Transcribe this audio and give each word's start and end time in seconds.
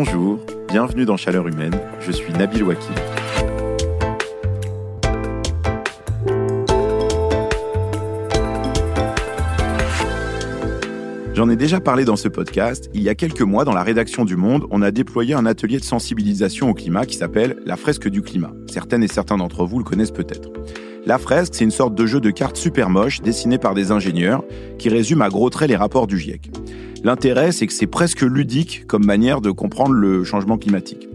Bonjour, 0.00 0.38
bienvenue 0.68 1.04
dans 1.04 1.16
Chaleur 1.16 1.48
Humaine, 1.48 1.76
je 1.98 2.12
suis 2.12 2.32
Nabil 2.32 2.62
Wakil. 2.62 2.94
J'en 11.34 11.50
ai 11.50 11.56
déjà 11.56 11.80
parlé 11.80 12.04
dans 12.04 12.14
ce 12.14 12.28
podcast. 12.28 12.88
Il 12.94 13.02
y 13.02 13.08
a 13.08 13.16
quelques 13.16 13.42
mois, 13.42 13.64
dans 13.64 13.72
la 13.72 13.82
rédaction 13.82 14.24
du 14.24 14.36
Monde, 14.36 14.68
on 14.70 14.82
a 14.82 14.92
déployé 14.92 15.34
un 15.34 15.46
atelier 15.46 15.80
de 15.80 15.84
sensibilisation 15.84 16.70
au 16.70 16.74
climat 16.74 17.04
qui 17.04 17.16
s'appelle 17.16 17.56
La 17.66 17.76
fresque 17.76 18.08
du 18.08 18.22
climat. 18.22 18.52
Certaines 18.68 19.02
et 19.02 19.08
certains 19.08 19.36
d'entre 19.36 19.64
vous 19.64 19.80
le 19.80 19.84
connaissent 19.84 20.12
peut-être. 20.12 20.50
La 21.06 21.18
fresque, 21.18 21.54
c'est 21.56 21.64
une 21.64 21.72
sorte 21.72 21.96
de 21.96 22.06
jeu 22.06 22.20
de 22.20 22.30
cartes 22.30 22.56
super 22.56 22.88
moche 22.88 23.20
dessiné 23.20 23.58
par 23.58 23.74
des 23.74 23.90
ingénieurs 23.90 24.44
qui 24.78 24.90
résume 24.90 25.22
à 25.22 25.28
gros 25.28 25.50
traits 25.50 25.68
les 25.68 25.76
rapports 25.76 26.06
du 26.06 26.18
GIEC. 26.18 26.52
L'intérêt, 27.04 27.52
c'est 27.52 27.66
que 27.66 27.72
c'est 27.72 27.86
presque 27.86 28.22
ludique 28.22 28.86
comme 28.86 29.04
manière 29.04 29.40
de 29.40 29.50
comprendre 29.50 29.92
le 29.92 30.24
changement 30.24 30.58
climatique. 30.58 31.08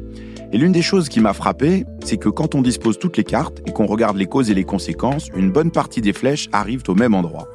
Et 0.53 0.57
l'une 0.57 0.71
des 0.71 0.81
choses 0.81 1.09
qui 1.09 1.19
m'a 1.19 1.33
frappé, 1.33 1.83
c'est 2.03 2.17
que 2.17 2.29
quand 2.29 2.55
on 2.55 2.61
dispose 2.61 2.99
toutes 2.99 3.17
les 3.17 3.23
cartes 3.23 3.61
et 3.65 3.71
qu'on 3.71 3.85
regarde 3.85 4.15
les 4.15 4.27
causes 4.27 4.49
et 4.49 4.53
les 4.53 4.63
conséquences, 4.63 5.27
une 5.35 5.51
bonne 5.51 5.71
partie 5.71 5.99
des 5.99 6.13
flèches 6.13 6.47
arrivent 6.51 6.83
au 6.87 6.95
même 6.95 7.13
endroit. 7.13 7.49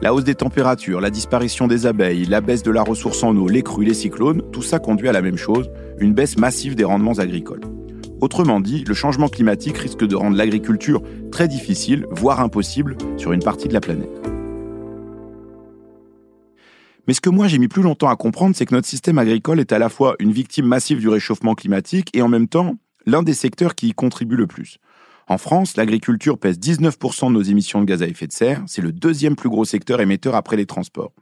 La 0.00 0.14
hausse 0.14 0.24
des 0.24 0.34
températures, 0.34 1.00
la 1.00 1.10
disparition 1.10 1.68
des 1.68 1.86
abeilles, 1.86 2.24
la 2.24 2.40
baisse 2.40 2.62
de 2.62 2.70
la 2.70 2.82
ressource 2.82 3.22
en 3.22 3.36
eau, 3.36 3.48
les 3.48 3.62
crues, 3.62 3.84
les 3.84 3.94
cyclones, 3.94 4.42
tout 4.50 4.62
ça 4.62 4.78
conduit 4.78 5.08
à 5.08 5.12
la 5.12 5.22
même 5.22 5.36
chose, 5.36 5.70
une 5.98 6.14
baisse 6.14 6.38
massive 6.38 6.74
des 6.74 6.84
rendements 6.84 7.18
agricoles. 7.18 7.60
Autrement 8.20 8.60
dit, 8.60 8.82
le 8.88 8.94
changement 8.94 9.28
climatique 9.28 9.78
risque 9.78 10.04
de 10.04 10.16
rendre 10.16 10.36
l'agriculture 10.36 11.02
très 11.30 11.46
difficile, 11.46 12.06
voire 12.10 12.40
impossible, 12.40 12.96
sur 13.16 13.32
une 13.32 13.42
partie 13.42 13.68
de 13.68 13.74
la 13.74 13.80
planète. 13.80 14.17
Mais 17.08 17.14
ce 17.14 17.22
que 17.22 17.30
moi 17.30 17.48
j'ai 17.48 17.58
mis 17.58 17.68
plus 17.68 17.82
longtemps 17.82 18.10
à 18.10 18.16
comprendre, 18.16 18.54
c'est 18.54 18.66
que 18.66 18.74
notre 18.74 18.86
système 18.86 19.16
agricole 19.16 19.60
est 19.60 19.72
à 19.72 19.78
la 19.78 19.88
fois 19.88 20.14
une 20.18 20.30
victime 20.30 20.66
massive 20.66 21.00
du 21.00 21.08
réchauffement 21.08 21.54
climatique 21.54 22.10
et 22.12 22.20
en 22.20 22.28
même 22.28 22.48
temps 22.48 22.76
l'un 23.06 23.22
des 23.22 23.32
secteurs 23.32 23.74
qui 23.74 23.88
y 23.88 23.92
contribue 23.94 24.36
le 24.36 24.46
plus. 24.46 24.76
En 25.26 25.38
France, 25.38 25.78
l'agriculture 25.78 26.38
pèse 26.38 26.58
19% 26.58 27.28
de 27.28 27.32
nos 27.32 27.42
émissions 27.42 27.80
de 27.80 27.86
gaz 27.86 28.02
à 28.02 28.06
effet 28.06 28.26
de 28.26 28.32
serre. 28.32 28.62
C'est 28.66 28.82
le 28.82 28.92
deuxième 28.92 29.36
plus 29.36 29.48
gros 29.48 29.64
secteur 29.64 30.02
émetteur 30.02 30.34
après 30.34 30.58
les 30.58 30.66
transports. 30.66 31.12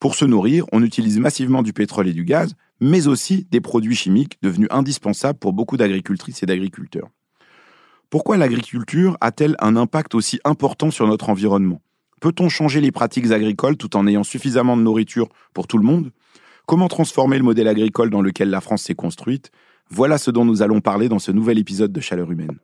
Pour 0.00 0.14
se 0.14 0.26
nourrir, 0.26 0.66
on 0.72 0.82
utilise 0.82 1.18
massivement 1.18 1.62
du 1.62 1.72
pétrole 1.72 2.08
et 2.08 2.12
du 2.12 2.24
gaz, 2.24 2.54
mais 2.80 3.06
aussi 3.06 3.46
des 3.50 3.62
produits 3.62 3.96
chimiques 3.96 4.36
devenus 4.42 4.68
indispensables 4.70 5.38
pour 5.38 5.54
beaucoup 5.54 5.78
d'agricultrices 5.78 6.42
et 6.42 6.46
d'agriculteurs. 6.46 7.08
Pourquoi 8.10 8.36
l'agriculture 8.36 9.16
a-t-elle 9.22 9.56
un 9.60 9.76
impact 9.76 10.14
aussi 10.14 10.40
important 10.44 10.90
sur 10.90 11.06
notre 11.06 11.30
environnement? 11.30 11.80
Peut-on 12.20 12.48
changer 12.48 12.80
les 12.80 12.92
pratiques 12.92 13.30
agricoles 13.30 13.76
tout 13.76 13.94
en 13.94 14.06
ayant 14.06 14.24
suffisamment 14.24 14.76
de 14.76 14.82
nourriture 14.82 15.28
pour 15.52 15.66
tout 15.66 15.76
le 15.76 15.84
monde? 15.84 16.12
Comment 16.64 16.88
transformer 16.88 17.36
le 17.36 17.44
modèle 17.44 17.68
agricole 17.68 18.08
dans 18.08 18.22
lequel 18.22 18.48
la 18.48 18.62
France 18.62 18.84
s'est 18.84 18.94
construite? 18.94 19.50
Voilà 19.90 20.16
ce 20.16 20.30
dont 20.30 20.46
nous 20.46 20.62
allons 20.62 20.80
parler 20.80 21.10
dans 21.10 21.18
ce 21.18 21.30
nouvel 21.30 21.58
épisode 21.58 21.92
de 21.92 22.00
Chaleur 22.00 22.30
humaine. 22.32 22.56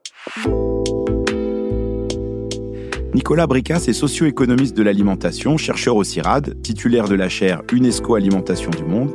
Nicolas 3.15 3.47
Bricas 3.47 3.85
est 3.89 3.93
socio-économiste 3.93 4.75
de 4.75 4.83
l'alimentation, 4.83 5.59
chercheur 5.59 5.97
au 5.97 6.03
CIRAD, 6.03 6.63
titulaire 6.63 7.07
de 7.07 7.15
la 7.15 7.29
chaire 7.29 7.61
UNESCO 7.71 8.15
Alimentation 8.15 8.71
du 8.71 8.85
Monde. 8.85 9.13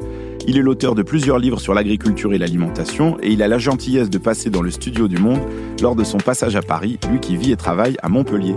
Il 0.48 0.56
est 0.56 0.62
l'auteur 0.62 0.94
de 0.94 1.02
plusieurs 1.02 1.40
livres 1.40 1.60
sur 1.60 1.74
l'agriculture 1.74 2.32
et 2.36 2.38
l'alimentation 2.38 3.18
et 3.24 3.32
il 3.32 3.42
a 3.42 3.48
la 3.48 3.58
gentillesse 3.58 4.12
de 4.12 4.20
passer 4.20 4.52
dans 4.52 4.62
le 4.62 4.70
studio 4.70 5.08
du 5.08 5.18
Monde 5.18 5.42
lors 5.82 5.96
de 5.96 6.04
son 6.04 6.20
passage 6.20 6.56
à 6.56 6.62
Paris, 6.62 7.00
lui 7.12 7.20
qui 7.20 7.36
vit 7.36 7.52
et 7.52 7.58
travaille 7.58 7.98
à 8.04 8.08
Montpellier. 8.08 8.56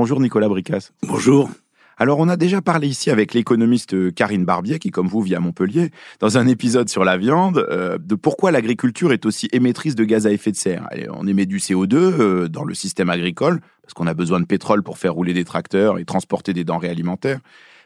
Bonjour 0.00 0.20
Nicolas 0.20 0.48
Bricas. 0.48 0.92
Bonjour. 1.02 1.50
Alors, 1.96 2.20
on 2.20 2.28
a 2.28 2.36
déjà 2.36 2.62
parlé 2.62 2.86
ici 2.86 3.10
avec 3.10 3.34
l'économiste 3.34 3.94
euh, 3.94 4.12
Karine 4.12 4.44
Barbier, 4.44 4.78
qui, 4.78 4.92
comme 4.92 5.08
vous, 5.08 5.22
vit 5.22 5.34
à 5.34 5.40
Montpellier, 5.40 5.90
dans 6.20 6.38
un 6.38 6.46
épisode 6.46 6.88
sur 6.88 7.04
la 7.04 7.16
viande, 7.16 7.66
euh, 7.68 7.98
de 7.98 8.14
pourquoi 8.14 8.52
l'agriculture 8.52 9.12
est 9.12 9.26
aussi 9.26 9.48
émettrice 9.50 9.96
de 9.96 10.04
gaz 10.04 10.24
à 10.24 10.30
effet 10.30 10.52
de 10.52 10.56
serre. 10.56 10.88
on 11.12 11.26
émet 11.26 11.46
du 11.46 11.58
CO2 11.58 11.96
euh, 11.96 12.48
dans 12.48 12.62
le 12.62 12.74
système 12.74 13.10
agricole, 13.10 13.60
parce 13.82 13.92
qu'on 13.92 14.06
a 14.06 14.14
besoin 14.14 14.38
de 14.38 14.44
pétrole 14.44 14.84
pour 14.84 14.98
faire 14.98 15.14
rouler 15.14 15.34
des 15.34 15.44
tracteurs 15.44 15.98
et 15.98 16.04
transporter 16.04 16.52
des 16.52 16.62
denrées 16.62 16.90
alimentaires, 16.90 17.40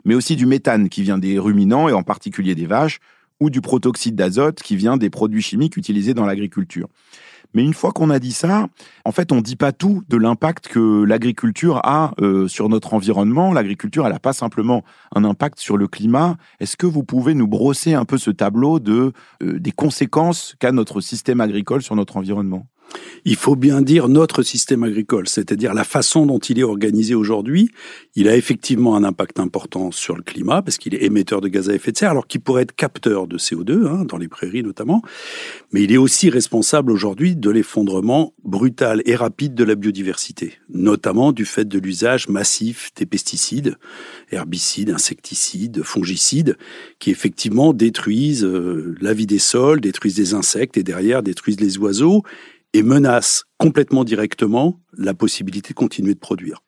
mais 0.04 0.14
aussi 0.14 0.36
du 0.36 0.44
méthane 0.44 0.90
qui 0.90 1.02
vient 1.02 1.16
des 1.16 1.38
ruminants, 1.38 1.88
et 1.88 1.94
en 1.94 2.02
particulier 2.02 2.54
des 2.54 2.66
vaches, 2.66 2.98
ou 3.40 3.48
du 3.48 3.62
protoxyde 3.62 4.16
d'azote 4.16 4.62
qui 4.62 4.76
vient 4.76 4.98
des 4.98 5.08
produits 5.08 5.40
chimiques 5.40 5.78
utilisés 5.78 6.12
dans 6.12 6.26
l'agriculture. 6.26 6.88
Mais 7.54 7.62
une 7.62 7.74
fois 7.74 7.92
qu'on 7.92 8.10
a 8.10 8.18
dit 8.18 8.32
ça, 8.32 8.66
en 9.04 9.12
fait, 9.12 9.32
on 9.32 9.40
dit 9.40 9.56
pas 9.56 9.72
tout 9.72 10.02
de 10.08 10.16
l'impact 10.16 10.68
que 10.68 11.04
l'agriculture 11.04 11.80
a 11.84 12.12
euh, 12.20 12.48
sur 12.48 12.68
notre 12.68 12.94
environnement. 12.94 13.52
L'agriculture, 13.52 14.06
elle 14.06 14.12
n'a 14.12 14.18
pas 14.18 14.32
simplement 14.32 14.82
un 15.14 15.24
impact 15.24 15.58
sur 15.58 15.76
le 15.76 15.88
climat. 15.88 16.36
Est-ce 16.60 16.76
que 16.76 16.86
vous 16.86 17.04
pouvez 17.04 17.34
nous 17.34 17.48
brosser 17.48 17.94
un 17.94 18.04
peu 18.04 18.18
ce 18.18 18.30
tableau 18.30 18.78
euh, 18.88 19.12
des 19.40 19.72
conséquences 19.72 20.54
qu'a 20.58 20.72
notre 20.72 21.00
système 21.00 21.40
agricole 21.40 21.82
sur 21.82 21.96
notre 21.96 22.16
environnement? 22.16 22.66
Il 23.24 23.36
faut 23.36 23.56
bien 23.56 23.82
dire 23.82 24.08
notre 24.08 24.42
système 24.42 24.82
agricole, 24.82 25.28
c'est-à-dire 25.28 25.74
la 25.74 25.84
façon 25.84 26.26
dont 26.26 26.38
il 26.38 26.58
est 26.58 26.64
organisé 26.64 27.14
aujourd'hui. 27.14 27.70
Il 28.16 28.28
a 28.28 28.36
effectivement 28.36 28.96
un 28.96 29.04
impact 29.04 29.38
important 29.38 29.90
sur 29.92 30.16
le 30.16 30.22
climat 30.22 30.62
parce 30.62 30.78
qu'il 30.78 30.94
est 30.94 31.04
émetteur 31.04 31.40
de 31.40 31.48
gaz 31.48 31.70
à 31.70 31.74
effet 31.74 31.92
de 31.92 31.98
serre, 31.98 32.10
alors 32.10 32.26
qu'il 32.26 32.40
pourrait 32.40 32.62
être 32.62 32.74
capteur 32.74 33.26
de 33.26 33.38
CO2 33.38 33.86
hein, 33.86 34.04
dans 34.04 34.18
les 34.18 34.28
prairies 34.28 34.62
notamment. 34.62 35.02
Mais 35.72 35.82
il 35.82 35.92
est 35.92 35.98
aussi 35.98 36.30
responsable 36.30 36.90
aujourd'hui 36.90 37.36
de 37.36 37.50
l'effondrement 37.50 38.34
brutal 38.44 39.02
et 39.04 39.14
rapide 39.14 39.54
de 39.54 39.64
la 39.64 39.74
biodiversité, 39.74 40.54
notamment 40.68 41.32
du 41.32 41.44
fait 41.44 41.66
de 41.66 41.78
l'usage 41.78 42.28
massif 42.28 42.90
des 42.96 43.06
pesticides, 43.06 43.76
herbicides, 44.30 44.90
insecticides, 44.90 45.82
fongicides, 45.84 46.56
qui 46.98 47.10
effectivement 47.10 47.72
détruisent 47.72 48.44
euh, 48.44 48.96
la 49.00 49.14
vie 49.14 49.26
des 49.26 49.38
sols, 49.38 49.80
détruisent 49.80 50.16
des 50.16 50.34
insectes 50.34 50.76
et 50.76 50.82
derrière 50.82 51.22
détruisent 51.22 51.60
les 51.60 51.78
oiseaux 51.78 52.22
et 52.72 52.82
menace 52.82 53.44
complètement 53.58 54.04
directement 54.04 54.80
la 54.96 55.14
possibilité 55.14 55.74
de 55.74 55.78
continuer 55.78 56.14
de 56.14 56.18
produire. 56.18 56.62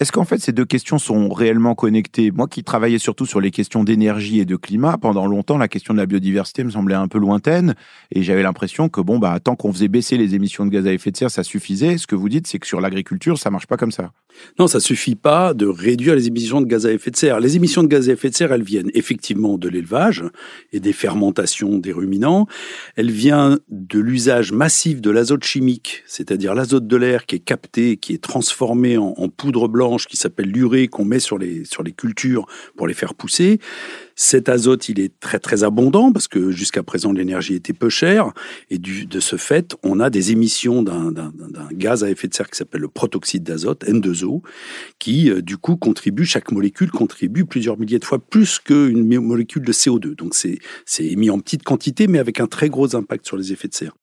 Est-ce 0.00 0.10
qu'en 0.10 0.24
fait 0.24 0.38
ces 0.38 0.50
deux 0.50 0.64
questions 0.64 0.98
sont 0.98 1.28
réellement 1.28 1.76
connectées? 1.76 2.32
Moi 2.32 2.48
qui 2.48 2.64
travaillais 2.64 2.98
surtout 2.98 3.26
sur 3.26 3.40
les 3.40 3.52
questions 3.52 3.84
d'énergie 3.84 4.40
et 4.40 4.44
de 4.44 4.56
climat, 4.56 4.98
pendant 4.98 5.28
longtemps 5.28 5.56
la 5.56 5.68
question 5.68 5.94
de 5.94 6.00
la 6.00 6.06
biodiversité 6.06 6.64
me 6.64 6.70
semblait 6.70 6.96
un 6.96 7.06
peu 7.06 7.20
lointaine 7.20 7.76
et 8.10 8.24
j'avais 8.24 8.42
l'impression 8.42 8.88
que 8.88 9.00
bon 9.00 9.20
bah 9.20 9.38
tant 9.38 9.54
qu'on 9.54 9.72
faisait 9.72 9.86
baisser 9.86 10.16
les 10.16 10.34
émissions 10.34 10.66
de 10.66 10.70
gaz 10.70 10.84
à 10.88 10.92
effet 10.92 11.12
de 11.12 11.16
serre, 11.16 11.30
ça 11.30 11.44
suffisait. 11.44 11.96
Ce 11.96 12.08
que 12.08 12.16
vous 12.16 12.28
dites 12.28 12.48
c'est 12.48 12.58
que 12.58 12.66
sur 12.66 12.80
l'agriculture, 12.80 13.38
ça 13.38 13.50
marche 13.50 13.68
pas 13.68 13.76
comme 13.76 13.92
ça. 13.92 14.10
Non, 14.58 14.66
ça 14.66 14.80
suffit 14.80 15.14
pas 15.14 15.54
de 15.54 15.66
réduire 15.66 16.16
les 16.16 16.26
émissions 16.26 16.60
de 16.60 16.66
gaz 16.66 16.86
à 16.86 16.92
effet 16.92 17.12
de 17.12 17.16
serre. 17.16 17.38
Les 17.38 17.54
émissions 17.54 17.84
de 17.84 17.88
gaz 17.88 18.08
à 18.08 18.14
effet 18.14 18.30
de 18.30 18.34
serre, 18.34 18.52
elles 18.52 18.64
viennent 18.64 18.90
effectivement 18.94 19.58
de 19.58 19.68
l'élevage 19.68 20.24
et 20.72 20.80
des 20.80 20.92
fermentations 20.92 21.78
des 21.78 21.92
ruminants. 21.92 22.48
Elles 22.96 23.12
viennent 23.12 23.58
de 23.68 24.00
l'usage 24.00 24.50
massif 24.50 25.00
de 25.00 25.10
l'azote 25.10 25.44
chimique, 25.44 26.02
c'est-à-dire 26.08 26.52
l'azote 26.56 26.88
de 26.88 26.96
l'air 26.96 27.26
qui 27.26 27.36
est 27.36 27.44
capté, 27.44 27.96
qui 27.96 28.12
est 28.12 28.22
transformé 28.22 28.98
en, 28.98 29.14
en 29.16 29.28
poudre 29.28 29.68
blanche 29.68 29.83
qui 30.08 30.16
s'appelle 30.16 30.48
l'urée 30.50 30.88
qu'on 30.88 31.04
met 31.04 31.20
sur 31.20 31.38
les, 31.38 31.64
sur 31.64 31.82
les 31.82 31.92
cultures 31.92 32.46
pour 32.76 32.86
les 32.86 32.94
faire 32.94 33.14
pousser. 33.14 33.60
Cet 34.16 34.48
azote, 34.48 34.88
il 34.88 35.00
est 35.00 35.18
très 35.20 35.38
très 35.38 35.64
abondant 35.64 36.12
parce 36.12 36.28
que 36.28 36.50
jusqu'à 36.50 36.82
présent 36.82 37.12
l'énergie 37.12 37.54
était 37.54 37.72
peu 37.72 37.88
chère 37.88 38.32
et 38.70 38.78
de 38.78 39.20
ce 39.20 39.36
fait, 39.36 39.76
on 39.82 40.00
a 40.00 40.10
des 40.10 40.30
émissions 40.32 40.82
d'un 40.82 41.32
gaz 41.72 42.04
à 42.04 42.10
effet 42.10 42.28
de 42.28 42.34
serre 42.34 42.48
qui 42.48 42.56
s'appelle 42.56 42.80
le 42.80 42.88
protoxyde 42.88 43.42
d'azote, 43.42 43.84
N2O, 43.84 44.42
qui 44.98 45.30
euh, 45.30 45.42
du 45.42 45.56
coup 45.56 45.76
contribue, 45.76 46.24
chaque 46.24 46.52
molécule 46.52 46.90
contribue 46.90 47.44
plusieurs 47.44 47.78
milliers 47.78 47.98
de 47.98 48.04
fois 48.04 48.18
plus 48.18 48.58
qu'une 48.58 49.04
molécule 49.20 49.64
de 49.64 49.72
CO2. 49.72 50.14
Donc 50.14 50.34
c'est 50.34 50.58
émis 50.98 51.30
en 51.30 51.38
petite 51.40 51.62
quantité 51.62 52.06
mais 52.06 52.18
avec 52.18 52.40
un 52.40 52.46
très 52.46 52.68
gros 52.68 52.96
impact 52.96 53.26
sur 53.26 53.36
les 53.36 53.52
effets 53.52 53.68
de 53.68 53.74
serre. 53.74 53.96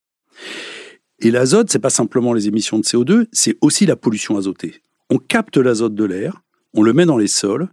Et 1.20 1.30
l'azote, 1.30 1.70
c'est 1.70 1.80
pas 1.80 1.92
simplement 1.92 2.34
les 2.34 2.48
émissions 2.48 2.80
de 2.80 2.84
CO2, 2.84 3.28
c'est 3.32 3.56
aussi 3.62 3.86
la 3.86 3.96
pollution 3.96 4.38
azotée 4.38 4.82
on 5.12 5.18
capte 5.18 5.58
l'azote 5.58 5.94
de 5.94 6.06
l'air, 6.06 6.42
on 6.74 6.82
le 6.82 6.94
met 6.94 7.06
dans 7.06 7.18
les 7.18 7.28
sols, 7.28 7.68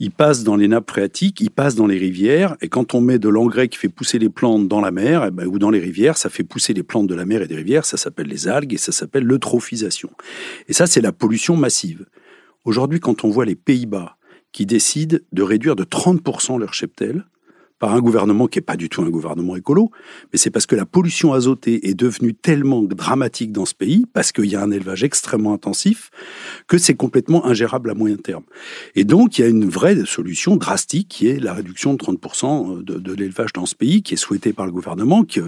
il 0.00 0.10
passe 0.10 0.42
dans 0.42 0.56
les 0.56 0.68
nappes 0.68 0.90
phréatiques, 0.90 1.40
il 1.40 1.50
passe 1.50 1.76
dans 1.76 1.86
les 1.86 1.98
rivières, 1.98 2.56
et 2.60 2.68
quand 2.68 2.94
on 2.94 3.00
met 3.00 3.20
de 3.20 3.28
l'engrais 3.28 3.68
qui 3.68 3.78
fait 3.78 3.88
pousser 3.88 4.18
les 4.18 4.28
plantes 4.28 4.66
dans 4.66 4.80
la 4.80 4.90
mer 4.90 5.24
eh 5.26 5.30
ben, 5.30 5.46
ou 5.46 5.58
dans 5.58 5.70
les 5.70 5.78
rivières, 5.78 6.18
ça 6.18 6.30
fait 6.30 6.42
pousser 6.42 6.74
les 6.74 6.82
plantes 6.82 7.06
de 7.06 7.14
la 7.14 7.24
mer 7.24 7.42
et 7.42 7.46
des 7.46 7.54
rivières, 7.54 7.84
ça 7.84 7.96
s'appelle 7.96 8.26
les 8.26 8.48
algues 8.48 8.74
et 8.74 8.78
ça 8.78 8.90
s'appelle 8.90 9.24
l'eutrophisation. 9.24 10.10
Et 10.68 10.72
ça, 10.72 10.86
c'est 10.86 11.00
la 11.00 11.12
pollution 11.12 11.56
massive. 11.56 12.06
Aujourd'hui, 12.64 12.98
quand 12.98 13.24
on 13.24 13.30
voit 13.30 13.44
les 13.44 13.56
Pays-Bas 13.56 14.16
qui 14.52 14.66
décident 14.66 15.18
de 15.32 15.42
réduire 15.42 15.76
de 15.76 15.84
30% 15.84 16.58
leur 16.58 16.74
cheptel, 16.74 17.24
par 17.78 17.94
un 17.94 18.00
gouvernement 18.00 18.46
qui 18.46 18.58
n'est 18.58 18.62
pas 18.62 18.76
du 18.76 18.88
tout 18.88 19.02
un 19.02 19.08
gouvernement 19.08 19.56
écolo, 19.56 19.90
mais 20.32 20.38
c'est 20.38 20.50
parce 20.50 20.66
que 20.66 20.76
la 20.76 20.86
pollution 20.86 21.32
azotée 21.32 21.88
est 21.88 21.94
devenue 21.94 22.34
tellement 22.34 22.82
dramatique 22.82 23.52
dans 23.52 23.66
ce 23.66 23.74
pays, 23.74 24.04
parce 24.12 24.32
qu'il 24.32 24.46
y 24.46 24.56
a 24.56 24.62
un 24.62 24.70
élevage 24.70 25.04
extrêmement 25.04 25.52
intensif, 25.52 26.10
que 26.66 26.78
c'est 26.78 26.94
complètement 26.94 27.46
ingérable 27.46 27.90
à 27.90 27.94
moyen 27.94 28.16
terme. 28.16 28.44
Et 28.94 29.04
donc, 29.04 29.38
il 29.38 29.42
y 29.42 29.44
a 29.44 29.48
une 29.48 29.68
vraie 29.68 29.96
solution 30.06 30.56
drastique 30.56 31.08
qui 31.08 31.28
est 31.28 31.38
la 31.38 31.54
réduction 31.54 31.94
de 31.94 31.98
30% 31.98 32.82
de, 32.82 32.94
de 32.94 33.12
l'élevage 33.14 33.52
dans 33.52 33.66
ce 33.66 33.74
pays, 33.74 34.02
qui 34.02 34.14
est 34.14 34.18
souhaitée 34.18 34.52
par 34.52 34.66
le 34.66 34.72
gouvernement, 34.72 35.24
qui, 35.24 35.40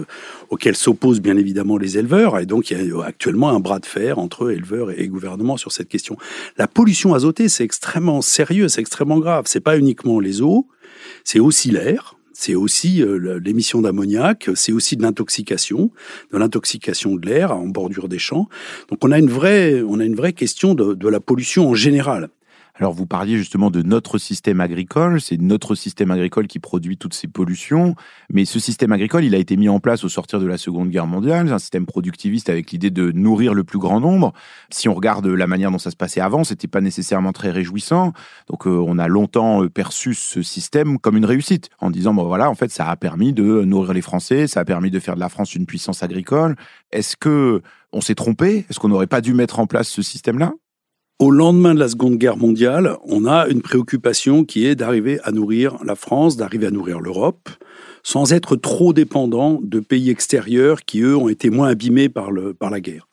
auquel 0.49 0.75
s'opposent 0.75 1.21
bien 1.21 1.37
évidemment 1.37 1.77
les 1.77 1.97
éleveurs. 1.97 2.39
Et 2.39 2.45
donc, 2.45 2.71
il 2.71 2.87
y 2.87 2.91
a 2.91 3.03
actuellement 3.05 3.49
un 3.49 3.59
bras 3.59 3.79
de 3.79 3.85
fer 3.85 4.19
entre 4.19 4.51
éleveurs 4.51 4.91
et 4.91 5.07
gouvernement 5.07 5.57
sur 5.57 5.71
cette 5.71 5.89
question. 5.89 6.17
La 6.57 6.67
pollution 6.67 7.13
azotée, 7.13 7.49
c'est 7.49 7.63
extrêmement 7.63 8.21
sérieux, 8.21 8.67
c'est 8.67 8.81
extrêmement 8.81 9.19
grave. 9.19 9.45
C'est 9.47 9.59
pas 9.59 9.77
uniquement 9.77 10.19
les 10.19 10.41
eaux, 10.41 10.67
c'est 11.23 11.39
aussi 11.39 11.71
l'air, 11.71 12.15
c'est 12.41 12.55
aussi 12.55 13.03
euh, 13.03 13.39
l'émission 13.39 13.81
d'ammoniac, 13.81 14.49
c'est 14.55 14.71
aussi 14.71 14.97
de 14.97 15.03
l'intoxication, 15.03 15.91
de 16.33 16.39
l'intoxication 16.39 17.15
de 17.15 17.27
l'air 17.27 17.51
en 17.51 17.67
bordure 17.67 18.09
des 18.09 18.17
champs. 18.17 18.49
Donc 18.89 19.05
on 19.05 19.11
a 19.11 19.19
une 19.19 19.29
vraie, 19.29 19.83
on 19.87 19.99
a 19.99 20.05
une 20.05 20.15
vraie 20.15 20.33
question 20.33 20.73
de, 20.73 20.95
de 20.95 21.07
la 21.07 21.19
pollution 21.19 21.69
en 21.69 21.75
général. 21.75 22.29
Alors 22.81 22.93
vous 22.93 23.05
parliez 23.05 23.37
justement 23.37 23.69
de 23.69 23.83
notre 23.83 24.17
système 24.17 24.59
agricole, 24.59 25.21
c'est 25.21 25.39
notre 25.39 25.75
système 25.75 26.09
agricole 26.09 26.47
qui 26.47 26.57
produit 26.57 26.97
toutes 26.97 27.13
ces 27.13 27.27
pollutions, 27.27 27.93
mais 28.33 28.43
ce 28.43 28.59
système 28.59 28.91
agricole, 28.91 29.23
il 29.23 29.35
a 29.35 29.37
été 29.37 29.55
mis 29.55 29.69
en 29.69 29.79
place 29.79 30.03
au 30.03 30.09
sortir 30.09 30.39
de 30.39 30.47
la 30.47 30.57
Seconde 30.57 30.89
Guerre 30.89 31.05
mondiale, 31.05 31.45
c'est 31.47 31.53
un 31.53 31.59
système 31.59 31.85
productiviste 31.85 32.49
avec 32.49 32.71
l'idée 32.71 32.89
de 32.89 33.11
nourrir 33.11 33.53
le 33.53 33.63
plus 33.63 33.77
grand 33.77 33.99
nombre. 33.99 34.33
Si 34.71 34.89
on 34.89 34.95
regarde 34.95 35.27
la 35.27 35.45
manière 35.45 35.69
dont 35.69 35.77
ça 35.77 35.91
se 35.91 35.95
passait 35.95 36.21
avant, 36.21 36.43
c'était 36.43 36.67
pas 36.67 36.81
nécessairement 36.81 37.33
très 37.33 37.51
réjouissant. 37.51 38.13
Donc 38.49 38.65
euh, 38.65 38.83
on 38.83 38.97
a 38.97 39.07
longtemps 39.07 39.61
euh, 39.61 39.69
perçu 39.69 40.15
ce 40.15 40.41
système 40.41 40.97
comme 40.97 41.17
une 41.17 41.25
réussite 41.25 41.69
en 41.81 41.91
disant 41.91 42.15
bon 42.15 42.23
voilà, 42.23 42.49
en 42.49 42.55
fait 42.55 42.71
ça 42.71 42.89
a 42.89 42.95
permis 42.95 43.31
de 43.31 43.63
nourrir 43.63 43.93
les 43.93 44.01
Français, 44.01 44.47
ça 44.47 44.61
a 44.61 44.65
permis 44.65 44.89
de 44.89 44.99
faire 44.99 45.13
de 45.13 45.19
la 45.19 45.29
France 45.29 45.53
une 45.53 45.67
puissance 45.67 46.01
agricole. 46.01 46.55
Est-ce 46.91 47.15
que 47.15 47.61
on 47.91 48.01
s'est 48.01 48.15
trompé? 48.15 48.65
Est-ce 48.71 48.79
qu'on 48.79 48.89
n'aurait 48.89 49.05
pas 49.05 49.21
dû 49.21 49.35
mettre 49.35 49.59
en 49.59 49.67
place 49.67 49.87
ce 49.87 50.01
système-là? 50.01 50.53
Au 51.21 51.29
lendemain 51.29 51.75
de 51.75 51.79
la 51.79 51.87
Seconde 51.87 52.17
Guerre 52.17 52.35
mondiale, 52.35 52.97
on 53.05 53.27
a 53.27 53.47
une 53.47 53.61
préoccupation 53.61 54.43
qui 54.43 54.65
est 54.65 54.73
d'arriver 54.73 55.19
à 55.23 55.31
nourrir 55.31 55.77
la 55.85 55.93
France, 55.93 56.35
d'arriver 56.35 56.65
à 56.65 56.71
nourrir 56.71 56.99
l'Europe, 56.99 57.47
sans 58.01 58.33
être 58.33 58.55
trop 58.55 58.91
dépendant 58.91 59.59
de 59.61 59.79
pays 59.79 60.09
extérieurs 60.09 60.83
qui, 60.83 61.01
eux, 61.01 61.15
ont 61.15 61.29
été 61.29 61.51
moins 61.51 61.67
abîmés 61.67 62.09
par, 62.09 62.31
la 62.31 62.81
guerre. 62.81 63.07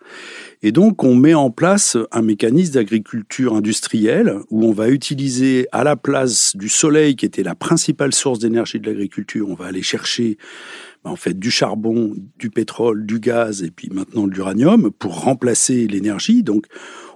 Et 0.62 0.72
donc, 0.72 1.05
on 1.05 1.14
met 1.14 1.34
en 1.34 1.50
place 1.50 1.99
un 2.10 2.22
mécanisme 2.22 2.72
d'agriculture 2.72 3.55
industrielle 3.55 4.38
où 4.49 4.64
on 4.64 4.72
va 4.72 4.88
utiliser 4.88 5.69
à 5.70 5.84
la 5.84 5.94
place 5.94 6.56
du 6.56 6.70
soleil, 6.70 7.14
qui 7.14 7.26
était 7.26 7.43
la 7.43 7.55
principale 7.55 8.14
source 8.14 8.38
d'énergie 8.38 8.81
de 8.81 8.87
l'agriculture, 8.87 9.50
on 9.50 9.55
va 9.55 9.66
aller 9.66 9.82
chercher 9.82 10.38
en 11.05 11.16
fait 11.16 11.38
du 11.38 11.50
charbon, 11.50 12.14
du 12.38 12.50
pétrole, 12.50 13.06
du 13.06 13.20
gaz 13.20 13.62
et 13.62 13.70
puis 13.70 13.88
maintenant 13.93 14.26
de 14.26 14.32
l'uranium 14.32 14.90
pour 14.90 15.20
remplacer 15.22 15.87
l'énergie. 15.87 16.43
Donc, 16.43 16.66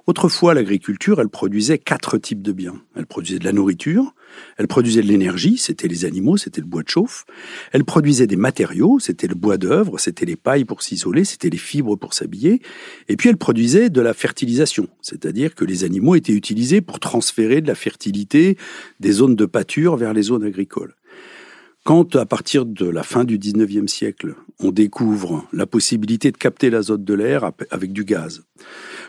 Autrefois, 0.07 0.53
l'agriculture, 0.55 1.21
elle 1.21 1.29
produisait 1.29 1.79
quatre 1.79 2.19
types 2.19 2.43
de 2.43 2.51
biens. 2.51 2.83
Elle 2.97 3.07
produisait 3.07 3.39
de 3.39 3.45
la 3.45 3.53
nourriture, 3.53 4.15
elle 4.59 4.67
produisait 4.67 5.03
de 5.03 5.07
l'énergie, 5.07 5.59
c'était 5.59 5.87
les 5.87 6.05
animaux, 6.05 6.37
c'était 6.37 6.61
le 6.61 6.67
bois 6.67 6.83
de 6.83 6.89
chauffe. 6.89 7.25
Elle 7.71 7.85
produisait 7.85 8.27
des 8.27 8.37
matériaux, 8.37 8.99
c'était 8.99 9.29
le 9.29 9.35
bois 9.37 9.59
d'œuvre, 9.59 9.99
c'était 9.99 10.27
les 10.27 10.37
pailles 10.37 10.65
pour 10.65 10.83
s'isoler, 10.83 11.25
c'était 11.25 11.51
les 11.51 11.59
fibres 11.59 11.97
pour 11.97 12.15
s'habiller. 12.15 12.61
Et 13.09 13.17
puis 13.17 13.29
elle 13.29 13.37
produisait 13.37 13.91
de 13.91 14.01
la 14.01 14.13
fertilisation, 14.13 14.89
c'est-à-dire 15.03 15.55
que 15.55 15.65
les 15.65 15.85
animaux 15.85 16.17
étaient 16.17 16.33
utilisés 16.33 16.81
pour 16.81 16.99
transférer 16.99 17.61
de 17.61 17.69
la 17.69 17.77
fertilité 17.77 18.57
des 18.99 19.13
zones 19.13 19.37
de 19.37 19.47
pâture 19.47 19.97
vers 19.97 20.13
les 20.13 20.23
zones 20.23 20.45
agricoles. 20.45 20.95
Quand, 21.85 22.15
à 22.15 22.27
partir 22.27 22.65
de 22.65 22.87
la 22.89 23.03
fin 23.03 23.25
du 23.25 23.39
19e 23.39 23.89
siècle, 23.89 24.37
on 24.61 24.71
découvre 24.71 25.49
la 25.53 25.67
possibilité 25.67 26.31
de 26.31 26.37
capter 26.37 26.71
l'azote 26.71 27.03
de 27.03 27.13
l'air 27.13 27.51
avec 27.73 27.93
du 27.93 28.05
gaz, 28.05 28.45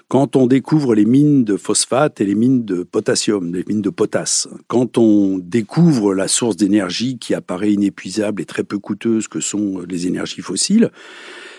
quand 0.08 0.36
on 0.36 0.48
découvre 0.48 0.96
les 0.96 1.06
mines 1.06 1.44
de 1.44 1.56
phosphate 1.56 2.20
et 2.20 2.26
les 2.26 2.34
mines 2.34 2.66
de 2.66 2.82
potassium, 2.82 3.54
les 3.54 3.64
mines 3.68 3.84
de 3.84 3.92
potasse, 3.92 4.48
quand 4.68 4.98
on 4.98 5.38
découvre 5.38 6.16
la 6.16 6.28
source 6.28 6.58
d'énergie 6.58 7.20
qui 7.20 7.36
apparaît 7.36 7.74
inépuisable 7.74 8.42
et 8.42 8.46
très 8.46 8.64
peu 8.64 8.80
coûteuse 8.80 9.28
que 9.28 9.40
sont 9.40 9.82
les 9.88 10.08
énergies 10.08 10.42
fossiles, 10.42 10.90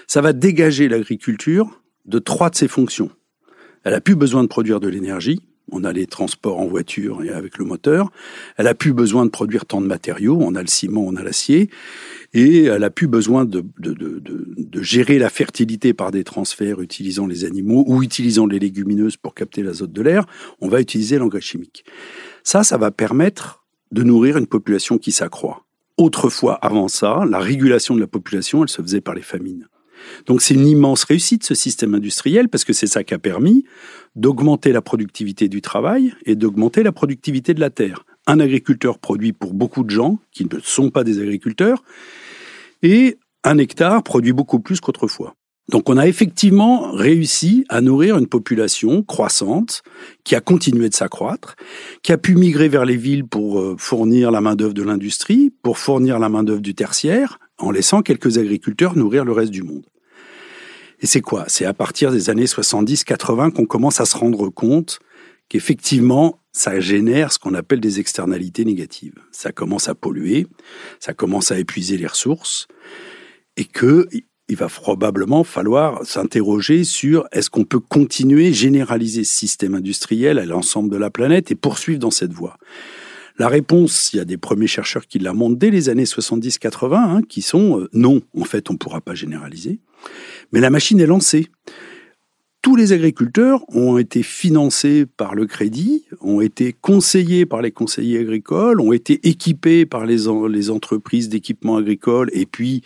ça 0.09 0.21
va 0.21 0.33
dégager 0.33 0.89
l'agriculture 0.89 1.81
de 2.07 2.19
trois 2.19 2.51
de 2.51 2.57
ses 2.57 2.69
fonctions. 2.69 3.11
Elle 3.85 3.95
a 3.95 4.01
plus 4.01 4.17
besoin 4.17 4.43
de 4.43 4.49
produire 4.49 4.81
de 4.81 4.89
l'énergie, 4.89 5.43
on 5.75 5.85
a 5.85 5.93
les 5.93 6.07
transports 6.07 6.61
en 6.61 6.67
voiture 6.67 7.23
et 7.23 7.31
avec 7.31 7.59
le 7.59 7.65
moteur. 7.65 8.11
Elle 8.57 8.69
a 8.69 8.75
plus 8.75 8.93
besoin 8.93 9.25
de 9.25 9.31
produire 9.31 9.67
tant 9.67 9.81
de 9.81 9.87
matériaux. 9.87 10.39
On 10.41 10.55
a 10.55 10.63
le 10.63 10.69
ciment, 10.69 11.05
on 11.05 11.17
a 11.17 11.23
l'acier. 11.23 11.69
Et 12.33 12.65
elle 12.65 12.85
a 12.85 12.91
plus 12.91 13.09
besoin 13.09 13.45
de, 13.45 13.65
de, 13.79 14.83
gérer 14.83 15.19
la 15.19 15.31
fertilité 15.31 15.93
par 15.93 16.11
des 16.11 16.25
transferts 16.25 16.81
utilisant 16.81 17.27
les 17.27 17.45
animaux 17.45 17.85
ou 17.87 18.03
utilisant 18.03 18.47
les 18.47 18.59
légumineuses 18.59 19.17
pour 19.17 19.35
capter 19.35 19.63
l'azote 19.63 19.93
de 19.93 20.03
l'air. 20.03 20.27
On 20.61 20.69
va 20.69 20.81
utiliser 20.81 21.19
l'engrais 21.19 21.41
chimique. 21.41 21.85
Ça, 22.43 22.63
ça 22.63 22.77
va 22.77 22.91
permettre 22.91 23.65
de 23.93 24.03
nourrir 24.03 24.37
une 24.37 24.47
population 24.47 24.99
qui 24.99 25.13
s'accroît. 25.13 25.65
Autrefois, 25.97 26.55
avant 26.55 26.89
ça, 26.89 27.25
la 27.29 27.39
régulation 27.39 27.95
de 27.95 28.01
la 28.01 28.09
population, 28.09 28.63
elle 28.63 28.69
se 28.69 28.83
faisait 28.83 29.01
par 29.01 29.15
les 29.15 29.23
famines. 29.23 29.69
Donc 30.27 30.43
c'est 30.43 30.55
une 30.55 30.67
immense 30.67 31.05
réussite 31.05 31.45
ce 31.45 31.55
système 31.55 31.95
industriel 31.95 32.49
parce 32.49 32.65
que 32.65 32.73
c'est 32.73 32.87
ça 32.87 33.05
qui 33.05 33.15
a 33.15 33.19
permis 33.19 33.65
d'augmenter 34.17 34.73
la 34.73 34.83
productivité 34.83 35.49
du 35.49 35.61
travail 35.61 36.15
et 36.25 36.37
d'augmenter 36.37 36.83
la 36.83 36.93
productivité 36.93 37.55
de 37.55 37.61
la 37.61 37.71
terre. 37.71 38.05
Un 38.27 38.41
agriculteur 38.41 38.99
produit 38.99 39.33
pour 39.33 39.55
beaucoup 39.55 39.85
de 39.85 39.91
gens 39.91 40.19
qui 40.33 40.45
ne 40.45 40.61
sont 40.63 40.91
pas 40.91 41.05
des 41.05 41.21
agriculteurs 41.21 41.83
et 42.83 43.19
un 43.45 43.59
hectare 43.59 44.03
produit 44.03 44.33
beaucoup 44.33 44.61
plus 44.61 44.81
qu'autrefois. 44.81 45.35
Donc 45.71 45.89
on 45.89 45.97
a 45.97 46.07
effectivement 46.07 46.93
réussi 46.93 47.65
à 47.71 47.81
nourrir 47.81 48.19
une 48.19 48.27
population 48.27 49.03
croissante 49.03 49.83
qui 50.23 50.35
a 50.35 50.41
continué 50.41 50.91
de 50.91 50.95
s'accroître, 50.95 51.57
qui 52.03 52.13
a 52.13 52.19
pu 52.19 52.35
migrer 52.37 52.69
vers 52.69 52.85
les 52.85 52.97
villes 52.97 53.27
pour 53.27 53.61
euh, 53.61 53.75
fournir 53.79 54.31
la 54.31 54.43
main-d'œuvre 54.43 54.75
de 54.75 54.83
l'industrie, 54.83 55.51
pour 55.63 55.79
fournir 55.79 56.19
la 56.19 56.29
main-d'œuvre 56.29 56.61
du 56.61 56.75
tertiaire, 56.75 57.39
en 57.59 57.71
laissant 57.71 58.03
quelques 58.03 58.37
agriculteurs 58.37 58.97
nourrir 58.97 59.25
le 59.25 59.33
reste 59.33 59.53
du 59.53 59.63
monde. 59.63 59.87
Et 61.05 61.07
c'est 61.07 61.21
quoi? 61.21 61.45
C'est 61.49 61.67
à 61.67 61.75
partir 61.75 62.11
des 62.11 62.31
années 62.31 62.47
70-80 62.47 63.51
qu'on 63.53 63.67
commence 63.67 64.01
à 64.01 64.07
se 64.07 64.17
rendre 64.17 64.49
compte 64.49 65.01
qu'effectivement, 65.51 66.41
ça 66.51 66.81
génère 66.81 67.31
ce 67.31 67.39
qu'on 67.39 67.53
appelle 67.53 67.81
des 67.81 68.01
externalités 68.01 68.65
négatives. 68.65 69.19
Ça 69.31 69.53
commence 69.53 69.91
à 69.91 69.95
polluer, 69.95 70.47
ça 71.01 71.13
commence 71.13 71.53
à 71.53 71.59
épuiser 71.59 71.99
les 71.99 72.07
ressources, 72.07 72.69
et 73.59 73.67
que 73.67 74.09
il 74.49 74.57
va 74.57 74.69
probablement 74.69 75.45
falloir 75.45 76.07
s'interroger 76.07 76.85
sur 76.85 77.27
est-ce 77.33 77.51
qu'on 77.51 77.65
peut 77.65 77.81
continuer, 77.81 78.55
généraliser 78.55 79.25
ce 79.25 79.35
système 79.35 79.75
industriel 79.75 80.39
à 80.39 80.47
l'ensemble 80.47 80.89
de 80.89 80.97
la 80.97 81.11
planète 81.11 81.51
et 81.51 81.55
poursuivre 81.55 81.99
dans 81.99 82.11
cette 82.11 82.33
voie? 82.33 82.57
La 83.37 83.49
réponse, 83.49 84.13
il 84.13 84.19
y 84.19 84.21
a 84.21 84.25
des 84.25 84.37
premiers 84.37 84.69
chercheurs 84.69 85.07
qui 85.07 85.19
la 85.19 85.33
montrent 85.33 85.57
dès 85.57 85.71
les 85.71 85.89
années 85.89 86.05
70-80, 86.05 86.95
hein, 86.95 87.23
qui 87.29 87.43
sont 87.43 87.81
euh, 87.81 87.89
non, 87.93 88.23
en 88.39 88.45
fait, 88.45 88.71
on 88.71 88.75
ne 88.75 88.79
pourra 88.79 89.01
pas 89.01 89.15
généraliser. 89.15 89.81
Mais 90.53 90.61
la 90.61 90.71
machine 90.71 91.01
est 91.01 91.07
lancée. 91.07 91.49
Tous 92.65 92.77
les 92.77 92.95
agriculteurs 92.95 93.63
ont 93.77 93.99
été 93.99 94.23
financés 94.23 95.05
par 95.05 95.35
le 95.35 95.45
crédit, 95.45 96.07
ont 96.23 96.41
été 96.41 96.73
conseillés 96.73 97.45
par 97.45 97.61
les 97.61 97.71
conseillers 97.71 98.21
agricoles, 98.21 98.81
ont 98.81 98.95
été 98.95 99.21
équipés 99.29 99.85
par 99.85 100.07
les, 100.07 100.31
entreprises 100.71 101.29
d'équipement 101.29 101.77
agricole 101.77 102.31
et 102.33 102.47
puis 102.47 102.81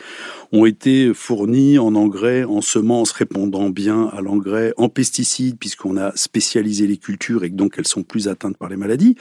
ont 0.50 0.66
été 0.66 1.14
fournis 1.14 1.78
en 1.78 1.94
engrais, 1.94 2.42
en 2.42 2.60
semences 2.60 3.12
répondant 3.12 3.70
bien 3.70 4.06
à 4.06 4.20
l'engrais, 4.20 4.74
en 4.78 4.88
pesticides 4.88 5.56
puisqu'on 5.60 5.96
a 5.96 6.10
spécialisé 6.16 6.88
les 6.88 6.96
cultures 6.96 7.44
et 7.44 7.50
que 7.50 7.54
donc 7.54 7.76
elles 7.78 7.86
sont 7.86 8.02
plus 8.02 8.26
atteintes 8.26 8.56
par 8.56 8.70
les 8.70 8.76
maladies. 8.76 9.14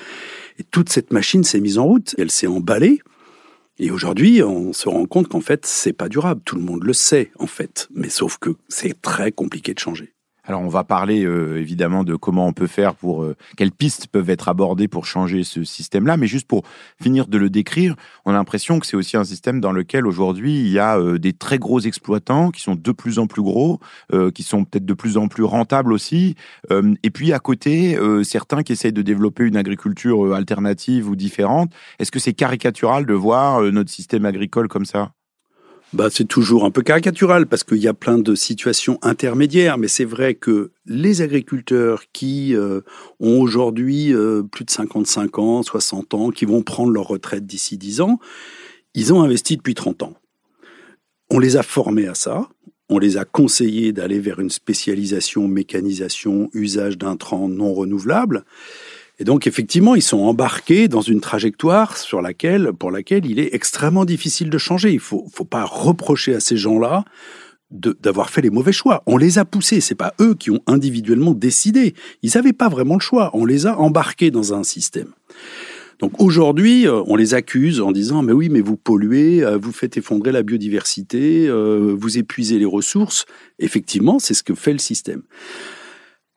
Et 0.58 0.63
toute 0.63 0.89
cette 0.89 1.13
machine 1.13 1.43
s'est 1.43 1.60
mise 1.60 1.77
en 1.77 1.86
route, 1.86 2.15
elle 2.17 2.31
s'est 2.31 2.48
emballée. 2.48 3.00
Et 3.77 3.91
aujourd'hui, 3.91 4.41
on 4.41 4.74
se 4.74 4.89
rend 4.89 5.05
compte 5.05 5.27
qu'en 5.27 5.39
fait, 5.39 5.67
c'est 5.67 5.93
pas 5.93 6.10
durable. 6.10 6.41
Tout 6.46 6.55
le 6.55 6.63
monde 6.63 6.84
le 6.84 6.93
sait, 6.93 7.29
en 7.38 7.46
fait. 7.46 7.88
Mais 7.93 8.10
sauf 8.10 8.39
que 8.39 8.55
c'est 8.70 9.00
très 9.03 9.31
compliqué 9.31 9.75
de 9.75 9.79
changer. 9.79 10.16
Alors 10.48 10.62
on 10.62 10.70
va 10.70 10.86
parler 10.86 11.25
euh, 11.25 11.60
évidemment 11.60 12.06
de 12.06 12.16
comment 12.16 12.48
on 12.48 12.54
peut 12.54 12.68
faire 12.68 12.96
pour 12.96 13.22
euh, 13.22 13.36
quelles 13.58 13.74
pistes 13.74 14.08
peuvent 14.08 14.30
être 14.30 14.48
abordées 14.48 14.88
pour 14.88 15.06
changer 15.06 15.44
ce 15.44 15.66
système-là, 15.66 16.16
mais 16.16 16.27
juste 16.27 16.48
pour 16.48 16.63
finir 17.01 17.27
de 17.27 17.38
le 17.38 17.50
décrire, 17.50 17.96
on 18.24 18.32
a 18.32 18.36
l'impression 18.36 18.80
que 18.80 18.88
c'est 18.88 18.96
aussi 18.96 19.18
un 19.18 19.25
système 19.25 19.60
dans 19.60 19.74
lequel 19.74 20.08
aujourd'hui 20.08 20.58
il 20.58 20.70
y 20.70 20.80
a 20.80 20.98
euh, 20.98 21.20
des 21.20 21.34
très 21.34 21.60
gros 21.60 21.82
exploitants 21.82 22.51
qui 22.51 22.62
sont 22.62 22.75
de 22.75 22.92
plus 22.94 23.20
en 23.20 23.27
plus 23.27 23.42
gros, 23.42 23.80
qui 24.34 24.44
sont 24.44 24.63
peut-être 24.63 24.86
de 24.86 24.94
plus 24.94 25.18
en 25.18 25.27
plus 25.27 25.44
rentables 25.44 25.92
aussi, 25.92 26.36
et 26.72 27.10
puis 27.10 27.34
à 27.34 27.39
côté 27.39 27.98
certains 28.24 28.63
qui 28.63 28.72
essayent 28.72 28.94
de 28.94 29.01
développer 29.01 29.44
une 29.44 29.58
agriculture 29.58 30.34
alternative 30.34 31.10
ou 31.10 31.16
différente. 31.16 31.72
Est-ce 32.00 32.12
que 32.12 32.20
c'est 32.20 32.34
caricatural 32.34 33.06
de 33.06 33.13
voir 33.13 33.62
notre 33.72 33.89
système 33.89 34.25
agricole 34.25 34.68
comme 34.68 34.86
ça? 34.86 35.12
Bah, 35.94 36.10
c'est 36.12 36.27
toujours 36.27 36.65
un 36.65 36.72
peu 36.72 36.82
caricatural 36.82 37.48
parce 37.48 37.63
qu'il 37.63 37.77
y 37.77 37.88
a 37.88 37.94
plein 37.94 38.17
de 38.17 38.36
situations 38.36 39.00
intermédiaires, 39.01 39.77
mais 39.77 39.88
c'est 39.88 40.06
vrai 40.06 40.36
que 40.36 40.72
les 40.86 41.22
agriculteurs 41.22 42.03
qui 42.12 42.56
euh, 42.56 42.82
ont 43.20 43.39
aujourd'hui 43.39 44.13
euh, 44.13 44.44
plus 44.44 44.65
de 44.65 44.70
55 44.70 45.39
ans, 45.39 45.63
60 45.63 46.13
ans, 46.13 46.29
qui 46.29 46.46
vont 46.46 46.62
prendre 46.62 46.91
leur 46.91 47.08
retraite 47.08 47.46
d'ici 47.46 47.77
10 47.77 48.01
ans, 48.01 48.20
Ils 48.96 49.13
ont 49.13 49.22
investi 49.22 49.58
depuis 49.58 49.75
30 49.75 50.03
ans. 50.03 50.13
On 51.29 51.39
les 51.39 51.56
a 51.56 51.63
formés 51.63 52.08
à 52.08 52.15
ça, 52.15 52.50
on 52.89 53.00
les 53.00 53.17
a 53.17 53.25
conseillés 53.25 53.91
d'aller 53.91 54.20
vers 54.20 54.39
une 54.39 54.50
spécialisation, 54.50 55.48
mécanisation, 55.48 56.50
usage 56.53 56.98
d'intrants 56.98 57.50
non 57.50 57.74
renouvelables. 57.74 58.46
Et 59.19 59.24
donc, 59.24 59.47
effectivement, 59.47 59.95
ils 59.95 60.03
sont 60.03 60.19
embarqués 60.19 60.88
dans 60.88 61.01
une 61.01 61.21
trajectoire 61.21 61.97
sur 61.97 62.21
laquelle, 62.21 62.71
pour 62.74 62.91
laquelle 62.91 63.25
il 63.25 63.39
est 63.39 63.53
extrêmement 63.53 64.05
difficile 64.05 64.50
de 64.50 64.57
changer. 64.57 64.91
Il 64.91 65.00
faut, 65.00 65.25
faut 65.33 65.45
pas 65.45 65.65
reprocher 65.65 66.36
à 66.36 66.39
ces 66.39 66.57
gens-là 66.57 67.03
d'avoir 67.71 68.29
fait 68.29 68.41
les 68.41 68.50
mauvais 68.50 68.71
choix. 68.71 69.03
On 69.07 69.17
les 69.17 69.39
a 69.39 69.45
poussés. 69.45 69.81
C'est 69.81 69.95
pas 69.95 70.13
eux 70.21 70.36
qui 70.36 70.51
ont 70.51 70.62
individuellement 70.67 71.33
décidé. 71.33 71.95
Ils 72.21 72.31
n'avaient 72.36 72.53
pas 72.53 72.69
vraiment 72.69 72.95
le 72.95 73.01
choix. 73.01 73.31
On 73.33 73.45
les 73.45 73.65
a 73.65 73.77
embarqués 73.77 74.31
dans 74.31 74.53
un 74.53 74.63
système. 74.63 75.09
Donc 76.00 76.21
aujourd'hui, 76.21 76.88
euh, 76.88 77.01
on 77.07 77.15
les 77.15 77.33
accuse 77.33 77.81
en 77.81 77.91
disant 77.91 78.21
mais 78.21 78.33
oui, 78.33 78.50
mais 78.50 78.62
vous 78.62 78.77
polluez, 78.77 79.43
euh, 79.43 79.57
vous 79.57 79.71
faites 79.71 79.97
effondrer 79.97 80.31
la 80.31 80.43
biodiversité, 80.43 81.47
euh, 81.47 81.95
vous 81.97 82.19
épuisez 82.19 82.59
les 82.59 82.65
ressources. 82.65 83.25
Effectivement, 83.57 84.19
c'est 84.19 84.36
ce 84.36 84.43
que 84.43 84.53
fait 84.53 84.74
le 84.74 84.79
système. 84.79 85.24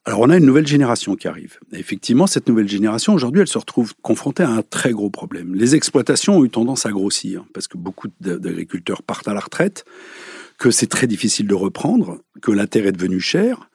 Alors 0.07 0.21
on 0.21 0.30
a 0.30 0.37
une 0.38 0.47
nouvelle 0.47 0.66
génération 0.66 1.14
qui 1.14 1.28
arrive. 1.28 1.59
effectivement, 1.73 2.26
cette 2.26 2.49
nouvelle 2.49 2.69
génération, 2.69 3.12
aujourd'hui, 3.12 3.42
elle 3.42 3.49
se 3.49 3.59
retrouve 3.59 3.95
confrontée 4.00 4.42
à 4.42 4.50
un 4.50 4.62
très 4.62 4.92
gros 4.92 5.11
problème. 5.11 5.54
Les 5.54 5.75
exploitations 5.75 6.38
ont 6.38 6.45
eu 6.45 6.50
tendance 6.50 6.87
à 6.87 6.90
grossir 6.90 7.45
parce 7.52 7.69
que 7.69 7.76
beaucoup 7.76 8.09
d'agriculteurs 8.21 9.02
partent 9.02 9.28
à 9.28 9.35
la 9.35 9.40
retraite, 9.40 9.85
que 10.59 10.71
c'est 10.71 10.87
très 10.87 11.07
difficile 11.07 11.47
de 11.47 11.54
reprendre, 11.54 12.19
que 12.40 12.50
la 12.50 12.66
terre 12.66 12.87
est 12.87 12.92
devenue 12.92 13.21
chère 13.21 13.69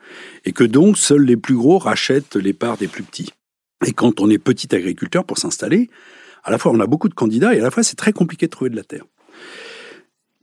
et 0.45 0.51
que 0.51 0.63
donc 0.63 0.97
seuls 0.97 1.23
les 1.23 1.37
plus 1.37 1.55
gros 1.55 1.77
rachètent 1.77 2.35
les 2.35 2.53
parts 2.53 2.77
des 2.77 2.87
plus 2.87 3.03
petits. 3.03 3.31
Et 3.85 3.93
quand 3.93 4.19
on 4.19 4.29
est 4.29 4.39
petit 4.39 4.73
agriculteur 4.73 5.25
pour 5.25 5.37
s'installer, 5.37 5.89
à 6.43 6.49
la 6.49 6.57
fois 6.57 6.71
on 6.71 6.79
a 6.79 6.87
beaucoup 6.87 7.09
de 7.09 7.13
candidats 7.13 7.53
et 7.53 7.59
à 7.59 7.63
la 7.63 7.71
fois 7.71 7.83
c'est 7.83 7.95
très 7.95 8.13
compliqué 8.13 8.47
de 8.47 8.51
trouver 8.51 8.71
de 8.71 8.75
la 8.75 8.83
terre. 8.83 9.05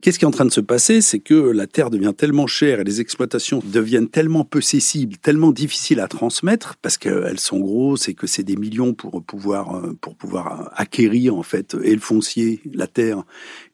Qu'est-ce 0.03 0.19
qui 0.19 0.25
est 0.25 0.27
en 0.27 0.31
train 0.31 0.43
de 0.43 0.51
se 0.51 0.59
passer? 0.59 0.99
C'est 0.99 1.19
que 1.19 1.33
la 1.33 1.65
terre 1.65 1.89
devient 1.89 2.11
tellement 2.13 2.45
chère 2.45 2.81
et 2.81 2.83
les 2.83 2.99
exploitations 2.99 3.63
deviennent 3.63 4.09
tellement 4.09 4.43
peu 4.43 4.59
cessibles, 4.59 5.15
tellement 5.15 5.53
difficiles 5.53 6.01
à 6.01 6.09
transmettre 6.09 6.75
parce 6.81 6.97
qu'elles 6.97 7.39
sont 7.39 7.61
grosses 7.61 8.09
et 8.09 8.13
que 8.13 8.27
c'est 8.27 8.43
des 8.43 8.57
millions 8.57 8.93
pour 8.93 9.23
pouvoir 9.23 9.77
euh, 9.77 9.97
pour 10.01 10.17
pouvoir 10.17 10.73
acquérir 10.75 11.37
en 11.37 11.41
fait 11.41 11.77
et 11.81 11.93
le 11.93 12.01
foncier, 12.01 12.59
la 12.73 12.87
terre 12.87 13.23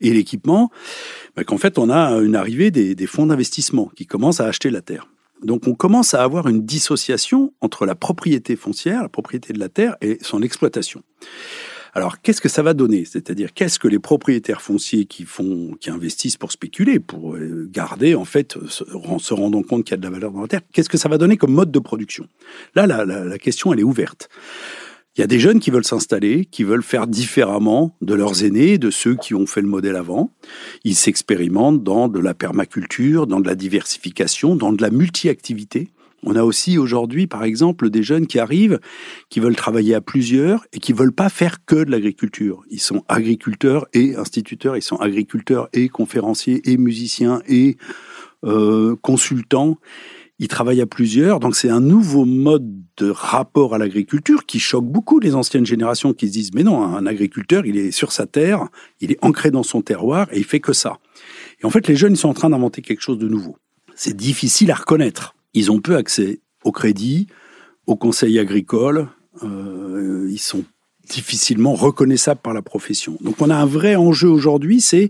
et 0.01 0.13
l'équipement, 0.13 0.69
bah, 1.35 1.43
qu'en 1.43 1.57
fait 1.57 1.79
on 1.79 1.89
a 1.89 2.11
une 2.19 2.35
arrivée 2.35 2.69
des, 2.69 2.93
des 2.93 3.07
fonds 3.07 3.25
d'investissement 3.25 3.91
qui 3.95 4.05
commencent 4.05 4.39
à 4.39 4.45
acheter 4.45 4.69
la 4.69 4.81
terre. 4.81 5.07
Donc 5.41 5.65
on 5.65 5.73
commence 5.73 6.13
à 6.13 6.21
avoir 6.21 6.47
une 6.47 6.63
dissociation 6.63 7.53
entre 7.59 7.87
la 7.87 7.95
propriété 7.95 8.55
foncière, 8.55 9.01
la 9.01 9.09
propriété 9.09 9.51
de 9.51 9.59
la 9.59 9.69
terre 9.69 9.97
et 10.01 10.19
son 10.21 10.43
exploitation. 10.43 11.01
Alors, 11.93 12.21
qu'est-ce 12.21 12.41
que 12.41 12.49
ça 12.49 12.61
va 12.61 12.73
donner? 12.73 13.05
C'est-à-dire, 13.05 13.53
qu'est-ce 13.53 13.79
que 13.79 13.87
les 13.87 13.99
propriétaires 13.99 14.61
fonciers 14.61 15.05
qui 15.05 15.25
font, 15.25 15.75
qui 15.79 15.89
investissent 15.89 16.37
pour 16.37 16.51
spéculer, 16.51 16.99
pour 16.99 17.35
euh, 17.35 17.67
garder, 17.71 18.15
en 18.15 18.25
fait, 18.25 18.57
se, 18.67 19.33
rendant 19.33 19.63
compte 19.63 19.83
qu'il 19.83 19.91
y 19.91 19.95
a 19.95 19.97
de 19.97 20.03
la 20.03 20.11
valeur 20.11 20.31
dans 20.31 20.41
la 20.41 20.47
terre, 20.47 20.61
qu'est-ce 20.71 20.89
que 20.89 20.97
ça 20.97 21.09
va 21.09 21.17
donner 21.17 21.37
comme 21.37 21.53
mode 21.53 21.71
de 21.71 21.79
production? 21.79 22.27
Là, 22.75 22.87
la, 22.87 23.05
la 23.05 23.37
question, 23.37 23.73
elle 23.73 23.79
est 23.79 23.83
ouverte. 23.83 24.29
Il 25.17 25.21
y 25.21 25.23
a 25.23 25.27
des 25.27 25.39
jeunes 25.39 25.59
qui 25.59 25.69
veulent 25.71 25.85
s'installer, 25.85 26.45
qui 26.45 26.63
veulent 26.63 26.83
faire 26.83 27.07
différemment 27.07 27.97
de 28.01 28.13
leurs 28.13 28.45
aînés, 28.45 28.77
de 28.77 28.89
ceux 28.89 29.15
qui 29.15 29.33
ont 29.33 29.45
fait 29.45 29.61
le 29.61 29.67
modèle 29.67 29.95
avant. 29.97 30.31
Ils 30.85 30.95
s'expérimentent 30.95 31.83
dans 31.83 32.07
de 32.07 32.19
la 32.19 32.33
permaculture, 32.33 33.27
dans 33.27 33.41
de 33.41 33.47
la 33.47 33.55
diversification, 33.55 34.55
dans 34.55 34.71
de 34.71 34.81
la 34.81 34.91
multi-activité. 34.91 35.89
On 36.23 36.35
a 36.35 36.43
aussi 36.43 36.77
aujourd'hui, 36.77 37.27
par 37.27 37.43
exemple, 37.43 37.89
des 37.89 38.03
jeunes 38.03 38.27
qui 38.27 38.39
arrivent, 38.39 38.79
qui 39.29 39.39
veulent 39.39 39.55
travailler 39.55 39.95
à 39.95 40.01
plusieurs 40.01 40.65
et 40.73 40.79
qui 40.79 40.93
veulent 40.93 41.13
pas 41.13 41.29
faire 41.29 41.65
que 41.65 41.83
de 41.83 41.91
l'agriculture. 41.91 42.63
Ils 42.69 42.81
sont 42.81 43.03
agriculteurs 43.07 43.87
et 43.93 44.15
instituteurs, 44.15 44.75
ils 44.75 44.81
sont 44.81 44.97
agriculteurs 44.97 45.69
et 45.73 45.89
conférenciers 45.89 46.61
et 46.69 46.77
musiciens 46.77 47.41
et 47.47 47.77
euh, 48.43 48.95
consultants 49.01 49.77
ils 50.39 50.47
travaillent 50.47 50.81
à 50.81 50.85
plusieurs, 50.85 51.41
donc 51.41 51.55
c'est 51.55 51.69
un 51.69 51.81
nouveau 51.81 52.23
mode 52.23 52.65
de 52.95 53.09
rapport 53.09 53.75
à 53.75 53.77
l'agriculture 53.77 54.45
qui 54.45 54.59
choque 54.59 54.85
beaucoup 54.85 55.19
les 55.19 55.35
anciennes 55.35 55.65
générations 55.65 56.13
qui 56.13 56.27
se 56.27 56.31
disent 56.31 56.51
mais 56.53 56.63
non, 56.63 56.81
un 56.81 57.05
agriculteur, 57.05 57.65
il 57.65 57.77
est 57.77 57.91
sur 57.91 58.13
sa 58.13 58.25
terre, 58.25 58.69
il 59.01 59.11
est 59.11 59.17
ancré 59.21 59.51
dans 59.51 59.63
son 59.63 59.81
terroir 59.81 60.27
et 60.31 60.37
il 60.37 60.45
fait 60.45 60.61
que 60.61 60.71
ça. 60.71 60.99
Et 61.61 61.65
en 61.65 61.69
fait, 61.69 61.87
les 61.89 61.97
jeunes 61.97 62.13
ils 62.13 62.17
sont 62.17 62.29
en 62.29 62.33
train 62.33 62.49
d'inventer 62.49 62.81
quelque 62.81 63.01
chose 63.01 63.17
de 63.17 63.27
nouveau. 63.27 63.57
C'est 63.95 64.15
difficile 64.15 64.71
à 64.71 64.75
reconnaître. 64.75 65.35
Ils 65.53 65.71
ont 65.71 65.79
peu 65.79 65.95
accès 65.95 66.39
au 66.63 66.71
crédit, 66.71 67.27
au 67.87 67.95
conseil 67.95 68.37
agricole, 68.39 69.07
euh, 69.43 70.27
ils 70.29 70.39
sont 70.39 70.63
difficilement 71.09 71.73
reconnaissables 71.73 72.41
par 72.41 72.53
la 72.53 72.61
profession. 72.61 73.17
Donc 73.21 73.41
on 73.41 73.49
a 73.49 73.55
un 73.55 73.65
vrai 73.65 73.95
enjeu 73.95 74.29
aujourd'hui, 74.29 74.81
c'est 74.81 75.09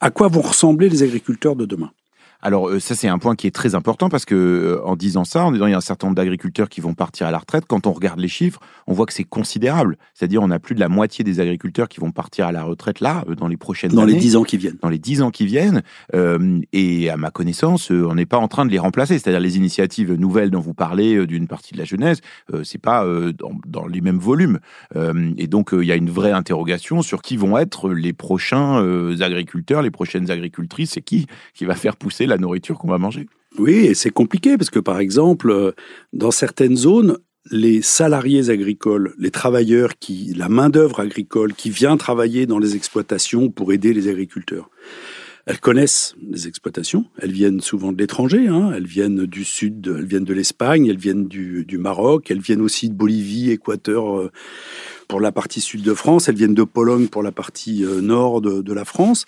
à 0.00 0.10
quoi 0.10 0.28
vont 0.28 0.40
ressembler 0.40 0.88
les 0.88 1.02
agriculteurs 1.02 1.56
de 1.56 1.66
demain. 1.66 1.90
Alors 2.44 2.68
euh, 2.68 2.78
ça 2.78 2.94
c'est 2.94 3.08
un 3.08 3.18
point 3.18 3.36
qui 3.36 3.46
est 3.46 3.50
très 3.50 3.74
important 3.74 4.10
parce 4.10 4.26
que 4.26 4.34
euh, 4.34 4.84
en 4.84 4.96
disant 4.96 5.24
ça, 5.24 5.46
en 5.46 5.50
disant 5.50 5.66
il 5.66 5.70
y 5.70 5.74
a 5.74 5.78
un 5.78 5.80
certain 5.80 6.08
nombre 6.08 6.16
d'agriculteurs 6.16 6.68
qui 6.68 6.82
vont 6.82 6.92
partir 6.92 7.26
à 7.26 7.30
la 7.30 7.38
retraite, 7.38 7.64
quand 7.66 7.86
on 7.86 7.92
regarde 7.92 8.20
les 8.20 8.28
chiffres, 8.28 8.60
on 8.86 8.92
voit 8.92 9.06
que 9.06 9.14
c'est 9.14 9.24
considérable. 9.24 9.96
C'est-à-dire 10.12 10.42
on 10.42 10.50
a 10.50 10.58
plus 10.58 10.74
de 10.74 10.80
la 10.80 10.90
moitié 10.90 11.24
des 11.24 11.40
agriculteurs 11.40 11.88
qui 11.88 12.00
vont 12.00 12.12
partir 12.12 12.46
à 12.46 12.52
la 12.52 12.62
retraite 12.62 13.00
là 13.00 13.24
euh, 13.30 13.34
dans 13.34 13.48
les 13.48 13.56
prochaines 13.56 13.92
dans 13.92 14.02
années. 14.02 14.12
Dans 14.12 14.18
les 14.18 14.22
dix 14.22 14.36
ans 14.36 14.42
qui 14.42 14.58
viennent. 14.58 14.76
Dans 14.82 14.90
les 14.90 14.98
dix 14.98 15.22
ans 15.22 15.30
qui 15.30 15.46
viennent. 15.46 15.82
et 16.72 17.08
à 17.08 17.16
ma 17.16 17.30
connaissance, 17.30 17.90
on 17.90 18.14
n'est 18.14 18.26
pas 18.26 18.36
en 18.36 18.48
train 18.48 18.66
de 18.66 18.70
les 18.70 18.78
remplacer. 18.78 19.18
C'est-à-dire 19.18 19.40
les 19.40 19.56
initiatives 19.56 20.12
nouvelles 20.12 20.50
dont 20.50 20.60
vous 20.60 20.74
parlez 20.74 21.26
d'une 21.26 21.48
partie 21.48 21.72
de 21.72 21.78
la 21.78 21.84
jeunesse, 21.84 22.18
c'est 22.62 22.80
pas 22.80 23.04
dans, 23.04 23.52
dans, 23.66 23.86
les 23.86 24.02
mêmes 24.02 24.18
volumes. 24.18 24.58
et 24.94 25.46
donc 25.46 25.70
il 25.72 25.86
y 25.86 25.92
a 25.92 25.96
une 25.96 26.10
vraie 26.10 26.32
interrogation 26.32 27.00
sur 27.00 27.22
qui 27.22 27.36
vont 27.36 27.56
être 27.56 27.90
les 27.90 28.12
prochains 28.12 28.84
agriculteurs, 29.20 29.80
les 29.80 29.90
prochaines 29.90 30.30
agricultrices 30.30 30.96
et 30.98 31.02
qui 31.02 31.26
qui 31.54 31.64
va 31.64 31.74
faire 31.74 31.96
pousser 31.96 32.26
la 32.26 32.33
la 32.34 32.40
nourriture 32.40 32.78
qu'on 32.78 32.88
va 32.88 32.98
manger. 32.98 33.26
Oui, 33.58 33.74
et 33.74 33.94
c'est 33.94 34.10
compliqué 34.10 34.56
parce 34.58 34.70
que 34.70 34.80
par 34.80 34.98
exemple, 34.98 35.50
euh, 35.50 35.72
dans 36.12 36.30
certaines 36.30 36.76
zones, 36.76 37.18
les 37.50 37.82
salariés 37.82 38.50
agricoles, 38.50 39.14
les 39.18 39.30
travailleurs 39.30 39.98
qui, 39.98 40.32
la 40.34 40.48
main-d'œuvre 40.48 41.00
agricole 41.00 41.52
qui 41.52 41.70
vient 41.70 41.96
travailler 41.96 42.46
dans 42.46 42.58
les 42.58 42.74
exploitations 42.74 43.50
pour 43.50 43.72
aider 43.72 43.92
les 43.92 44.08
agriculteurs. 44.08 44.70
Elles 45.46 45.60
connaissent 45.60 46.14
les 46.30 46.48
exploitations, 46.48 47.04
elles 47.18 47.32
viennent 47.32 47.60
souvent 47.60 47.92
de 47.92 47.98
l'étranger, 47.98 48.48
hein. 48.48 48.72
elles 48.74 48.86
viennent 48.86 49.26
du 49.26 49.44
sud, 49.44 49.86
elles 49.94 50.06
viennent 50.06 50.24
de 50.24 50.32
l'Espagne, 50.32 50.86
elles 50.86 50.96
viennent 50.96 51.28
du, 51.28 51.66
Maroc, 51.78 52.30
elles 52.30 52.40
viennent 52.40 52.62
aussi 52.62 52.88
de 52.88 52.94
Bolivie, 52.94 53.50
Équateur 53.50 54.18
euh, 54.18 54.32
pour 55.06 55.20
la 55.20 55.32
partie 55.32 55.60
sud 55.60 55.82
de 55.82 55.92
France, 55.92 56.30
elles 56.30 56.34
viennent 56.34 56.54
de 56.54 56.64
Pologne 56.64 57.08
pour 57.08 57.22
la 57.22 57.30
partie 57.30 57.84
euh, 57.84 58.00
nord 58.00 58.40
de 58.40 58.72
la 58.72 58.86
France. 58.86 59.26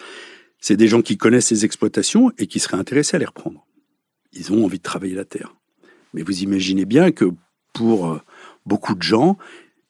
C'est 0.61 0.77
des 0.77 0.89
gens 0.89 1.03
qui 1.03 1.17
connaissent 1.17 1.47
ces 1.47 1.65
exploitations 1.65 2.33
et 2.39 2.47
qui 2.47 2.61
seraient 2.61 2.79
intéressés 2.79 3.17
à 3.17 3.19
les 3.19 3.27
reprendre. 3.27 3.67
Ils 4.33 4.53
ont 4.53 4.65
envie 4.65 4.79
de 4.79 4.83
travailler 4.83 5.15
la 5.15 5.25
terre. 5.25 5.55
Mais 6.13 6.23
vous 6.23 6.43
imaginez 6.43 6.85
bien 6.85 7.11
que 7.13 7.27
pour 7.73 8.07
euh, 8.07 8.21
beaucoup 8.65 8.95
de 8.95 9.03
gens, 9.03 9.37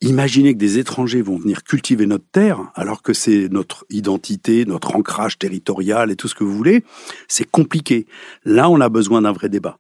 imaginer 0.00 0.52
que 0.52 0.58
des 0.58 0.78
étrangers 0.78 1.23
vont 1.23 1.38
venir 1.38 1.62
cultiver 1.62 2.06
notre 2.06 2.28
terre, 2.30 2.70
alors 2.75 3.02
que 3.02 3.12
c'est 3.12 3.49
notre 3.49 3.87
identité, 3.90 4.64
notre 4.64 4.94
ancrage 4.94 5.38
territorial 5.38 6.11
et 6.11 6.16
tout 6.16 6.28
ce 6.28 6.35
que 6.35 6.44
vous 6.44 6.56
voulez, 6.56 6.85
c'est 7.28 7.49
compliqué. 7.49 8.06
Là, 8.44 8.68
on 8.68 8.80
a 8.80 8.88
besoin 8.88 9.23
d'un 9.23 9.32
vrai 9.32 9.49
débat. 9.49 9.78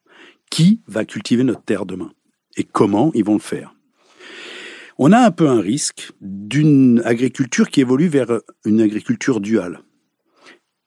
Qui 0.50 0.80
va 0.86 1.04
cultiver 1.04 1.42
notre 1.42 1.62
terre 1.62 1.86
demain 1.86 2.12
Et 2.56 2.64
comment 2.64 3.10
ils 3.14 3.24
vont 3.24 3.34
le 3.34 3.40
faire? 3.40 3.74
On 4.98 5.12
a 5.12 5.18
un 5.18 5.30
peu 5.30 5.48
un 5.48 5.60
risque 5.60 6.12
d'une 6.20 7.02
agriculture 7.04 7.68
qui 7.68 7.80
évolue 7.80 8.08
vers 8.08 8.40
une 8.64 8.80
agriculture 8.80 9.40
duale 9.40 9.80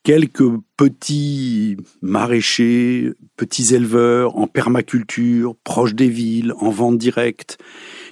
quelques 0.09 0.51
petits 0.75 1.77
maraîchers, 2.01 3.11
petits 3.37 3.75
éleveurs 3.75 4.37
en 4.37 4.47
permaculture, 4.47 5.55
proches 5.63 5.93
des 5.93 6.09
villes, 6.09 6.51
en 6.57 6.71
vente 6.71 6.97
directe, 6.97 7.59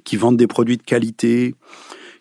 qui 0.04 0.16
vendent 0.16 0.38
des 0.38 0.46
produits 0.46 0.78
de 0.78 0.84
qualité, 0.84 1.56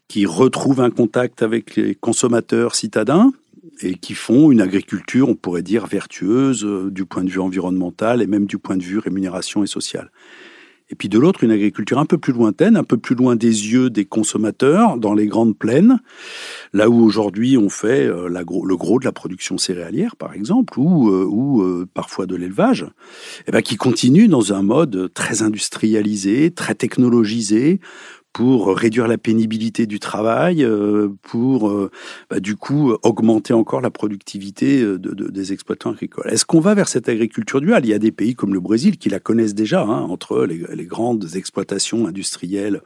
qui 0.08 0.24
retrouvent 0.24 0.80
un 0.80 0.88
contact 0.88 1.42
avec 1.42 1.76
les 1.76 1.94
consommateurs 1.94 2.74
citadins 2.74 3.34
et 3.82 3.96
qui 3.96 4.14
font 4.14 4.50
une 4.50 4.62
agriculture, 4.62 5.28
on 5.28 5.34
pourrait 5.34 5.60
dire, 5.60 5.86
vertueuse 5.86 6.64
euh, 6.64 6.90
du 6.90 7.04
point 7.04 7.22
de 7.22 7.28
vue 7.28 7.40
environnemental 7.40 8.22
et 8.22 8.26
même 8.26 8.46
du 8.46 8.56
point 8.56 8.78
de 8.78 8.82
vue 8.82 8.98
rémunération 8.98 9.62
et 9.62 9.66
sociale 9.66 10.10
et 10.88 10.94
puis 10.94 11.08
de 11.08 11.18
l'autre 11.18 11.42
une 11.42 11.50
agriculture 11.50 11.98
un 11.98 12.06
peu 12.06 12.18
plus 12.18 12.32
lointaine, 12.32 12.76
un 12.76 12.84
peu 12.84 12.96
plus 12.96 13.14
loin 13.14 13.36
des 13.36 13.72
yeux 13.72 13.90
des 13.90 14.04
consommateurs, 14.04 14.96
dans 14.98 15.14
les 15.14 15.26
grandes 15.26 15.56
plaines, 15.56 15.98
là 16.72 16.88
où 16.88 17.02
aujourd'hui 17.02 17.56
on 17.56 17.68
fait 17.68 18.06
euh, 18.06 18.28
le 18.28 18.76
gros 18.76 18.98
de 18.98 19.04
la 19.04 19.12
production 19.12 19.58
céréalière, 19.58 20.16
par 20.16 20.34
exemple, 20.34 20.78
ou, 20.78 21.10
euh, 21.10 21.26
ou 21.28 21.62
euh, 21.62 21.88
parfois 21.92 22.26
de 22.26 22.36
l'élevage, 22.36 22.86
eh 23.46 23.50
ben, 23.50 23.62
qui 23.62 23.76
continue 23.76 24.28
dans 24.28 24.52
un 24.52 24.62
mode 24.62 25.12
très 25.12 25.42
industrialisé, 25.42 26.50
très 26.52 26.74
technologisé, 26.74 27.80
pour 28.36 28.76
réduire 28.76 29.08
la 29.08 29.16
pénibilité 29.16 29.86
du 29.86 29.98
travail, 29.98 30.62
euh, 30.62 31.08
pour 31.22 31.70
euh, 31.70 31.90
bah, 32.28 32.38
du 32.38 32.54
coup 32.54 32.94
augmenter 33.02 33.54
encore 33.54 33.80
la 33.80 33.90
productivité 33.90 34.82
euh, 34.82 34.98
de, 34.98 35.28
des 35.30 35.54
exploitants 35.54 35.92
agricoles. 35.92 36.30
Est-ce 36.30 36.44
qu'on 36.44 36.60
va 36.60 36.74
vers 36.74 36.86
cette 36.86 37.08
agriculture 37.08 37.62
duale? 37.62 37.86
Il 37.86 37.88
y 37.88 37.94
a 37.94 37.98
des 37.98 38.12
pays 38.12 38.34
comme 38.34 38.52
le 38.52 38.60
Brésil 38.60 38.98
qui 38.98 39.08
la 39.08 39.20
connaissent 39.20 39.54
déjà, 39.54 39.80
hein, 39.80 40.02
entre 40.02 40.44
les, 40.44 40.62
les, 40.74 40.84
grandes 40.84 41.34
exploitations 41.34 42.06
industrielles 42.06 42.82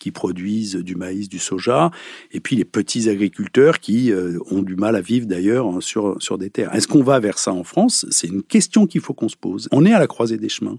qui 0.00 0.10
produisent 0.10 0.74
du 0.74 0.96
maïs, 0.96 1.28
du 1.28 1.38
soja, 1.38 1.92
et 2.32 2.40
puis 2.40 2.56
les 2.56 2.64
petits 2.64 3.08
agriculteurs 3.08 3.78
qui 3.78 4.12
ont 4.50 4.62
du 4.62 4.74
mal 4.74 4.96
à 4.96 5.00
vivre 5.00 5.26
d'ailleurs 5.26 5.66
hein, 5.66 5.80
sur, 5.80 6.20
sur 6.20 6.38
des 6.38 6.50
terres. 6.50 6.74
Est-ce 6.74 6.88
qu'on 6.88 7.04
va 7.04 7.20
vers 7.20 7.38
ça 7.38 7.52
en 7.52 7.62
France? 7.62 8.04
C'est 8.10 8.26
une 8.26 8.42
question 8.42 8.86
qu'il 8.86 9.00
faut 9.00 9.14
qu'on 9.14 9.28
se 9.28 9.36
pose. 9.36 9.68
On 9.70 9.84
est 9.86 9.92
à 9.92 10.00
la 10.00 10.08
croisée 10.08 10.38
des 10.38 10.48
chemins. 10.48 10.78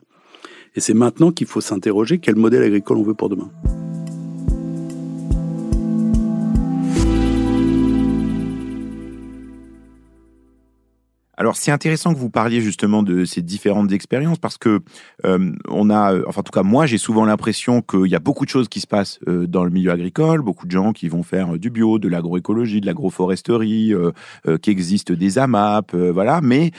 Et 0.75 0.82
c'est 0.82 0.94
maintenant 0.94 1.32
qu'il 1.32 1.48
faut 1.48 1.62
s'interroger 1.62 2.20
quel 2.20 2.36
modèle 2.36 2.63
agricole 2.63 2.98
on 2.98 3.04
veut 3.04 3.16
pour 3.16 3.30
demain. 3.30 3.51
Alors 11.39 11.55
c'est 11.55 11.72
intéressant 11.72 12.13
que 12.13 12.19
vous 12.19 12.29
parliez 12.29 12.60
justement 12.60 13.01
de 13.01 13.24
ces 13.24 13.41
différentes 13.41 13.93
expériences 13.93 14.39
parce 14.39 14.58
que 14.58 14.81
euh, 15.25 15.53
on 15.69 15.89
a, 15.89 16.13
enfin 16.27 16.41
en 16.41 16.43
tout 16.43 16.51
cas 16.51 16.63
moi 16.63 16.86
j'ai 16.86 16.98
souvent 16.98 17.24
l'impression 17.24 17.81
qu'il 17.81 18.08
y 18.08 18.15
a 18.15 18.19
beaucoup 18.19 18.43
de 18.43 18.50
choses 18.50 18.67
qui 18.67 18.81
se 18.81 18.88
passent 18.88 19.19
euh, 19.29 19.48
dans 19.48 19.63
le 19.63 19.69
milieu 19.69 19.91
agricole, 19.91 20.41
beaucoup 20.41 20.65
de 20.65 20.72
gens 20.72 20.91
qui 20.91 21.08
vont 21.08 21.24
faire 21.24 21.58
du 21.58 21.69
bio, 21.69 21.98
de 21.98 22.10
l'agroécologie, 22.10 22.81
de 22.81 22.86
l'agroforesterie, 22.86 23.93
euh, 23.93 24.12
euh 24.48 24.58
qu'existent 24.58 25.13
des 25.13 25.38
AMAP, 25.38 25.96
voilà. 25.96 26.41
Mais 26.41 26.72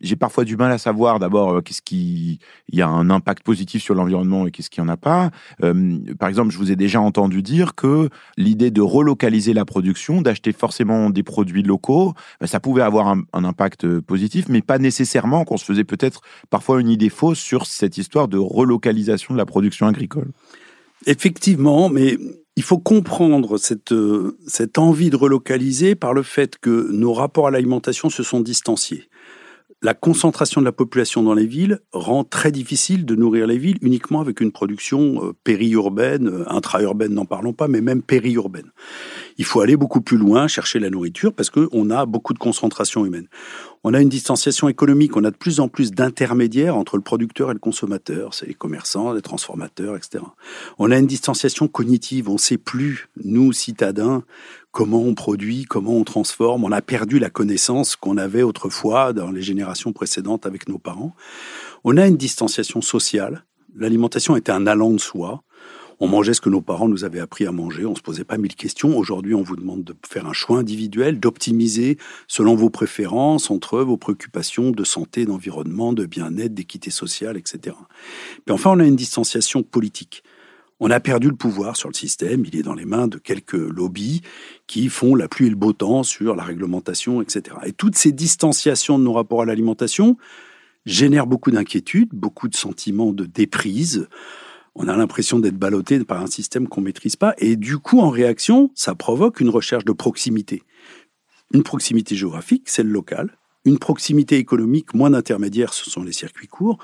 j'ai 0.00 0.16
parfois 0.16 0.44
du 0.44 0.56
mal 0.56 0.72
à 0.72 0.78
savoir 0.78 1.18
d'abord 1.18 1.62
qu'est-ce 1.62 1.82
qui, 1.82 2.38
il 2.70 2.78
y 2.78 2.80
a 2.80 2.88
un 2.88 3.10
impact 3.10 3.42
positif 3.42 3.82
sur 3.82 3.94
l'environnement 3.94 4.46
et 4.46 4.50
qu'est-ce 4.50 4.70
qui 4.70 4.80
en 4.80 4.88
a 4.88 4.96
pas. 4.96 5.30
par 6.18 6.28
exemple, 6.30 6.50
je 6.50 6.56
vous 6.56 6.72
ai 6.72 6.76
déjà 6.76 7.02
entendu 7.02 7.42
dire 7.42 7.74
que 7.74 8.08
l'idée 8.38 8.70
de 8.70 8.80
relocaliser 8.80 9.52
la 9.52 9.66
production, 9.66 10.22
d'acheter 10.22 10.52
forcément 10.52 11.10
des 11.10 11.22
produits 11.22 11.62
locaux, 11.62 12.14
ben, 12.40 12.46
ça 12.46 12.60
pouvait 12.60 12.82
avoir 12.82 13.08
un 13.08 13.44
impact 13.44 13.84
positif, 13.98 14.46
mais 14.48 14.62
pas 14.62 14.78
nécessairement 14.78 15.44
qu'on 15.44 15.56
se 15.56 15.64
faisait 15.64 15.84
peut-être 15.84 16.20
parfois 16.50 16.80
une 16.80 16.88
idée 16.88 17.08
fausse 17.08 17.38
sur 17.38 17.66
cette 17.66 17.98
histoire 17.98 18.28
de 18.28 18.38
relocalisation 18.38 19.34
de 19.34 19.38
la 19.38 19.46
production 19.46 19.86
agricole. 19.86 20.30
Effectivement, 21.06 21.88
mais 21.88 22.18
il 22.56 22.62
faut 22.62 22.78
comprendre 22.78 23.56
cette, 23.56 23.94
cette 24.46 24.78
envie 24.78 25.10
de 25.10 25.16
relocaliser 25.16 25.94
par 25.94 26.12
le 26.12 26.22
fait 26.22 26.58
que 26.58 26.90
nos 26.92 27.14
rapports 27.14 27.46
à 27.46 27.50
l'alimentation 27.50 28.10
se 28.10 28.22
sont 28.22 28.40
distanciés. 28.40 29.08
La 29.82 29.94
concentration 29.94 30.60
de 30.60 30.66
la 30.66 30.72
population 30.72 31.22
dans 31.22 31.32
les 31.32 31.46
villes 31.46 31.78
rend 31.92 32.22
très 32.22 32.52
difficile 32.52 33.06
de 33.06 33.14
nourrir 33.14 33.46
les 33.46 33.56
villes 33.56 33.78
uniquement 33.80 34.20
avec 34.20 34.42
une 34.42 34.52
production 34.52 35.24
euh, 35.24 35.32
périurbaine, 35.42 36.28
euh, 36.28 36.52
intra-urbaine, 36.52 37.14
n'en 37.14 37.24
parlons 37.24 37.54
pas, 37.54 37.66
mais 37.66 37.80
même 37.80 38.02
périurbaine. 38.02 38.72
Il 39.38 39.46
faut 39.46 39.62
aller 39.62 39.78
beaucoup 39.78 40.02
plus 40.02 40.18
loin, 40.18 40.48
chercher 40.48 40.80
la 40.80 40.90
nourriture, 40.90 41.32
parce 41.32 41.48
qu'on 41.48 41.88
a 41.88 42.04
beaucoup 42.04 42.34
de 42.34 42.38
concentration 42.38 43.06
humaine. 43.06 43.26
On 43.82 43.94
a 43.94 44.00
une 44.02 44.10
distanciation 44.10 44.68
économique, 44.68 45.16
on 45.16 45.24
a 45.24 45.30
de 45.30 45.36
plus 45.36 45.58
en 45.58 45.68
plus 45.68 45.90
d'intermédiaires 45.90 46.76
entre 46.76 46.98
le 46.98 47.02
producteur 47.02 47.50
et 47.50 47.54
le 47.54 47.58
consommateur, 47.58 48.34
c'est 48.34 48.46
les 48.46 48.54
commerçants, 48.54 49.14
les 49.14 49.22
transformateurs, 49.22 49.96
etc. 49.96 50.22
On 50.78 50.90
a 50.90 50.98
une 50.98 51.06
distanciation 51.06 51.66
cognitive, 51.66 52.28
on 52.28 52.34
ne 52.34 52.38
sait 52.38 52.58
plus, 52.58 53.08
nous, 53.24 53.52
citadins, 53.54 54.22
comment 54.70 55.00
on 55.00 55.14
produit, 55.14 55.64
comment 55.64 55.94
on 55.94 56.04
transforme. 56.04 56.64
On 56.64 56.72
a 56.72 56.82
perdu 56.82 57.18
la 57.18 57.30
connaissance 57.30 57.96
qu'on 57.96 58.18
avait 58.18 58.42
autrefois 58.42 59.14
dans 59.14 59.30
les 59.30 59.40
générations 59.40 59.94
précédentes 59.94 60.44
avec 60.44 60.68
nos 60.68 60.78
parents. 60.78 61.14
On 61.82 61.96
a 61.96 62.06
une 62.06 62.18
distanciation 62.18 62.82
sociale. 62.82 63.44
L'alimentation 63.76 64.36
était 64.36 64.52
un 64.52 64.66
allant 64.66 64.90
de 64.90 65.00
soi. 65.00 65.42
On 66.02 66.08
mangeait 66.08 66.32
ce 66.32 66.40
que 66.40 66.48
nos 66.48 66.62
parents 66.62 66.88
nous 66.88 67.04
avaient 67.04 67.20
appris 67.20 67.46
à 67.46 67.52
manger, 67.52 67.84
on 67.84 67.94
se 67.94 68.00
posait 68.00 68.24
pas 68.24 68.38
mille 68.38 68.54
questions. 68.54 68.96
Aujourd'hui, 68.96 69.34
on 69.34 69.42
vous 69.42 69.54
demande 69.54 69.84
de 69.84 69.94
faire 70.08 70.26
un 70.26 70.32
choix 70.32 70.58
individuel, 70.58 71.20
d'optimiser 71.20 71.98
selon 72.26 72.54
vos 72.54 72.70
préférences, 72.70 73.50
entre 73.50 73.80
vos 73.82 73.98
préoccupations 73.98 74.70
de 74.70 74.82
santé, 74.82 75.26
d'environnement, 75.26 75.92
de 75.92 76.06
bien-être, 76.06 76.54
d'équité 76.54 76.90
sociale, 76.90 77.36
etc. 77.36 77.76
Puis 78.46 78.54
enfin, 78.54 78.70
on 78.70 78.80
a 78.80 78.84
une 78.84 78.96
distanciation 78.96 79.62
politique. 79.62 80.24
On 80.82 80.90
a 80.90 81.00
perdu 81.00 81.28
le 81.28 81.36
pouvoir 81.36 81.76
sur 81.76 81.90
le 81.90 81.94
système, 81.94 82.46
il 82.46 82.56
est 82.56 82.62
dans 82.62 82.72
les 82.72 82.86
mains 82.86 83.06
de 83.06 83.18
quelques 83.18 83.52
lobbies 83.52 84.22
qui 84.66 84.88
font 84.88 85.14
la 85.14 85.28
pluie 85.28 85.48
et 85.48 85.50
le 85.50 85.56
beau 85.56 85.74
temps 85.74 86.02
sur 86.02 86.34
la 86.34 86.42
réglementation, 86.42 87.20
etc. 87.20 87.58
Et 87.66 87.72
toutes 87.74 87.96
ces 87.96 88.12
distanciations 88.12 88.98
de 88.98 89.04
nos 89.04 89.12
rapports 89.12 89.42
à 89.42 89.44
l'alimentation 89.44 90.16
génèrent 90.86 91.26
beaucoup 91.26 91.50
d'inquiétudes, 91.50 92.08
beaucoup 92.14 92.48
de 92.48 92.56
sentiments 92.56 93.12
de 93.12 93.26
déprise 93.26 94.08
on 94.74 94.88
a 94.88 94.96
l'impression 94.96 95.38
d'être 95.38 95.56
ballotté 95.56 96.02
par 96.04 96.22
un 96.22 96.26
système 96.26 96.68
qu'on 96.68 96.80
maîtrise 96.80 97.16
pas. 97.16 97.34
Et 97.38 97.56
du 97.56 97.78
coup, 97.78 98.00
en 98.00 98.10
réaction, 98.10 98.70
ça 98.74 98.94
provoque 98.94 99.40
une 99.40 99.48
recherche 99.48 99.84
de 99.84 99.92
proximité. 99.92 100.62
Une 101.52 101.62
proximité 101.62 102.14
géographique, 102.14 102.68
c'est 102.68 102.84
le 102.84 102.90
local 102.90 103.39
une 103.66 103.78
proximité 103.78 104.36
économique, 104.36 104.94
moins 104.94 105.10
d'intermédiaires, 105.10 105.74
ce 105.74 105.90
sont 105.90 106.02
les 106.02 106.12
circuits 106.12 106.48
courts. 106.48 106.78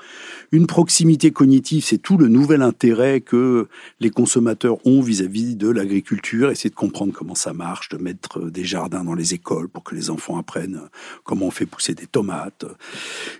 Une 0.51 0.67
proximité 0.67 1.31
cognitive, 1.31 1.83
c'est 1.83 1.97
tout 1.97 2.17
le 2.17 2.27
nouvel 2.27 2.61
intérêt 2.61 3.19
que 3.21 3.67
les 3.99 4.11
consommateurs 4.11 4.77
ont 4.85 5.01
vis-à-vis 5.01 5.55
de 5.55 5.69
l'agriculture, 5.69 6.51
essayer 6.51 6.69
de 6.69 6.75
comprendre 6.75 7.13
comment 7.13 7.33
ça 7.33 7.53
marche, 7.53 7.89
de 7.89 7.97
mettre 7.97 8.51
des 8.51 8.63
jardins 8.63 9.03
dans 9.03 9.15
les 9.15 9.33
écoles 9.33 9.69
pour 9.69 9.83
que 9.83 9.95
les 9.95 10.11
enfants 10.11 10.37
apprennent 10.37 10.81
comment 11.23 11.47
on 11.47 11.51
fait 11.51 11.65
pousser 11.65 11.95
des 11.95 12.05
tomates. 12.05 12.65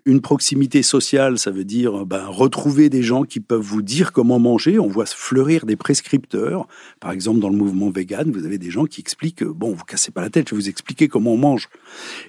Une 0.06 0.22
proximité 0.22 0.82
sociale, 0.82 1.38
ça 1.38 1.52
veut 1.52 1.66
dire 1.66 2.08
ben, 2.08 2.26
retrouver 2.26 2.90
des 2.90 3.04
gens 3.04 3.24
qui 3.24 3.40
peuvent 3.40 3.62
vous 3.62 3.84
dire 3.84 4.14
comment 4.14 4.40
manger. 4.40 4.80
On 4.80 4.88
voit 4.88 5.06
fleurir 5.06 5.68
des 5.68 5.76
prescripteurs. 5.76 6.68
Par 7.00 7.12
exemple, 7.12 7.40
dans 7.40 7.50
le 7.50 7.58
mouvement 7.58 7.92
vegan, 7.92 8.32
vous 8.32 8.46
avez 8.46 8.58
des 8.58 8.72
gens 8.72 8.86
qui 8.86 9.00
expliquent, 9.00 9.44
bon, 9.44 9.74
vous 9.74 9.86
cassez 9.86 10.10
pas 10.10 10.22
la 10.22 10.32
tête, 10.32 10.50
je 10.50 10.56
vais 10.56 10.62
vous 10.62 10.70
expliquer 10.70 11.08
comment 11.08 11.34
on 11.34 11.38
mange. 11.38 11.70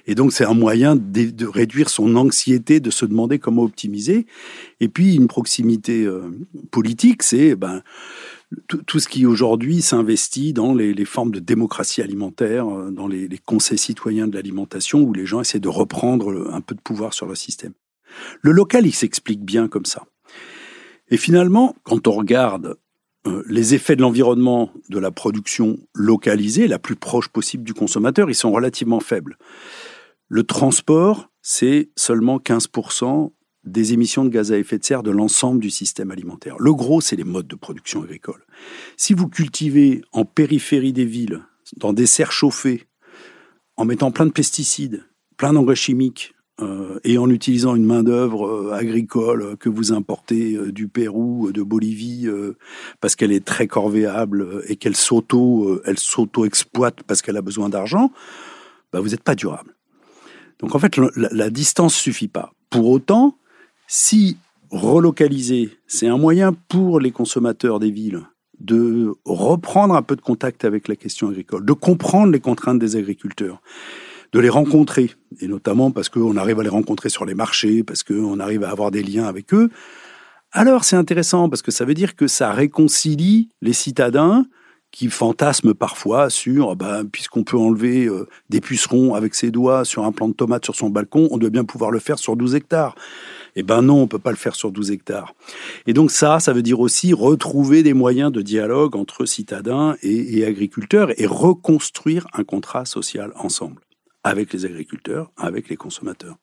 Et 0.05 0.13
donc, 0.13 0.33
c'est 0.33 0.45
un 0.45 0.53
moyen 0.53 0.98
de, 0.99 1.45
réduire 1.45 1.89
son 1.89 2.15
anxiété, 2.15 2.79
de 2.79 2.89
se 2.89 3.05
demander 3.05 3.39
comment 3.39 3.63
optimiser. 3.63 4.25
Et 4.79 4.87
puis 4.87 5.15
une 5.15 5.27
proximité 5.27 6.05
euh, 6.05 6.29
politique, 6.71 7.23
c'est 7.23 7.55
ben, 7.55 7.81
tout, 8.67 8.99
ce 8.99 9.07
qui 9.07 9.25
aujourd'hui 9.25 9.81
s'investit 9.81 10.53
dans 10.53 10.73
les, 10.73 11.05
formes 11.05 11.31
de 11.31 11.39
démocratie 11.39 12.01
alimentaire, 12.01 12.67
euh, 12.67 12.91
dans 12.91 13.07
les, 13.07 13.29
conseils 13.45 13.77
citoyens 13.77 14.27
de 14.27 14.35
l'alimentation, 14.35 15.01
où 15.01 15.13
les 15.13 15.25
gens 15.25 15.41
essaient 15.41 15.59
de 15.59 15.69
reprendre 15.69 16.51
un 16.51 16.61
peu 16.61 16.75
de 16.75 16.81
pouvoir 16.81 17.13
sur 17.13 17.25
le 17.25 17.35
système. 17.35 17.73
Le 18.41 18.51
local, 18.51 18.85
il 18.85 18.93
s'explique 18.93 19.43
bien 19.43 19.67
comme 19.67 19.85
ça. 19.85 20.05
Et 21.09 21.17
finalement, 21.17 21.75
quand 21.83 22.07
on 22.07 22.11
regarde 22.11 22.77
euh, 23.27 23.43
les 23.47 23.73
effets 23.73 23.95
de 23.95 24.01
l'environnement 24.01 24.71
de 24.89 24.97
la 24.97 25.11
production 25.11 25.77
localisée, 25.93 26.67
la 26.67 26.79
plus 26.79 26.95
proche 26.95 27.27
possible 27.27 27.63
du 27.63 27.73
consommateur, 27.73 28.29
ils 28.29 28.35
sont 28.35 28.51
relativement 28.51 28.99
faibles. 28.99 29.37
Le 30.29 30.43
transport, 30.43 31.31
c'est 31.41 31.89
seulement 31.95 32.37
15% 32.37 33.31
des 33.63 33.93
émissions 33.93 34.23
de 34.23 34.29
gaz 34.29 34.51
à 34.51 34.59
effet 34.59 34.77
de 34.77 34.83
serre 34.83 35.01
de 35.01 35.09
l'ensemble 35.09 35.59
du 35.59 35.71
système 35.71 36.11
alimentaire. 36.11 36.55
Le 36.59 36.71
gros, 36.73 37.01
c'est 37.01 37.15
les 37.15 37.23
modes 37.23 37.47
de 37.47 37.55
production 37.55 38.03
agricole. 38.03 38.45
Si 38.95 39.15
vous 39.15 39.27
cultivez 39.27 40.01
en 40.11 40.25
périphérie 40.25 40.93
des 40.93 41.05
villes, 41.05 41.41
dans 41.77 41.93
des 41.93 42.05
serres 42.05 42.31
chauffées, 42.31 42.85
en 43.75 43.85
mettant 43.85 44.11
plein 44.11 44.27
de 44.27 44.31
pesticides, 44.31 45.03
plein 45.35 45.53
d'engrais 45.53 45.75
chimiques, 45.75 46.35
euh, 46.61 46.99
et 47.03 47.17
en 47.17 47.29
utilisant 47.29 47.73
une 47.73 47.85
main-d'œuvre 47.85 48.45
euh, 48.45 48.73
agricole 48.73 49.55
que 49.57 49.69
vous 49.69 49.93
importez 49.93 50.55
euh, 50.55 50.71
du 50.71 50.89
Pérou, 50.89 51.51
de 51.51 51.63
Bolivie, 51.63 52.27
parce 52.99 53.15
qu'elle 53.15 53.31
est 53.31 53.45
très 53.45 53.67
corvéable 53.67 54.63
et 54.67 54.75
qu'elle 54.75 54.95
s'auto, 54.95 55.81
elle 55.85 55.97
s'auto-exploite 55.97 57.01
parce 57.03 57.21
qu'elle 57.21 57.37
a 57.37 57.41
besoin 57.41 57.69
d'argent, 57.69 58.11
bah 58.91 58.99
vous 58.99 59.09
n'êtes 59.09 59.23
pas 59.23 59.35
durable. 59.35 59.78
Donc 60.59 60.75
en 60.75 60.79
fait, 60.79 60.97
la, 60.97 61.09
la 61.31 61.49
distance 61.49 61.95
suffit 61.95 62.27
pas. 62.27 62.53
Pour 62.69 62.89
autant, 62.89 63.35
si 63.87 64.37
relocaliser, 64.71 65.77
c'est 65.87 66.07
un 66.07 66.17
moyen 66.17 66.53
pour 66.53 66.99
les 66.99 67.11
consommateurs 67.11 67.79
des 67.79 67.91
villes 67.91 68.21
de 68.59 69.13
reprendre 69.25 69.95
un 69.95 70.01
peu 70.01 70.15
de 70.15 70.21
contact 70.21 70.65
avec 70.65 70.87
la 70.87 70.95
question 70.95 71.29
agricole, 71.29 71.65
de 71.65 71.73
comprendre 71.73 72.31
les 72.31 72.39
contraintes 72.39 72.79
des 72.79 72.95
agriculteurs, 72.97 73.61
de 74.33 74.39
les 74.39 74.49
rencontrer, 74.49 75.11
et 75.39 75.47
notamment 75.47 75.91
parce 75.91 76.09
qu'on 76.09 76.35
arrive 76.37 76.59
à 76.59 76.63
les 76.63 76.69
rencontrer 76.69 77.09
sur 77.09 77.25
les 77.25 77.35
marchés, 77.35 77.83
parce 77.83 78.03
qu'on 78.03 78.39
arrive 78.39 78.63
à 78.63 78.69
avoir 78.69 78.91
des 78.91 79.01
liens 79.01 79.25
avec 79.25 79.53
eux, 79.53 79.69
alors 80.51 80.83
c'est 80.83 80.95
intéressant 80.95 81.47
parce 81.47 81.61
que 81.61 81.71
ça 81.71 81.85
veut 81.85 81.93
dire 81.93 82.15
que 82.15 82.27
ça 82.27 82.51
réconcilie 82.51 83.49
les 83.61 83.73
citadins 83.73 84.45
qui 84.91 85.07
fantasme 85.09 85.73
parfois 85.73 86.29
sur, 86.29 86.75
ben, 86.75 87.05
puisqu'on 87.05 87.43
peut 87.43 87.57
enlever 87.57 88.05
euh, 88.05 88.27
des 88.49 88.61
pucerons 88.61 89.13
avec 89.13 89.35
ses 89.35 89.51
doigts 89.51 89.85
sur 89.85 90.03
un 90.03 90.11
plant 90.11 90.27
de 90.27 90.33
tomate 90.33 90.65
sur 90.65 90.75
son 90.75 90.89
balcon, 90.89 91.27
on 91.31 91.37
doit 91.37 91.49
bien 91.49 91.63
pouvoir 91.63 91.91
le 91.91 91.99
faire 91.99 92.19
sur 92.19 92.35
12 92.35 92.55
hectares. 92.55 92.95
Eh 93.55 93.63
ben 93.63 93.81
non, 93.81 94.01
on 94.01 94.07
peut 94.07 94.19
pas 94.19 94.31
le 94.31 94.37
faire 94.37 94.55
sur 94.55 94.71
12 94.71 94.91
hectares. 94.91 95.33
Et 95.87 95.93
donc 95.93 96.11
ça, 96.11 96.39
ça 96.39 96.53
veut 96.53 96.61
dire 96.61 96.79
aussi 96.79 97.13
retrouver 97.13 97.83
des 97.83 97.93
moyens 97.93 98.31
de 98.31 98.41
dialogue 98.41 98.95
entre 98.95 99.25
citadins 99.25 99.95
et 100.01 100.45
agriculteurs 100.45 101.19
et 101.19 101.25
reconstruire 101.25 102.27
un 102.33 102.43
contrat 102.43 102.85
social 102.85 103.31
ensemble, 103.35 103.81
avec 104.23 104.53
les 104.53 104.65
agriculteurs, 104.65 105.31
avec 105.37 105.69
les 105.69 105.77
consommateurs. 105.77 106.37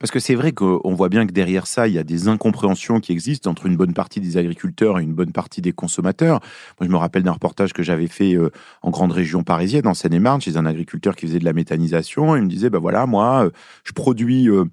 Parce 0.00 0.10
que 0.10 0.18
c'est 0.18 0.34
vrai 0.34 0.52
qu'on 0.52 0.94
voit 0.94 1.10
bien 1.10 1.26
que 1.26 1.32
derrière 1.32 1.66
ça, 1.66 1.86
il 1.86 1.92
y 1.92 1.98
a 1.98 2.04
des 2.04 2.28
incompréhensions 2.28 3.00
qui 3.00 3.12
existent 3.12 3.50
entre 3.50 3.66
une 3.66 3.76
bonne 3.76 3.92
partie 3.92 4.18
des 4.18 4.38
agriculteurs 4.38 4.98
et 4.98 5.02
une 5.02 5.12
bonne 5.12 5.32
partie 5.32 5.60
des 5.60 5.72
consommateurs. 5.72 6.40
Moi, 6.80 6.86
je 6.86 6.88
me 6.88 6.96
rappelle 6.96 7.22
d'un 7.22 7.32
reportage 7.32 7.74
que 7.74 7.82
j'avais 7.82 8.06
fait 8.06 8.34
euh, 8.34 8.50
en 8.80 8.88
grande 8.88 9.12
région 9.12 9.42
parisienne, 9.42 9.86
en 9.86 9.92
Seine-et-Marne, 9.92 10.40
chez 10.40 10.56
un 10.56 10.64
agriculteur 10.64 11.16
qui 11.16 11.26
faisait 11.26 11.38
de 11.38 11.44
la 11.44 11.52
méthanisation. 11.52 12.34
Il 12.34 12.44
me 12.44 12.48
disait, 12.48 12.70
ben 12.70 12.78
voilà, 12.78 13.04
moi, 13.04 13.44
euh, 13.44 13.50
je 13.84 13.92
produis 13.92 14.48
euh, 14.48 14.64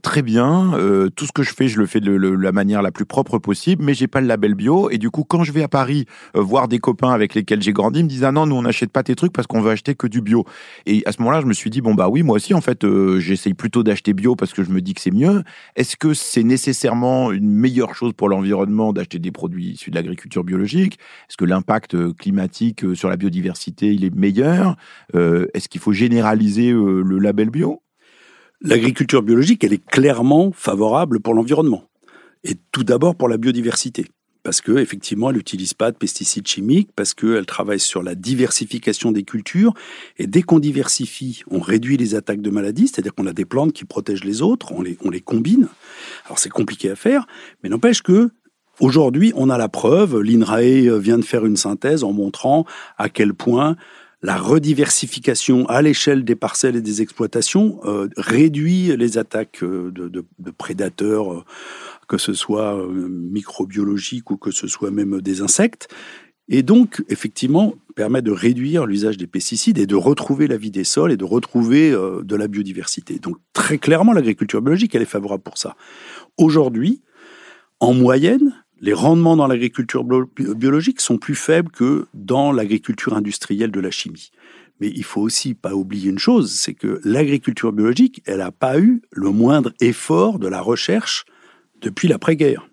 très 0.00 0.22
bien. 0.22 0.72
tout 1.14 1.26
ce 1.26 1.32
que 1.32 1.42
je 1.42 1.52
fais, 1.52 1.68
je 1.68 1.78
le 1.78 1.84
fais 1.84 2.00
de 2.00 2.12
la 2.12 2.52
manière 2.52 2.80
la 2.80 2.90
plus 2.90 3.04
propre 3.04 3.38
possible, 3.38 3.84
mais 3.84 3.92
j'ai 3.92 4.08
pas 4.08 4.22
le 4.22 4.28
label 4.28 4.54
bio. 4.54 4.88
Et 4.88 4.96
du 4.96 5.10
coup, 5.10 5.24
quand 5.24 5.44
je 5.44 5.52
vais 5.52 5.62
à 5.62 5.68
Paris 5.68 6.06
voir 6.34 6.68
des 6.68 6.78
copains 6.78 7.10
avec 7.10 7.34
lesquels 7.34 7.60
j'ai 7.60 7.74
grandi, 7.74 8.00
ils 8.00 8.04
me 8.04 8.08
disent, 8.08 8.24
ah 8.24 8.32
non, 8.32 8.46
nous, 8.46 8.56
on 8.56 8.62
n'achète 8.62 8.92
pas 8.92 9.02
tes 9.02 9.14
trucs 9.14 9.34
parce 9.34 9.46
qu'on 9.46 9.60
veut 9.60 9.72
acheter 9.72 9.94
que 9.94 10.06
du 10.06 10.22
bio. 10.22 10.46
Et 10.86 11.02
à 11.04 11.12
ce 11.12 11.20
moment-là, 11.20 11.42
je 11.42 11.46
me 11.46 11.52
suis 11.52 11.68
dit, 11.68 11.82
bon, 11.82 11.94
bah 11.94 12.08
oui, 12.08 12.22
moi 12.22 12.36
aussi, 12.36 12.54
en 12.54 12.62
fait, 12.62 12.86
j'essaye 13.18 13.52
plutôt 13.52 13.82
d'acheter 13.82 14.14
bio 14.14 14.36
parce 14.36 14.54
que 14.54 14.64
je 14.64 14.69
me 14.72 14.80
dis 14.80 14.94
que 14.94 15.00
c'est 15.00 15.10
mieux. 15.10 15.42
Est-ce 15.76 15.96
que 15.96 16.14
c'est 16.14 16.42
nécessairement 16.42 17.32
une 17.32 17.50
meilleure 17.50 17.94
chose 17.94 18.12
pour 18.12 18.28
l'environnement 18.28 18.92
d'acheter 18.92 19.18
des 19.18 19.30
produits 19.30 19.70
issus 19.70 19.90
de 19.90 19.96
l'agriculture 19.96 20.44
biologique? 20.44 20.98
Est-ce 21.28 21.36
que 21.36 21.44
l'impact 21.44 21.94
euh, 21.94 22.12
climatique 22.12 22.84
euh, 22.84 22.94
sur 22.94 23.08
la 23.08 23.16
biodiversité, 23.16 23.92
il 23.92 24.04
est 24.04 24.14
meilleur? 24.14 24.76
Euh, 25.14 25.46
Est-ce 25.54 25.68
qu'il 25.68 25.80
faut 25.80 25.92
généraliser 25.92 26.70
le 26.70 27.18
label 27.18 27.50
bio? 27.50 27.82
L'agriculture 28.60 29.22
biologique, 29.22 29.64
elle 29.64 29.72
est 29.72 29.84
clairement 29.84 30.52
favorable 30.52 31.20
pour 31.20 31.34
l'environnement. 31.34 31.84
Et 32.44 32.56
tout 32.72 32.84
d'abord 32.84 33.16
pour 33.16 33.28
la 33.28 33.36
biodiversité 33.36 34.06
parce 34.42 34.60
que 34.60 34.78
effectivement, 34.78 35.30
elle 35.30 35.36
n'utilise 35.36 35.74
pas 35.74 35.90
de 35.90 35.96
pesticides 35.96 36.46
chimiques, 36.46 36.90
parce 36.96 37.14
qu'elle 37.14 37.46
travaille 37.46 37.80
sur 37.80 38.02
la 38.02 38.14
diversification 38.14 39.12
des 39.12 39.22
cultures. 39.22 39.74
Et 40.18 40.26
dès 40.26 40.42
qu'on 40.42 40.58
diversifie, 40.58 41.42
on 41.50 41.60
réduit 41.60 41.96
les 41.96 42.14
attaques 42.14 42.40
de 42.40 42.50
maladies, 42.50 42.88
c'est-à-dire 42.88 43.14
qu'on 43.14 43.26
a 43.26 43.32
des 43.32 43.44
plantes 43.44 43.72
qui 43.72 43.84
protègent 43.84 44.24
les 44.24 44.42
autres, 44.42 44.72
on 44.72 44.82
les, 44.82 44.96
on 45.04 45.10
les 45.10 45.20
combine. 45.20 45.68
Alors 46.26 46.38
c'est 46.38 46.50
compliqué 46.50 46.90
à 46.90 46.96
faire, 46.96 47.26
mais 47.62 47.68
n'empêche 47.68 48.02
que 48.02 48.30
aujourd'hui, 48.80 49.32
on 49.36 49.50
a 49.50 49.58
la 49.58 49.68
preuve. 49.68 50.20
L'INRAE 50.20 50.98
vient 50.98 51.18
de 51.18 51.24
faire 51.24 51.44
une 51.44 51.56
synthèse 51.56 52.02
en 52.02 52.12
montrant 52.12 52.64
à 52.98 53.08
quel 53.08 53.34
point 53.34 53.76
la 54.22 54.36
rediversification 54.36 55.66
à 55.68 55.80
l'échelle 55.80 56.24
des 56.24 56.36
parcelles 56.36 56.76
et 56.76 56.82
des 56.82 57.00
exploitations 57.00 57.80
euh, 57.84 58.08
réduit 58.16 58.94
les 58.96 59.18
attaques 59.18 59.62
euh, 59.62 59.90
de, 59.90 60.50
prédateurs. 60.50 61.44
Que 62.10 62.18
ce 62.18 62.32
soit 62.32 62.74
euh, 62.76 63.08
microbiologique 63.08 64.32
ou 64.32 64.36
que 64.36 64.50
ce 64.50 64.66
soit 64.66 64.90
même 64.90 65.20
des 65.20 65.42
insectes. 65.42 65.86
Et 66.48 66.64
donc, 66.64 67.04
effectivement, 67.08 67.74
permet 67.94 68.20
de 68.20 68.32
réduire 68.32 68.84
l'usage 68.84 69.16
des 69.16 69.28
pesticides 69.28 69.78
et 69.78 69.86
de 69.86 69.94
retrouver 69.94 70.48
la 70.48 70.56
vie 70.56 70.72
des 70.72 70.82
sols 70.82 71.12
et 71.12 71.16
de 71.16 71.24
retrouver 71.24 71.92
euh, 71.92 72.22
de 72.24 72.34
la 72.34 72.48
biodiversité. 72.48 73.20
Donc, 73.20 73.36
très 73.52 73.78
clairement, 73.78 74.12
l'agriculture 74.12 74.60
biologique, 74.60 74.92
elle 74.96 75.02
est 75.02 75.14
favorable 75.16 75.44
pour 75.44 75.56
ça. 75.56 75.76
Aujourd'hui, 76.36 77.00
en 77.78 77.94
moyenne, 77.94 78.56
les 78.80 78.92
rendements 78.92 79.36
dans 79.36 79.46
l'agriculture 79.46 80.04
biologique 80.04 81.00
sont 81.00 81.18
plus 81.18 81.36
faibles 81.36 81.70
que 81.70 82.08
dans 82.12 82.50
l'agriculture 82.50 83.14
industrielle 83.14 83.70
de 83.70 83.80
la 83.80 83.92
chimie. 83.92 84.32
Mais 84.80 84.88
il 84.88 85.04
faut 85.04 85.20
aussi 85.20 85.54
pas 85.54 85.74
oublier 85.74 86.10
une 86.10 86.18
chose, 86.18 86.50
c'est 86.50 86.74
que 86.74 87.00
l'agriculture 87.04 87.72
biologique, 87.72 88.22
elle 88.26 88.38
n'a 88.38 88.50
pas 88.50 88.80
eu 88.80 89.02
le 89.12 89.30
moindre 89.30 89.72
effort 89.80 90.40
de 90.40 90.48
la 90.48 90.60
recherche 90.60 91.24
depuis 91.80 92.08
l'après-guerre. 92.08 92.68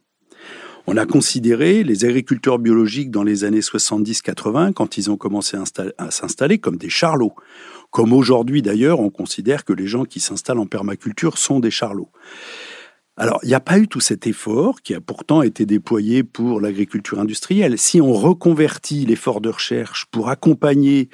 On 0.89 0.95
a 0.95 1.05
considéré 1.05 1.83
les 1.83 2.05
agriculteurs 2.05 2.59
biologiques 2.59 3.11
dans 3.11 3.23
les 3.23 3.43
années 3.43 3.59
70-80 3.59 4.71
quand 4.71 4.97
ils 4.97 5.11
ont 5.11 5.17
commencé 5.17 5.57
à 5.97 6.11
s'installer 6.11 6.59
comme 6.59 6.77
des 6.77 6.89
charlots. 6.89 7.35
Comme 7.91 8.13
aujourd'hui 8.13 8.61
d'ailleurs, 8.61 9.01
on 9.01 9.09
considère 9.09 9.65
que 9.65 9.73
les 9.73 9.87
gens 9.87 10.05
qui 10.05 10.21
s'installent 10.21 10.59
en 10.59 10.65
permaculture 10.65 11.37
sont 11.37 11.59
des 11.59 11.71
charlots. 11.71 12.09
Alors, 13.17 13.39
il 13.43 13.47
n'y 13.47 13.55
a 13.55 13.59
pas 13.59 13.79
eu 13.79 13.87
tout 13.87 13.99
cet 13.99 14.27
effort 14.27 14.81
qui 14.81 14.93
a 14.93 15.01
pourtant 15.01 15.41
été 15.41 15.65
déployé 15.65 16.23
pour 16.23 16.61
l'agriculture 16.61 17.19
industrielle. 17.19 17.77
Si 17.77 17.99
on 17.99 18.13
reconvertit 18.13 19.05
l'effort 19.05 19.41
de 19.41 19.49
recherche 19.49 20.05
pour 20.11 20.29
accompagner 20.29 21.09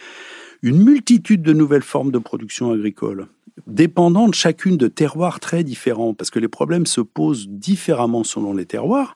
une 0.61 0.83
multitude 0.83 1.41
de 1.41 1.53
nouvelles 1.53 1.81
formes 1.81 2.11
de 2.11 2.19
production 2.19 2.71
agricole, 2.71 3.27
dépendant 3.67 4.27
de 4.27 4.33
chacune 4.33 4.77
de 4.77 4.87
terroirs 4.87 5.39
très 5.39 5.63
différents, 5.63 6.13
parce 6.13 6.29
que 6.29 6.39
les 6.39 6.47
problèmes 6.47 6.85
se 6.85 7.01
posent 7.01 7.47
différemment 7.47 8.23
selon 8.23 8.53
les 8.53 8.65
terroirs, 8.65 9.15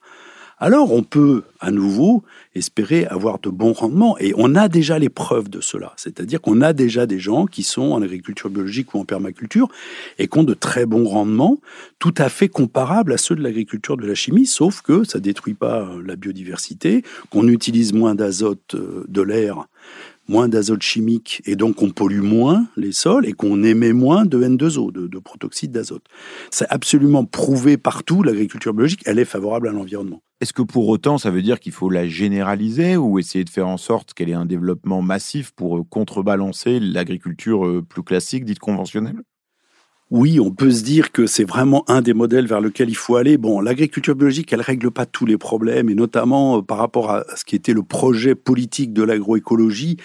alors 0.60 0.92
on 0.92 1.02
peut 1.02 1.44
à 1.60 1.70
nouveau 1.70 2.24
espérer 2.54 3.06
avoir 3.06 3.38
de 3.38 3.48
bons 3.48 3.72
rendements. 3.72 4.18
Et 4.18 4.32
on 4.36 4.54
a 4.56 4.68
déjà 4.68 4.98
les 4.98 5.08
preuves 5.08 5.48
de 5.48 5.60
cela. 5.60 5.92
C'est-à-dire 5.96 6.40
qu'on 6.40 6.60
a 6.62 6.72
déjà 6.72 7.06
des 7.06 7.20
gens 7.20 7.46
qui 7.46 7.62
sont 7.62 7.92
en 7.92 8.02
agriculture 8.02 8.50
biologique 8.50 8.94
ou 8.94 8.98
en 8.98 9.04
permaculture 9.04 9.68
et 10.18 10.26
qui 10.26 10.38
ont 10.38 10.44
de 10.44 10.54
très 10.54 10.84
bons 10.84 11.06
rendements, 11.06 11.58
tout 11.98 12.14
à 12.18 12.28
fait 12.28 12.48
comparables 12.48 13.12
à 13.12 13.18
ceux 13.18 13.36
de 13.36 13.42
l'agriculture 13.42 13.96
de 13.96 14.06
la 14.06 14.14
chimie, 14.14 14.46
sauf 14.46 14.82
que 14.82 15.04
ça 15.04 15.20
détruit 15.20 15.54
pas 15.54 15.88
la 16.04 16.16
biodiversité, 16.16 17.02
qu'on 17.30 17.46
utilise 17.46 17.92
moins 17.92 18.14
d'azote 18.14 18.74
euh, 18.74 19.04
de 19.08 19.22
l'air 19.22 19.68
moins 20.28 20.48
d'azote 20.48 20.82
chimique 20.82 21.42
et 21.46 21.56
donc 21.56 21.82
on 21.82 21.90
pollue 21.90 22.20
moins 22.20 22.66
les 22.76 22.92
sols 22.92 23.26
et 23.26 23.32
qu'on 23.32 23.62
émet 23.62 23.92
moins 23.92 24.24
de 24.24 24.42
N2O, 24.42 24.92
de, 24.92 25.18
protoxyde 25.18 25.72
d'azote. 25.72 26.04
C'est 26.50 26.66
absolument 26.70 27.24
prouvé 27.24 27.76
partout, 27.76 28.22
l'agriculture 28.22 28.74
biologique, 28.74 29.02
elle 29.06 29.18
est 29.18 29.24
favorable 29.24 29.68
à 29.68 29.72
l'environnement. 29.72 30.22
Est-ce 30.40 30.52
que 30.52 30.62
pour 30.62 30.88
autant, 30.88 31.18
ça 31.18 31.30
veut 31.30 31.42
dire 31.42 31.58
qu'il 31.58 31.72
faut 31.72 31.90
la 31.90 32.06
généraliser 32.06 32.96
ou 32.96 33.18
essayer 33.18 33.44
de 33.44 33.50
faire 33.50 33.66
en 33.66 33.76
sorte 33.76 34.14
qu'elle 34.14 34.28
ait 34.28 34.34
un 34.34 34.46
développement 34.46 35.02
massif 35.02 35.50
pour 35.50 35.88
contrebalancer 35.88 36.78
l'agriculture 36.78 37.66
euh, 37.66 37.82
plus 37.82 38.04
classique, 38.04 38.44
dite 38.44 38.60
conventionnelle? 38.60 39.22
Oui, 40.10 40.40
on 40.40 40.50
peut 40.50 40.70
se 40.70 40.82
dire 40.82 41.12
que 41.12 41.26
c'est 41.26 41.44
vraiment 41.44 41.84
un 41.88 42.00
des 42.00 42.14
modèles 42.14 42.46
vers 42.46 42.62
lequel 42.62 42.88
il 42.88 42.96
faut 42.96 43.16
aller. 43.16 43.36
Bon, 43.36 43.60
l'agriculture 43.60 44.14
biologique, 44.14 44.52
elle 44.52 44.62
règle 44.62 44.90
pas 44.90 45.04
tous 45.04 45.26
les 45.26 45.36
problèmes, 45.36 45.90
et 45.90 45.94
notamment 45.94 46.58
euh, 46.58 46.62
par 46.62 46.78
rapport 46.78 47.10
à 47.10 47.24
ce 47.36 47.44
qui 47.44 47.56
était 47.56 47.74
le 47.74 47.82
projet 47.82 48.34
politique 48.34 48.94
de 48.94 49.02
l'agroécologie, 49.02 49.98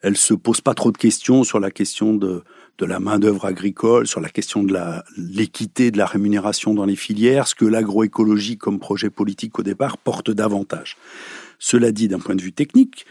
elle 0.00 0.16
se 0.16 0.34
pose 0.34 0.60
pas 0.60 0.74
trop 0.74 0.92
de 0.92 0.98
questions 0.98 1.44
sur 1.44 1.60
la 1.60 1.70
question 1.70 2.14
de, 2.14 2.42
de 2.78 2.86
la 2.86 3.00
main-d'œuvre 3.00 3.44
agricole, 3.44 4.06
sur 4.06 4.20
la 4.20 4.28
question 4.28 4.62
de 4.62 4.74
l'équité 5.16 5.90
de 5.90 5.98
la 5.98 6.06
rémunération 6.06 6.74
dans 6.74 6.84
les 6.84 6.96
filières, 6.96 7.46
ce 7.46 7.54
que 7.54 7.64
l'agroécologie 7.64 8.58
comme 8.58 8.78
projet 8.78 9.10
politique 9.10 9.58
au 9.58 9.62
départ 9.62 9.98
porte 9.98 10.30
davantage. 10.30 10.96
Cela 11.58 11.92
dit, 11.92 12.08
d'un 12.08 12.18
point 12.18 12.34
de 12.34 12.42
vue 12.42 12.52
technique, 12.52 13.06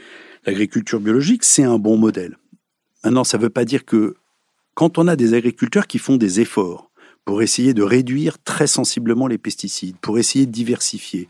l'agriculture 0.46 1.00
biologique, 1.00 1.44
c'est 1.44 1.64
un 1.64 1.80
bon 1.80 1.98
modèle. 1.98 2.38
Maintenant, 3.04 3.24
ça 3.24 3.38
ne 3.38 3.44
veut 3.44 3.50
pas 3.50 3.66
dire 3.66 3.86
que 3.86 4.16
quand 4.74 4.98
on 4.98 5.08
a 5.08 5.16
des 5.16 5.34
agriculteurs 5.34 5.88
qui 5.88 6.00
font 6.00 6.18
des 6.18 6.40
efforts 6.40 6.90
pour 7.26 7.42
essayer 7.42 7.74
de 7.74 7.84
réduire 7.84 8.38
très 8.44 8.68
sensiblement 8.68 9.28
les 9.28 9.38
pesticides, 9.38 9.96
pour 10.02 10.18
essayer 10.18 10.46
de 10.46 10.52
diversifier, 10.52 11.30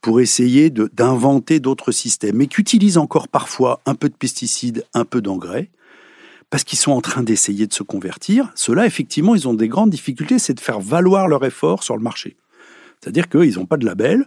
pour 0.00 0.20
essayer 0.20 0.70
d'inventer 0.70 1.60
d'autres 1.60 1.92
systèmes, 1.92 2.36
mais 2.36 2.48
qui 2.48 2.60
utilisent 2.60 2.98
encore 2.98 3.28
parfois 3.28 3.80
un 3.86 3.94
peu 3.94 4.08
de 4.08 4.14
pesticides, 4.14 4.84
un 4.94 5.04
peu 5.04 5.20
d'engrais, 5.20 5.70
parce 6.50 6.64
qu'ils 6.64 6.78
sont 6.78 6.92
en 6.92 7.00
train 7.00 7.22
d'essayer 7.22 7.66
de 7.66 7.74
se 7.74 7.82
convertir, 7.82 8.50
ceux-là, 8.54 8.86
effectivement, 8.86 9.34
ils 9.34 9.46
ont 9.46 9.54
des 9.54 9.68
grandes 9.68 9.90
difficultés, 9.90 10.38
c'est 10.38 10.54
de 10.54 10.60
faire 10.60 10.80
valoir 10.80 11.28
leur 11.28 11.44
effort 11.44 11.84
sur 11.84 11.96
le 11.96 12.02
marché. 12.02 12.36
C'est-à-dire 13.00 13.28
qu'ils 13.28 13.54
n'ont 13.54 13.66
pas 13.66 13.76
de 13.76 13.86
label, 13.86 14.26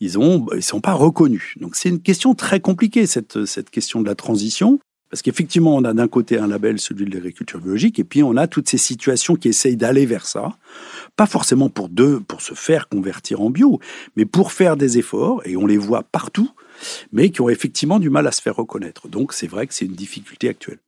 ils 0.00 0.18
ne 0.18 0.60
sont 0.60 0.80
pas 0.80 0.92
reconnus. 0.92 1.54
Donc 1.60 1.76
c'est 1.76 1.88
une 1.88 2.02
question 2.02 2.34
très 2.34 2.60
compliquée, 2.60 3.06
cette 3.06 3.70
question 3.70 4.02
de 4.02 4.06
la 4.06 4.16
transition. 4.16 4.80
Parce 5.12 5.20
qu'effectivement, 5.20 5.76
on 5.76 5.84
a 5.84 5.92
d'un 5.92 6.08
côté 6.08 6.38
un 6.38 6.46
label, 6.46 6.78
celui 6.78 7.04
de 7.04 7.12
l'agriculture 7.12 7.60
biologique, 7.60 7.98
et 7.98 8.04
puis 8.04 8.22
on 8.22 8.34
a 8.38 8.46
toutes 8.46 8.70
ces 8.70 8.78
situations 8.78 9.36
qui 9.36 9.48
essayent 9.48 9.76
d'aller 9.76 10.06
vers 10.06 10.24
ça, 10.24 10.56
pas 11.16 11.26
forcément 11.26 11.68
pour 11.68 11.90
deux, 11.90 12.20
pour 12.20 12.40
se 12.40 12.54
faire 12.54 12.88
convertir 12.88 13.42
en 13.42 13.50
bio, 13.50 13.78
mais 14.16 14.24
pour 14.24 14.52
faire 14.52 14.74
des 14.78 14.96
efforts, 14.96 15.42
et 15.44 15.54
on 15.54 15.66
les 15.66 15.76
voit 15.76 16.02
partout, 16.02 16.48
mais 17.12 17.28
qui 17.28 17.42
ont 17.42 17.50
effectivement 17.50 17.98
du 17.98 18.08
mal 18.08 18.26
à 18.26 18.32
se 18.32 18.40
faire 18.40 18.56
reconnaître. 18.56 19.06
Donc 19.06 19.34
c'est 19.34 19.46
vrai 19.46 19.66
que 19.66 19.74
c'est 19.74 19.84
une 19.84 19.92
difficulté 19.92 20.48
actuelle. 20.48 20.78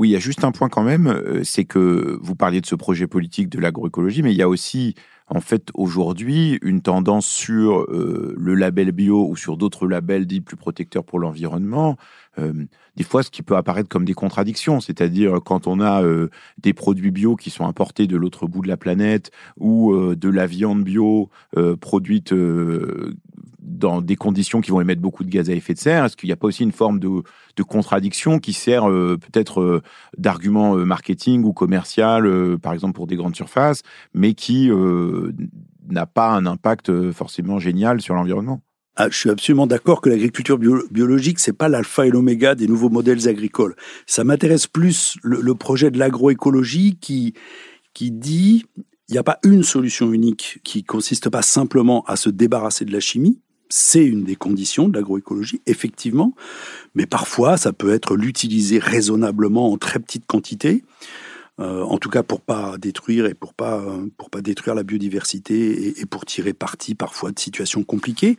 Oui, 0.00 0.08
il 0.08 0.12
y 0.12 0.16
a 0.16 0.18
juste 0.18 0.42
un 0.42 0.50
point 0.50 0.68
quand 0.68 0.82
même, 0.82 1.06
euh, 1.06 1.44
c'est 1.44 1.64
que 1.64 2.18
vous 2.20 2.34
parliez 2.34 2.60
de 2.60 2.66
ce 2.66 2.74
projet 2.74 3.06
politique 3.06 3.48
de 3.48 3.60
l'agroécologie, 3.60 4.22
mais 4.22 4.32
il 4.32 4.38
y 4.38 4.42
a 4.42 4.48
aussi 4.48 4.96
en 5.28 5.40
fait 5.40 5.70
aujourd'hui 5.74 6.58
une 6.62 6.82
tendance 6.82 7.26
sur 7.26 7.82
euh, 7.82 8.34
le 8.36 8.54
label 8.54 8.92
bio 8.92 9.26
ou 9.28 9.36
sur 9.36 9.56
d'autres 9.56 9.86
labels 9.86 10.26
dits 10.26 10.40
plus 10.40 10.56
protecteurs 10.56 11.04
pour 11.04 11.18
l'environnement 11.18 11.96
euh, 12.38 12.64
des 12.96 13.04
fois 13.04 13.22
ce 13.22 13.30
qui 13.30 13.42
peut 13.42 13.56
apparaître 13.56 13.88
comme 13.88 14.04
des 14.04 14.14
contradictions, 14.14 14.80
c'est-à-dire 14.80 15.38
quand 15.44 15.66
on 15.66 15.80
a 15.80 16.02
euh, 16.02 16.28
des 16.58 16.72
produits 16.72 17.10
bio 17.10 17.36
qui 17.36 17.50
sont 17.50 17.66
importés 17.66 18.06
de 18.06 18.16
l'autre 18.16 18.46
bout 18.46 18.62
de 18.62 18.68
la 18.68 18.76
planète 18.76 19.30
ou 19.58 19.94
de 19.94 20.28
la 20.28 20.46
viande 20.46 20.82
bio 20.82 21.30
produite 21.80 22.34
dans 23.62 24.02
des 24.02 24.16
conditions 24.16 24.60
qui 24.60 24.70
vont 24.70 24.80
émettre 24.80 25.00
beaucoup 25.00 25.24
de 25.24 25.30
gaz 25.30 25.48
à 25.48 25.54
effet 25.54 25.74
de 25.74 25.78
serre, 25.78 26.04
est-ce 26.04 26.16
qu'il 26.16 26.28
n'y 26.28 26.32
a 26.32 26.36
pas 26.36 26.48
aussi 26.48 26.62
une 26.62 26.72
forme 26.72 26.98
de, 26.98 27.08
de 27.56 27.62
contradiction 27.62 28.38
qui 28.38 28.52
sert 28.52 28.86
peut-être 28.86 29.82
d'argument 30.18 30.76
marketing 30.76 31.44
ou 31.44 31.52
commercial, 31.52 32.58
par 32.58 32.72
exemple 32.72 32.94
pour 32.94 33.06
des 33.06 33.16
grandes 33.16 33.36
surfaces, 33.36 33.82
mais 34.14 34.34
qui 34.34 34.70
n'a 35.88 36.06
pas 36.06 36.30
un 36.30 36.46
impact 36.46 37.12
forcément 37.12 37.58
génial 37.58 38.00
sur 38.00 38.14
l'environnement? 38.14 38.62
Ah, 38.94 39.08
je 39.10 39.16
suis 39.16 39.30
absolument 39.30 39.66
d'accord 39.66 40.02
que 40.02 40.10
l'agriculture 40.10 40.58
biologique, 40.58 41.38
c'est 41.38 41.54
pas 41.54 41.70
l'alpha 41.70 42.06
et 42.06 42.10
l'oméga 42.10 42.54
des 42.54 42.68
nouveaux 42.68 42.90
modèles 42.90 43.26
agricoles. 43.26 43.74
Ça 44.06 44.22
m'intéresse 44.22 44.66
plus 44.66 45.16
le, 45.22 45.54
projet 45.54 45.90
de 45.90 45.98
l'agroécologie 45.98 46.98
qui, 47.00 47.32
qui 47.94 48.10
dit 48.10 48.66
il 49.08 49.12
n'y 49.12 49.18
a 49.18 49.22
pas 49.22 49.38
une 49.44 49.62
solution 49.62 50.12
unique 50.12 50.60
qui 50.62 50.84
consiste 50.84 51.30
pas 51.30 51.42
simplement 51.42 52.04
à 52.04 52.16
se 52.16 52.28
débarrasser 52.28 52.84
de 52.84 52.92
la 52.92 53.00
chimie. 53.00 53.40
C'est 53.74 54.04
une 54.04 54.22
des 54.22 54.36
conditions 54.36 54.86
de 54.86 54.98
l'agroécologie, 54.98 55.62
effectivement, 55.64 56.34
mais 56.94 57.06
parfois 57.06 57.56
ça 57.56 57.72
peut 57.72 57.90
être 57.90 58.16
l'utiliser 58.16 58.78
raisonnablement 58.78 59.72
en 59.72 59.78
très 59.78 59.98
petite 59.98 60.26
quantité. 60.26 60.84
Euh, 61.58 61.82
en 61.82 61.96
tout 61.96 62.10
cas 62.10 62.22
pour 62.22 62.42
pas 62.42 62.76
détruire 62.76 63.24
et 63.24 63.34
pour 63.34 63.54
pas 63.54 63.80
détruire 64.42 64.74
la 64.74 64.82
biodiversité 64.82 65.98
et, 65.98 66.06
pour 66.06 66.26
tirer 66.26 66.52
parti 66.52 66.94
parfois 66.94 67.30
de 67.32 67.38
situations 67.38 67.82
compliquées. 67.82 68.36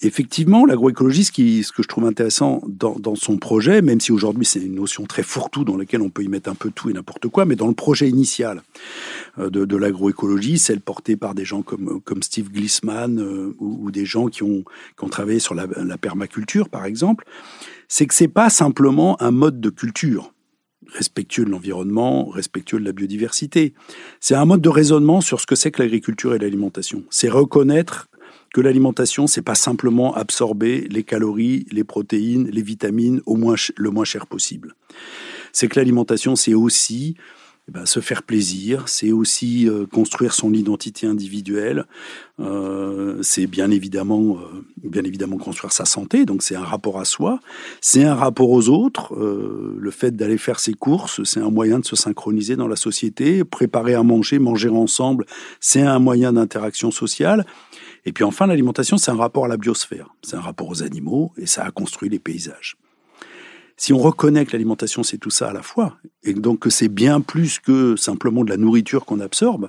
Effectivement, 0.00 0.64
l'agroécologie, 0.64 1.24
ce, 1.24 1.32
ce 1.32 1.72
que 1.72 1.82
je 1.82 1.88
trouve 1.88 2.04
intéressant 2.04 2.62
dans, 2.68 2.94
dans 3.00 3.16
son 3.16 3.36
projet, 3.36 3.82
même 3.82 4.00
si 4.00 4.12
aujourd'hui 4.12 4.44
c'est 4.44 4.60
une 4.60 4.76
notion 4.76 5.04
très 5.06 5.24
fourre-tout 5.24 5.64
dans 5.64 5.76
laquelle 5.76 6.02
on 6.02 6.10
peut 6.10 6.22
y 6.22 6.28
mettre 6.28 6.48
un 6.48 6.54
peu 6.54 6.70
tout 6.70 6.88
et 6.88 6.92
n'importe 6.92 7.26
quoi, 7.26 7.46
mais 7.46 7.56
dans 7.56 7.66
le 7.66 7.74
projet 7.74 8.08
initial 8.08 8.62
euh, 9.38 9.50
de, 9.50 9.64
de 9.64 9.76
l'agroécologie, 9.76 10.58
celle 10.58 10.80
portée 10.80 11.16
par 11.16 11.34
des 11.34 11.44
gens 11.44 11.62
comme, 11.62 12.00
comme 12.02 12.22
Steve 12.22 12.50
Glissman 12.50 13.18
euh, 13.18 13.56
ou, 13.58 13.90
des 13.90 14.04
gens 14.04 14.28
qui 14.28 14.44
ont, 14.44 14.62
qui 14.96 15.04
ont 15.04 15.08
travaillé 15.08 15.40
sur 15.40 15.54
la, 15.54 15.66
la 15.66 15.98
permaculture, 15.98 16.68
par 16.68 16.84
exemple, 16.84 17.24
c'est 17.88 18.06
que 18.06 18.14
c'est 18.14 18.28
pas 18.28 18.50
simplement 18.50 19.20
un 19.20 19.32
mode 19.32 19.60
de 19.60 19.70
culture 19.70 20.32
respectueux 20.92 21.44
de 21.44 21.50
l'environnement, 21.50 22.26
respectueux 22.28 22.78
de 22.78 22.84
la 22.84 22.92
biodiversité. 22.92 23.74
C'est 24.20 24.34
un 24.34 24.44
mode 24.44 24.62
de 24.62 24.68
raisonnement 24.68 25.20
sur 25.20 25.40
ce 25.40 25.46
que 25.46 25.54
c'est 25.54 25.70
que 25.70 25.82
l'agriculture 25.82 26.34
et 26.34 26.38
l'alimentation. 26.38 27.04
C'est 27.10 27.28
reconnaître 27.28 28.08
que 28.58 28.62
l'alimentation, 28.64 29.28
c'est 29.28 29.42
pas 29.42 29.54
simplement 29.54 30.16
absorber 30.16 30.88
les 30.90 31.04
calories, 31.04 31.64
les 31.70 31.84
protéines, 31.84 32.48
les 32.48 32.62
vitamines 32.62 33.20
au 33.24 33.36
moins 33.36 33.54
le 33.76 33.90
moins 33.90 34.04
cher 34.04 34.26
possible. 34.26 34.74
C'est 35.52 35.68
que 35.68 35.78
l'alimentation, 35.78 36.34
c'est 36.34 36.54
aussi 36.54 37.14
eh 37.68 37.70
ben, 37.70 37.86
se 37.86 38.00
faire 38.00 38.24
plaisir, 38.24 38.88
c'est 38.88 39.12
aussi 39.12 39.68
euh, 39.68 39.86
construire 39.86 40.32
son 40.32 40.54
identité 40.54 41.06
individuelle, 41.06 41.84
euh, 42.40 43.18
c'est 43.22 43.46
bien 43.46 43.70
évidemment, 43.70 44.38
euh, 44.38 44.64
bien 44.82 45.04
évidemment 45.04 45.36
construire 45.36 45.72
sa 45.72 45.84
santé, 45.84 46.24
donc 46.24 46.42
c'est 46.42 46.56
un 46.56 46.64
rapport 46.64 46.98
à 46.98 47.04
soi, 47.04 47.38
c'est 47.80 48.02
un 48.02 48.14
rapport 48.14 48.50
aux 48.50 48.70
autres, 48.70 49.14
le 49.16 49.90
fait 49.90 50.16
d'aller 50.16 50.38
faire 50.38 50.58
ses 50.58 50.72
courses, 50.72 51.22
c'est 51.24 51.40
un 51.40 51.50
moyen 51.50 51.78
de 51.78 51.84
se 51.84 51.94
synchroniser 51.94 52.56
dans 52.56 52.68
la 52.68 52.76
société, 52.76 53.44
préparer 53.44 53.94
à 53.94 54.02
manger, 54.02 54.38
manger 54.38 54.70
ensemble, 54.70 55.26
c'est 55.60 55.82
un 55.82 55.98
moyen 55.98 56.32
d'interaction 56.32 56.90
sociale, 56.90 57.44
et 58.08 58.12
puis 58.12 58.24
enfin 58.24 58.46
l'alimentation, 58.46 58.96
c'est 58.96 59.10
un 59.10 59.16
rapport 59.16 59.44
à 59.44 59.48
la 59.48 59.58
biosphère, 59.58 60.14
c'est 60.22 60.34
un 60.34 60.40
rapport 60.40 60.66
aux 60.66 60.82
animaux, 60.82 61.30
et 61.36 61.44
ça 61.44 61.62
a 61.64 61.70
construit 61.70 62.08
les 62.08 62.18
paysages. 62.18 62.78
Si 63.76 63.92
on 63.92 63.98
reconnaît 63.98 64.46
que 64.46 64.52
l'alimentation, 64.52 65.02
c'est 65.02 65.18
tout 65.18 65.28
ça 65.28 65.50
à 65.50 65.52
la 65.52 65.60
fois, 65.60 65.98
et 66.24 66.32
donc 66.32 66.60
que 66.60 66.70
c'est 66.70 66.88
bien 66.88 67.20
plus 67.20 67.58
que 67.58 67.96
simplement 67.96 68.44
de 68.44 68.50
la 68.50 68.56
nourriture 68.56 69.04
qu'on 69.04 69.20
absorbe, 69.20 69.68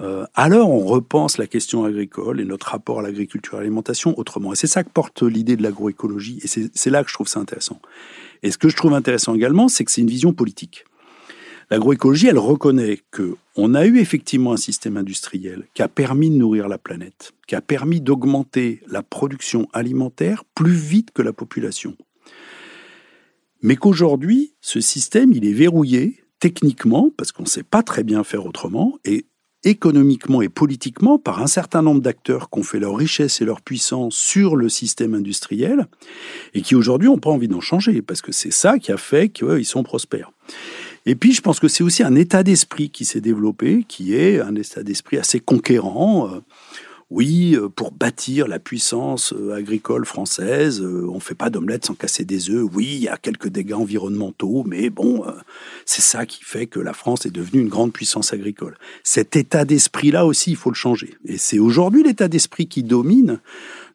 euh, 0.00 0.26
alors 0.34 0.68
on 0.68 0.84
repense 0.84 1.38
la 1.38 1.46
question 1.46 1.84
agricole 1.84 2.40
et 2.40 2.44
notre 2.44 2.70
rapport 2.70 2.98
à 2.98 3.02
l'agriculture 3.02 3.54
et 3.54 3.58
à 3.58 3.60
l'alimentation 3.60 4.18
autrement. 4.18 4.52
Et 4.52 4.56
c'est 4.56 4.66
ça 4.66 4.82
que 4.82 4.90
porte 4.90 5.22
l'idée 5.22 5.54
de 5.54 5.62
l'agroécologie, 5.62 6.40
et 6.42 6.48
c'est 6.48 6.90
là 6.90 7.04
que 7.04 7.08
je 7.08 7.14
trouve 7.14 7.28
ça 7.28 7.38
intéressant. 7.38 7.80
Et 8.42 8.50
ce 8.50 8.58
que 8.58 8.68
je 8.68 8.74
trouve 8.74 8.94
intéressant 8.94 9.32
également, 9.32 9.68
c'est 9.68 9.84
que 9.84 9.92
c'est 9.92 10.00
une 10.00 10.10
vision 10.10 10.32
politique. 10.32 10.86
L'agroécologie, 11.70 12.28
elle 12.28 12.38
reconnaît 12.38 13.00
que 13.10 13.36
on 13.56 13.74
a 13.74 13.86
eu 13.86 13.98
effectivement 13.98 14.52
un 14.52 14.56
système 14.56 14.96
industriel 14.96 15.64
qui 15.74 15.82
a 15.82 15.88
permis 15.88 16.30
de 16.30 16.36
nourrir 16.36 16.68
la 16.68 16.78
planète, 16.78 17.32
qui 17.46 17.54
a 17.54 17.60
permis 17.60 18.00
d'augmenter 18.00 18.80
la 18.88 19.02
production 19.02 19.68
alimentaire 19.72 20.44
plus 20.54 20.74
vite 20.74 21.10
que 21.12 21.22
la 21.22 21.32
population 21.32 21.96
mais 23.64 23.76
qu'aujourd'hui, 23.76 24.52
ce 24.60 24.78
système, 24.80 25.32
il 25.32 25.46
est 25.46 25.54
verrouillé 25.54 26.22
techniquement, 26.38 27.10
parce 27.16 27.32
qu'on 27.32 27.44
ne 27.44 27.48
sait 27.48 27.62
pas 27.62 27.82
très 27.82 28.04
bien 28.04 28.22
faire 28.22 28.44
autrement, 28.44 28.98
et 29.06 29.24
économiquement 29.64 30.42
et 30.42 30.50
politiquement 30.50 31.18
par 31.18 31.40
un 31.40 31.46
certain 31.46 31.80
nombre 31.80 32.02
d'acteurs 32.02 32.50
qui 32.50 32.58
ont 32.58 32.62
fait 32.62 32.78
leur 32.78 32.94
richesse 32.94 33.40
et 33.40 33.46
leur 33.46 33.62
puissance 33.62 34.14
sur 34.14 34.54
le 34.56 34.68
système 34.68 35.14
industriel, 35.14 35.86
et 36.52 36.60
qui 36.60 36.74
aujourd'hui 36.74 37.08
n'ont 37.08 37.16
pas 37.16 37.30
envie 37.30 37.48
d'en 37.48 37.62
changer, 37.62 38.02
parce 38.02 38.20
que 38.20 38.32
c'est 38.32 38.52
ça 38.52 38.78
qui 38.78 38.92
a 38.92 38.98
fait 38.98 39.30
qu'ils 39.30 39.64
sont 39.64 39.82
prospères. 39.82 40.30
Et 41.06 41.14
puis, 41.14 41.32
je 41.32 41.42
pense 41.42 41.60
que 41.60 41.68
c'est 41.68 41.84
aussi 41.84 42.02
un 42.02 42.14
état 42.14 42.42
d'esprit 42.42 42.90
qui 42.90 43.04
s'est 43.04 43.20
développé, 43.20 43.84
qui 43.86 44.14
est 44.14 44.40
un 44.40 44.54
état 44.54 44.82
d'esprit 44.82 45.18
assez 45.18 45.38
conquérant. 45.38 46.28
Euh, 46.28 46.40
oui, 47.10 47.54
euh, 47.54 47.68
pour 47.68 47.92
bâtir 47.92 48.48
la 48.48 48.58
puissance 48.58 49.34
euh, 49.34 49.54
agricole 49.54 50.06
française, 50.06 50.80
on 50.80 51.16
ne 51.16 51.20
fait 51.20 51.34
pas 51.34 51.50
d'omelette 51.50 51.84
sans 51.84 51.94
casser 51.94 52.24
des 52.24 52.48
œufs. 52.48 52.66
Oui, 52.72 52.86
il 52.94 53.02
y 53.02 53.08
a 53.08 53.18
quelques 53.18 53.48
dégâts 53.48 53.74
environnementaux, 53.74 54.64
mais 54.66 54.88
bon, 54.88 55.24
c'est 55.84 56.00
ça 56.00 56.24
qui 56.24 56.42
fait 56.42 56.66
que 56.66 56.80
la 56.80 56.94
France 56.94 57.26
est 57.26 57.30
devenue 57.30 57.60
une 57.60 57.68
grande 57.68 57.92
puissance 57.92 58.32
agricole. 58.32 58.78
Cet 59.02 59.36
état 59.36 59.66
d'esprit-là 59.66 60.24
aussi, 60.24 60.52
il 60.52 60.56
faut 60.56 60.70
le 60.70 60.74
changer. 60.74 61.14
Et 61.26 61.36
c'est 61.36 61.58
aujourd'hui 61.58 62.02
l'état 62.02 62.28
d'esprit 62.28 62.66
qui 62.66 62.82
domine 62.82 63.40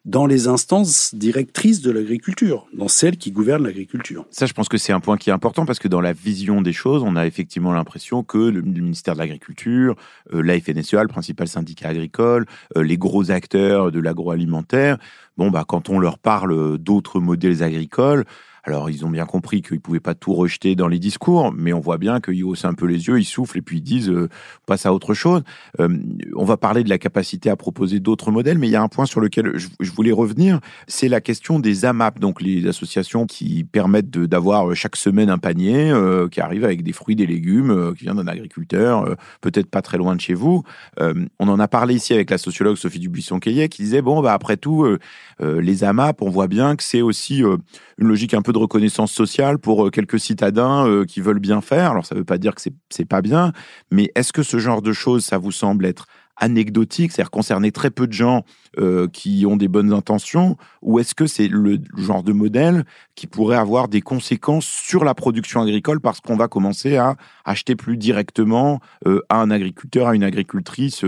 dans 0.04 0.26
les 0.26 0.48
instances 0.48 1.14
directrices 1.14 1.82
de 1.82 1.90
l'agriculture, 1.90 2.66
dans 2.72 2.88
celles 2.88 3.18
qui 3.18 3.32
gouvernent 3.32 3.64
l'agriculture. 3.64 4.24
Ça, 4.30 4.46
je 4.46 4.52
pense 4.54 4.68
que 4.68 4.78
c'est 4.78 4.92
un 4.92 5.00
point 5.00 5.16
qui 5.16 5.30
est 5.30 5.32
important 5.32 5.66
parce 5.66 5.78
que 5.78 5.88
dans 5.88 6.00
la 6.00 6.12
vision 6.12 6.62
des 6.62 6.72
choses, 6.72 7.02
on 7.02 7.16
a 7.16 7.26
effectivement 7.26 7.72
l'impression 7.72 8.22
que 8.22 8.38
le 8.38 8.62
ministère 8.62 9.14
de 9.14 9.18
l'Agriculture, 9.18 9.96
euh, 10.32 10.60
FNSEA, 10.60 11.02
le 11.02 11.08
principal 11.08 11.48
syndicat 11.48 11.88
agricole, 11.88 12.46
euh, 12.76 12.82
les 12.82 12.96
gros 12.96 13.30
acteurs 13.30 13.92
de 13.92 14.00
l'agroalimentaire, 14.00 14.96
bon, 15.36 15.50
bah, 15.50 15.64
quand 15.66 15.90
on 15.90 15.98
leur 15.98 16.18
parle 16.18 16.78
d'autres 16.78 17.20
modèles 17.20 17.62
agricoles, 17.62 18.24
alors, 18.64 18.90
ils 18.90 19.04
ont 19.04 19.10
bien 19.10 19.26
compris 19.26 19.62
qu'ils 19.62 19.76
ne 19.76 19.80
pouvaient 19.80 20.00
pas 20.00 20.14
tout 20.14 20.34
rejeter 20.34 20.74
dans 20.74 20.88
les 20.88 20.98
discours, 20.98 21.52
mais 21.52 21.72
on 21.72 21.80
voit 21.80 21.98
bien 21.98 22.20
qu'ils 22.20 22.44
haussent 22.44 22.64
un 22.64 22.74
peu 22.74 22.86
les 22.86 23.06
yeux, 23.08 23.18
ils 23.18 23.24
soufflent 23.24 23.58
et 23.58 23.62
puis 23.62 23.78
ils 23.78 23.82
disent 23.82 24.10
euh, 24.10 24.28
passe 24.66 24.86
à 24.86 24.92
autre 24.92 25.14
chose. 25.14 25.42
Euh, 25.80 25.88
on 26.36 26.44
va 26.44 26.56
parler 26.56 26.84
de 26.84 26.88
la 26.88 26.98
capacité 26.98 27.50
à 27.50 27.56
proposer 27.56 28.00
d'autres 28.00 28.30
modèles, 28.30 28.58
mais 28.58 28.68
il 28.68 28.72
y 28.72 28.76
a 28.76 28.82
un 28.82 28.88
point 28.88 29.06
sur 29.06 29.20
lequel 29.20 29.56
je, 29.56 29.90
voulais 29.90 30.12
revenir, 30.12 30.60
c'est 30.86 31.08
la 31.08 31.20
question 31.20 31.58
des 31.58 31.84
AMAP, 31.84 32.18
donc 32.18 32.42
les 32.42 32.66
associations 32.66 33.26
qui 33.26 33.64
permettent 33.64 34.10
d'avoir 34.10 34.74
chaque 34.74 34.96
semaine 34.96 35.30
un 35.30 35.38
panier 35.38 35.90
euh, 35.90 36.28
qui 36.28 36.40
arrive 36.40 36.64
avec 36.64 36.82
des 36.82 36.92
fruits, 36.92 37.16
des 37.16 37.26
légumes, 37.26 37.70
euh, 37.70 37.94
qui 37.94 38.04
vient 38.04 38.14
d'un 38.14 38.26
agriculteur, 38.26 39.04
euh, 39.04 39.14
peut-être 39.40 39.70
pas 39.70 39.82
très 39.82 39.98
loin 39.98 40.14
de 40.14 40.20
chez 40.20 40.34
vous. 40.34 40.62
on 40.98 41.48
en 41.48 41.58
a 41.58 41.68
parlé 41.68 41.94
ici 41.94 42.12
avec 42.12 42.30
la 42.30 42.38
sociologue 42.38 42.76
Sophie 42.76 42.98
Dubuisson-Quayet 42.98 43.68
qui 43.68 43.82
disait 43.82 44.02
bon, 44.02 44.20
bah, 44.20 44.32
après 44.32 44.56
tout, 44.56 44.86
les 45.40 45.84
AMAP, 45.84 46.22
on 46.22 46.30
voit 46.30 46.46
bien 46.46 46.76
que 46.76 46.82
c'est 46.82 47.02
aussi 47.02 47.40
une 47.40 48.08
logique 48.08 48.34
un 48.34 48.42
peu 48.42 48.49
de 48.52 48.58
reconnaissance 48.58 49.12
sociale 49.12 49.58
pour 49.58 49.86
euh, 49.86 49.90
quelques 49.90 50.20
citadins 50.20 50.86
euh, 50.86 51.04
qui 51.04 51.20
veulent 51.20 51.40
bien 51.40 51.60
faire. 51.60 51.92
Alors 51.92 52.06
ça 52.06 52.14
ne 52.14 52.20
veut 52.20 52.24
pas 52.24 52.38
dire 52.38 52.54
que 52.54 52.62
c'est 52.90 53.04
pas 53.04 53.22
bien, 53.22 53.52
mais 53.90 54.10
est-ce 54.14 54.32
que 54.32 54.42
ce 54.42 54.58
genre 54.58 54.82
de 54.82 54.92
choses, 54.92 55.24
ça 55.24 55.38
vous 55.38 55.52
semble 55.52 55.86
être 55.86 56.06
anecdotique, 56.36 57.12
c'est-à-dire 57.12 57.30
concerner 57.30 57.70
très 57.70 57.90
peu 57.90 58.06
de 58.06 58.14
gens 58.14 58.44
euh, 58.78 59.08
qui 59.08 59.44
ont 59.46 59.56
des 59.56 59.68
bonnes 59.68 59.92
intentions, 59.92 60.56
ou 60.80 60.98
est-ce 60.98 61.14
que 61.14 61.26
c'est 61.26 61.48
le 61.48 61.78
genre 61.98 62.22
de 62.22 62.32
modèle 62.32 62.84
qui 63.14 63.26
pourrait 63.26 63.58
avoir 63.58 63.88
des 63.88 64.00
conséquences 64.00 64.64
sur 64.64 65.04
la 65.04 65.14
production 65.14 65.60
agricole 65.60 66.00
parce 66.00 66.20
qu'on 66.20 66.36
va 66.36 66.48
commencer 66.48 66.96
à 66.96 67.16
acheter 67.44 67.76
plus 67.76 67.98
directement 67.98 68.80
à 69.28 69.36
un 69.36 69.50
agriculteur, 69.50 70.08
à 70.08 70.14
une 70.14 70.24
agricultrice 70.24 71.04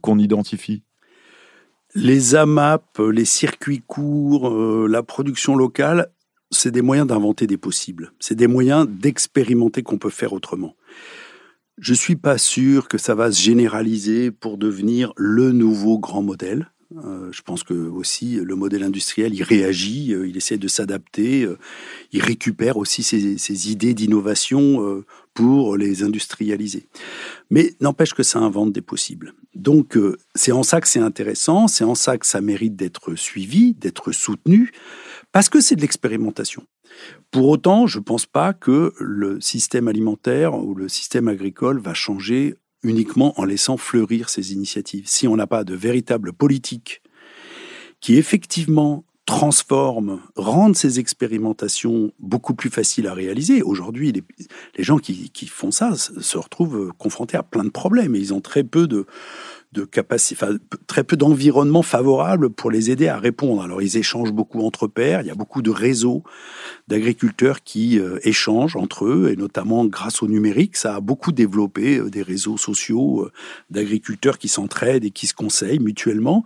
qu'on 0.00 0.18
identifie? 0.18 0.82
Les 1.94 2.34
AMAP, 2.34 2.98
les 3.12 3.26
circuits 3.26 3.82
courts, 3.86 4.48
la 4.88 5.02
production 5.02 5.54
locale, 5.54 6.08
c'est 6.52 6.70
des 6.70 6.82
moyens 6.82 7.08
d'inventer 7.08 7.46
des 7.46 7.56
possibles. 7.56 8.12
C'est 8.20 8.34
des 8.34 8.46
moyens 8.46 8.86
d'expérimenter 8.88 9.82
qu'on 9.82 9.98
peut 9.98 10.10
faire 10.10 10.32
autrement. 10.32 10.76
Je 11.78 11.94
suis 11.94 12.16
pas 12.16 12.38
sûr 12.38 12.86
que 12.86 12.98
ça 12.98 13.14
va 13.14 13.32
se 13.32 13.40
généraliser 13.40 14.30
pour 14.30 14.58
devenir 14.58 15.12
le 15.16 15.52
nouveau 15.52 15.98
grand 15.98 16.22
modèle. 16.22 16.70
Euh, 17.04 17.32
je 17.32 17.40
pense 17.40 17.62
que 17.62 17.72
aussi 17.72 18.34
le 18.34 18.54
modèle 18.54 18.82
industriel, 18.82 19.34
il 19.34 19.42
réagit, 19.42 20.12
euh, 20.12 20.28
il 20.28 20.36
essaie 20.36 20.58
de 20.58 20.68
s'adapter, 20.68 21.48
il 22.12 22.22
récupère 22.22 22.76
aussi 22.76 23.02
ses, 23.02 23.38
ses 23.38 23.70
idées 23.70 23.94
d'innovation 23.94 25.02
pour 25.34 25.76
les 25.76 26.02
industrialiser. 26.02 26.86
Mais 27.50 27.74
n'empêche 27.80 28.14
que 28.14 28.22
ça 28.22 28.38
invente 28.38 28.72
des 28.72 28.82
possibles. 28.82 29.34
Donc 29.54 29.96
euh, 29.96 30.16
c'est 30.34 30.52
en 30.52 30.62
ça 30.62 30.80
que 30.80 30.88
c'est 30.88 31.00
intéressant, 31.00 31.68
c'est 31.68 31.84
en 31.84 31.94
ça 31.94 32.18
que 32.18 32.26
ça 32.26 32.40
mérite 32.40 32.76
d'être 32.76 33.14
suivi, 33.14 33.74
d'être 33.74 34.12
soutenu, 34.12 34.72
parce 35.32 35.48
que 35.48 35.60
c'est 35.60 35.76
de 35.76 35.80
l'expérimentation. 35.80 36.64
Pour 37.30 37.48
autant, 37.48 37.86
je 37.86 37.98
ne 37.98 38.04
pense 38.04 38.26
pas 38.26 38.52
que 38.52 38.92
le 38.98 39.40
système 39.40 39.88
alimentaire 39.88 40.54
ou 40.54 40.74
le 40.74 40.88
système 40.88 41.28
agricole 41.28 41.80
va 41.80 41.94
changer 41.94 42.54
uniquement 42.82 43.38
en 43.40 43.44
laissant 43.44 43.76
fleurir 43.76 44.28
ces 44.28 44.52
initiatives. 44.52 45.04
Si 45.06 45.26
on 45.26 45.36
n'a 45.36 45.46
pas 45.46 45.64
de 45.64 45.74
véritable 45.74 46.32
politique 46.32 47.02
qui 48.00 48.16
effectivement 48.16 49.04
transforme, 49.24 50.20
rendre 50.34 50.76
ces 50.76 50.98
expérimentations 50.98 52.12
beaucoup 52.18 52.54
plus 52.54 52.70
faciles 52.70 53.06
à 53.06 53.14
réaliser. 53.14 53.62
Aujourd'hui, 53.62 54.12
les, 54.12 54.84
gens 54.84 54.98
qui, 54.98 55.46
font 55.46 55.70
ça 55.70 55.94
se 55.96 56.36
retrouvent 56.36 56.92
confrontés 56.98 57.36
à 57.36 57.44
plein 57.44 57.64
de 57.64 57.70
problèmes 57.70 58.16
et 58.16 58.18
ils 58.18 58.34
ont 58.34 58.40
très 58.40 58.64
peu 58.64 58.88
de, 58.88 59.06
de 59.72 59.84
capacité, 59.84 60.44
très 60.86 61.02
peu 61.02 61.16
d'environnement 61.16 61.82
favorable 61.82 62.50
pour 62.50 62.70
les 62.70 62.90
aider 62.90 63.08
à 63.08 63.18
répondre. 63.18 63.62
Alors 63.62 63.80
ils 63.80 63.96
échangent 63.96 64.32
beaucoup 64.32 64.60
entre 64.60 64.86
pairs, 64.86 65.22
il 65.22 65.26
y 65.26 65.30
a 65.30 65.34
beaucoup 65.34 65.62
de 65.62 65.70
réseaux 65.70 66.22
d'agriculteurs 66.88 67.62
qui 67.62 67.98
euh, 67.98 68.18
échangent 68.22 68.76
entre 68.76 69.06
eux, 69.06 69.30
et 69.32 69.36
notamment 69.36 69.86
grâce 69.86 70.22
au 70.22 70.28
numérique, 70.28 70.76
ça 70.76 70.96
a 70.96 71.00
beaucoup 71.00 71.32
développé 71.32 71.98
euh, 71.98 72.10
des 72.10 72.22
réseaux 72.22 72.58
sociaux 72.58 73.22
euh, 73.22 73.32
d'agriculteurs 73.70 74.38
qui 74.38 74.48
s'entraident 74.48 75.04
et 75.04 75.10
qui 75.10 75.26
se 75.26 75.34
conseillent 75.34 75.78
mutuellement. 75.78 76.44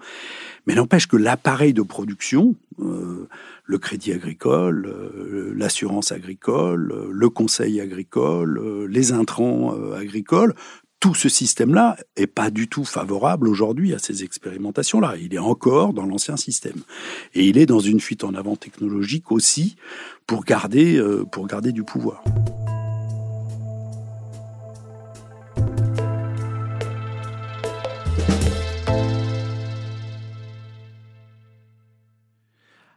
Mais 0.66 0.74
n'empêche 0.74 1.06
que 1.06 1.16
l'appareil 1.16 1.72
de 1.72 1.82
production, 1.82 2.56
le 2.78 3.78
crédit 3.78 4.12
agricole, 4.12 4.92
l'assurance 5.54 6.10
agricole, 6.10 6.92
le 7.08 7.28
conseil 7.30 7.80
agricole, 7.80 8.86
les 8.88 9.12
intrants 9.12 9.76
agricoles, 9.92 10.54
tout 11.06 11.14
ce 11.14 11.28
système-là 11.28 11.96
est 12.16 12.26
pas 12.26 12.50
du 12.50 12.66
tout 12.66 12.84
favorable 12.84 13.46
aujourd'hui 13.46 13.94
à 13.94 14.00
ces 14.00 14.24
expérimentations-là. 14.24 15.14
Il 15.22 15.34
est 15.34 15.38
encore 15.38 15.92
dans 15.92 16.04
l'ancien 16.04 16.36
système. 16.36 16.82
Et 17.32 17.46
il 17.46 17.58
est 17.58 17.66
dans 17.66 17.78
une 17.78 18.00
fuite 18.00 18.24
en 18.24 18.34
avant 18.34 18.56
technologique 18.56 19.30
aussi 19.30 19.76
pour 20.26 20.42
garder, 20.42 20.96
euh, 20.96 21.24
pour 21.24 21.46
garder 21.46 21.70
du 21.70 21.84
pouvoir. 21.84 22.24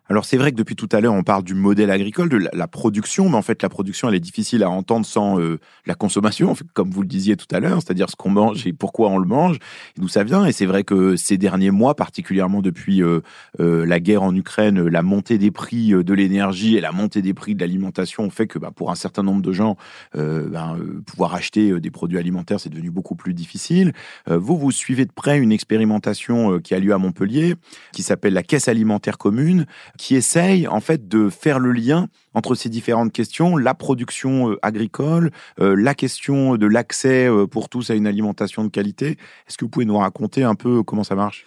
Alors 0.10 0.26
c'est 0.26 0.38
vrai 0.38 0.52
que 0.52 0.56
depuis 0.56 0.76
tout 0.76 0.90
à 0.92 1.02
l'heure, 1.02 1.14
on 1.14 1.22
parle 1.22 1.44
du 1.44 1.54
modèle 1.54 1.92
agricole, 1.92 2.30
de 2.30 2.50
la, 2.52 2.68
production, 2.68 3.30
mais 3.30 3.36
en 3.36 3.44
fait 3.44 3.62
la 3.62 3.70
production, 3.70 4.10
elle 4.10 4.16
est 4.16 4.20
difficile 4.20 4.64
à 4.64 4.70
entendre 4.70 5.06
sans 5.06 5.40
euh, 5.40 5.60
la 5.86 5.94
consommation, 5.94 6.56
comme 6.74 6.90
vous 6.90 7.02
le 7.02 7.08
disiez 7.08 7.38
tout 7.38 7.48
à 7.52 7.60
l'heure, 7.60 7.84
c'est-à-dire 7.84 8.10
ce 8.10 8.16
qu'on 8.16 8.32
mange 8.32 8.66
et 8.66 8.74
pourquoi 8.74 9.10
on 9.10 9.20
le 9.20 9.28
mange, 9.28 9.60
d'où 9.98 10.08
ça 10.08 10.24
vient. 10.24 10.46
Et 10.48 10.52
c'est 10.52 10.66
vrai 10.66 10.84
que 10.84 11.16
ces 11.16 11.38
derniers 11.38 11.70
mois, 11.70 11.96
particulièrement 11.96 12.64
depuis 12.64 13.04
euh, 13.04 13.20
euh, 13.60 13.86
la 13.86 14.00
guerre 14.00 14.24
en 14.24 14.34
Ukraine, 14.34 14.88
la 14.88 15.04
montée 15.04 15.38
des 15.38 15.52
prix 15.52 15.90
de 15.90 16.14
l'énergie 16.16 16.76
et 16.76 16.82
la 16.82 16.92
montée 16.92 17.22
des 17.22 17.36
prix 17.36 17.54
de 17.54 17.62
l'alimentation 17.62 18.24
ont 18.24 18.30
fait 18.32 18.48
que 18.48 18.58
bah, 18.58 18.72
pour 18.76 18.90
un 18.90 18.96
certain 18.96 19.22
nombre 19.22 19.44
de 19.44 19.52
gens, 19.52 19.78
ben, 20.16 20.78
pouvoir 21.06 21.36
acheter 21.36 21.80
des 21.80 21.92
produits 21.92 22.18
alimentaires, 22.18 22.60
c'est 22.60 22.70
devenu 22.70 22.90
beaucoup 22.90 23.16
plus 23.16 23.34
difficile. 23.34 23.94
vous, 24.28 24.58
vous 24.58 24.72
suivez 24.72 25.06
de 25.06 25.12
près 25.12 25.38
une 25.38 25.52
expérimentation 25.52 26.60
qui 26.60 26.74
a 26.74 26.80
lieu 26.80 26.94
à 26.94 26.98
Montpellier, 26.98 27.56
qui 27.94 28.02
s'appelle 28.02 28.34
la 28.34 28.44
Caisse 28.44 28.68
alimentaire 28.68 29.18
commune 29.18 29.66
qui 30.00 30.16
essaye 30.16 30.66
en 30.66 30.80
fait 30.80 31.10
de 31.10 31.30
faire 31.30 31.60
le 31.60 31.74
lien 31.74 32.08
entre 32.34 32.56
ces 32.56 32.70
différentes 32.70 33.12
questions, 33.12 33.58
la 33.58 33.74
production 33.74 34.52
euh, 34.52 34.60
agricole, 34.62 35.30
euh, 35.60 35.76
la 35.76 35.94
question 35.94 36.56
de 36.56 36.66
l'accès 36.68 37.28
euh, 37.28 37.46
pour 37.46 37.68
tous 37.68 37.90
à 37.90 37.96
une 37.96 38.08
alimentation 38.08 38.64
de 38.64 38.70
qualité. 38.70 39.18
Est-ce 39.48 39.58
que 39.58 39.66
vous 39.66 39.70
pouvez 39.70 39.86
nous 39.86 39.98
raconter 39.98 40.44
un 40.44 40.56
peu 40.56 40.84
comment 40.84 41.04
ça 41.04 41.16
marche? 41.16 41.46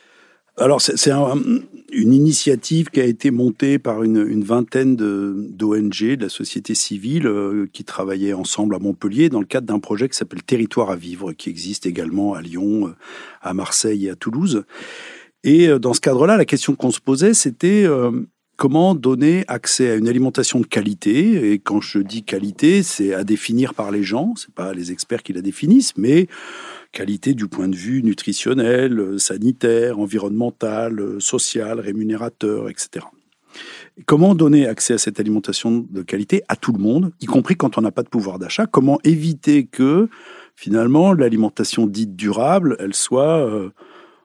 Alors, 0.58 0.82
c'est 0.82 1.10
une 1.10 2.12
initiative 2.12 2.90
qui 2.90 3.00
a 3.00 3.06
été 3.06 3.30
montée 3.30 3.78
par 3.78 4.02
une, 4.02 4.44
vingtaine 4.44 4.96
d'ONG, 4.96 6.16
de, 6.16 6.22
la 6.24 6.28
société 6.28 6.74
civile, 6.74 7.26
qui 7.72 7.84
travaillaient 7.84 8.34
ensemble 8.34 8.74
à 8.74 8.78
Montpellier 8.78 9.30
dans 9.30 9.40
le 9.40 9.46
cadre 9.46 9.66
d'un 9.66 9.78
projet 9.78 10.10
qui 10.10 10.16
s'appelle 10.18 10.42
Territoire 10.42 10.90
à 10.90 10.96
vivre, 10.96 11.32
qui 11.32 11.48
existe 11.48 11.86
également 11.86 12.34
à 12.34 12.42
Lyon, 12.42 12.94
à 13.40 13.54
Marseille 13.54 14.08
et 14.08 14.10
à 14.10 14.14
Toulouse. 14.14 14.64
Et 15.42 15.68
dans 15.78 15.94
ce 15.94 16.02
cadre-là, 16.02 16.36
la 16.36 16.44
question 16.44 16.74
qu'on 16.74 16.90
se 16.90 17.00
posait, 17.00 17.32
c'était 17.32 17.86
comment 18.62 18.94
donner 18.94 19.42
accès 19.48 19.90
à 19.90 19.96
une 19.96 20.06
alimentation 20.06 20.60
de 20.60 20.66
qualité. 20.66 21.50
Et 21.50 21.58
quand 21.58 21.80
je 21.80 21.98
dis 21.98 22.22
qualité, 22.22 22.84
c'est 22.84 23.12
à 23.12 23.24
définir 23.24 23.74
par 23.74 23.90
les 23.90 24.04
gens, 24.04 24.34
c'est 24.36 24.54
pas 24.54 24.72
les 24.72 24.92
experts 24.92 25.24
qui 25.24 25.32
la 25.32 25.40
définissent, 25.40 25.94
mais 25.96 26.28
qualité 26.92 27.34
du 27.34 27.48
point 27.48 27.66
de 27.66 27.74
vue 27.74 28.04
nutritionnel, 28.04 29.18
sanitaire, 29.18 29.98
environnemental, 29.98 31.16
social, 31.18 31.80
rémunérateur, 31.80 32.68
etc. 32.68 33.04
comment 34.06 34.36
donner 34.36 34.68
accès 34.68 34.94
à 34.94 34.98
cette 34.98 35.18
alimentation 35.18 35.84
de 35.90 36.02
qualité 36.02 36.44
à 36.46 36.54
tout 36.54 36.72
le 36.72 36.78
monde, 36.78 37.10
y 37.20 37.26
compris 37.26 37.56
quand 37.56 37.78
on 37.78 37.80
n'a 37.80 37.90
pas 37.90 38.04
de 38.04 38.08
pouvoir 38.08 38.38
d'achat? 38.38 38.66
Comment 38.66 39.00
éviter 39.02 39.66
que 39.66 40.08
finalement 40.54 41.14
l'alimentation 41.14 41.88
dite 41.88 42.14
durable, 42.14 42.76
elle 42.78 42.94
soit 42.94 43.44
euh, 43.44 43.70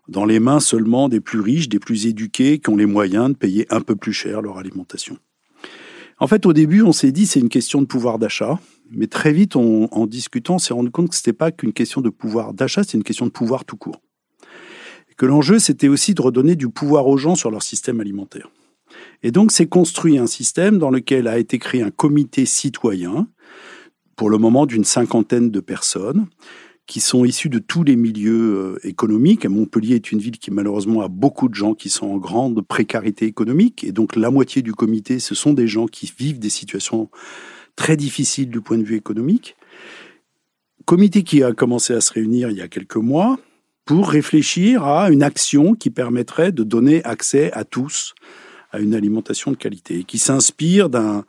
dans 0.08 0.26
les 0.26 0.40
mains 0.40 0.60
seulement 0.60 1.10
des 1.10 1.20
plus 1.20 1.42
riches, 1.42 1.70
des 1.70 1.80
plus 1.80 2.08
éduqués, 2.08 2.60
qui 2.60 2.70
ont 2.70 2.76
les 2.76 2.86
moyens 2.86 3.30
de 3.30 3.36
payer 3.36 3.66
un 3.70 3.82
peu 3.82 3.96
plus 3.96 4.14
cher 4.14 4.42
leur 4.42 4.58
alimentation. 4.58 5.18
En 6.20 6.28
fait, 6.28 6.46
au 6.46 6.54
début, 6.54 6.82
on 6.82 6.92
s'est 6.92 7.12
dit 7.12 7.28
c'est 7.28 7.40
une 7.40 7.50
question 7.50 7.82
de 7.82 7.86
pouvoir 7.86 8.18
d'achat, 8.18 8.60
mais 8.90 9.08
très 9.08 9.32
vite, 9.32 9.56
en 9.56 10.08
discutant, 10.08 10.56
on 10.56 10.60
s'est 10.60 10.74
rendu 10.74 10.90
compte 10.90 11.10
que 11.10 11.16
ce 11.16 11.22
n'était 11.22 11.34
pas 11.34 11.52
qu'une 11.52 11.74
question 11.74 12.02
de 12.02 12.10
pouvoir 12.10 12.54
d'achat, 12.54 12.84
c'est 12.84 12.98
une 12.98 13.04
question 13.04 13.26
de 13.26 13.32
pouvoir 13.32 13.66
tout 13.66 13.78
court. 13.78 14.02
Et 15.12 15.16
que 15.16 15.26
l'enjeu, 15.26 15.60
c'était 15.60 15.90
aussi 15.90 16.14
de 16.14 16.22
redonner 16.22 16.56
du 16.56 16.70
pouvoir 16.70 17.08
aux 17.08 17.18
gens 17.18 17.36
sur 17.36 17.52
leur 17.52 17.62
système 17.62 18.00
alimentaire. 18.00 18.50
Et 19.22 19.32
donc, 19.32 19.52
c'est 19.52 19.68
construit 19.68 20.18
un 20.18 20.28
système 20.28 20.80
dans 20.80 20.90
lequel 20.90 21.28
a 21.28 21.38
été 21.38 21.60
créé 21.60 21.82
un 21.84 21.92
comité 21.92 22.46
citoyen, 22.46 23.28
pour 24.16 24.30
le 24.32 24.40
moment 24.40 24.66
d'une 24.66 24.84
cinquantaine 24.84 25.52
de 25.52 25.60
personnes, 25.60 26.28
qui 26.88 27.02
sont 27.02 27.26
issus 27.26 27.50
de 27.50 27.60
tous 27.60 27.84
les 27.84 27.96
milieux 27.96 28.56
euh, 28.56 28.88
économiques. 28.88 29.46
Montpellier 29.46 29.96
est 29.96 30.12
une 30.12 30.20
ville 30.20 30.40
qui 30.40 30.52
malheureusement 30.52 31.02
a 31.02 31.10
beaucoup 31.10 31.50
de 31.50 31.54
gens 31.54 31.74
qui 31.74 31.90
sont 31.90 32.08
en 32.08 32.18
grande 32.18 32.66
précarité 32.66 33.26
économique. 33.26 33.84
Et 33.84 33.92
donc 33.92 34.16
la 34.16 34.32
moitié 34.32 34.62
du 34.62 34.74
comité, 34.74 35.20
ce 35.20 35.36
sont 35.36 35.54
des 35.54 35.68
gens 35.68 35.86
qui 35.86 36.12
vivent 36.18 36.40
des 36.40 36.50
situations 36.50 37.10
très 37.76 37.98
difficiles 37.98 38.50
du 38.50 38.62
point 38.62 38.78
de 38.78 38.84
vue 38.84 38.96
économique. 38.96 39.58
Comité 40.86 41.24
qui 41.24 41.44
a 41.44 41.52
commencé 41.52 41.94
à 41.94 42.02
se 42.02 42.14
réunir 42.14 42.50
il 42.50 42.58
y 42.58 42.62
a 42.62 42.70
quelques 42.70 42.96
mois 42.96 43.38
pour 43.84 44.10
réfléchir 44.10 44.86
à 44.86 45.12
une 45.12 45.24
action 45.24 45.76
qui 45.76 45.90
permettrait 45.90 46.54
de 46.54 46.64
donner 46.64 47.04
accès 47.04 47.52
à 47.52 47.66
tous 47.66 48.16
à 48.72 48.80
une 48.80 48.94
alimentation 48.94 49.52
de 49.52 49.58
qualité, 49.58 50.04
qui 50.04 50.18
s'inspire 50.18 50.90
d'un 50.90 51.24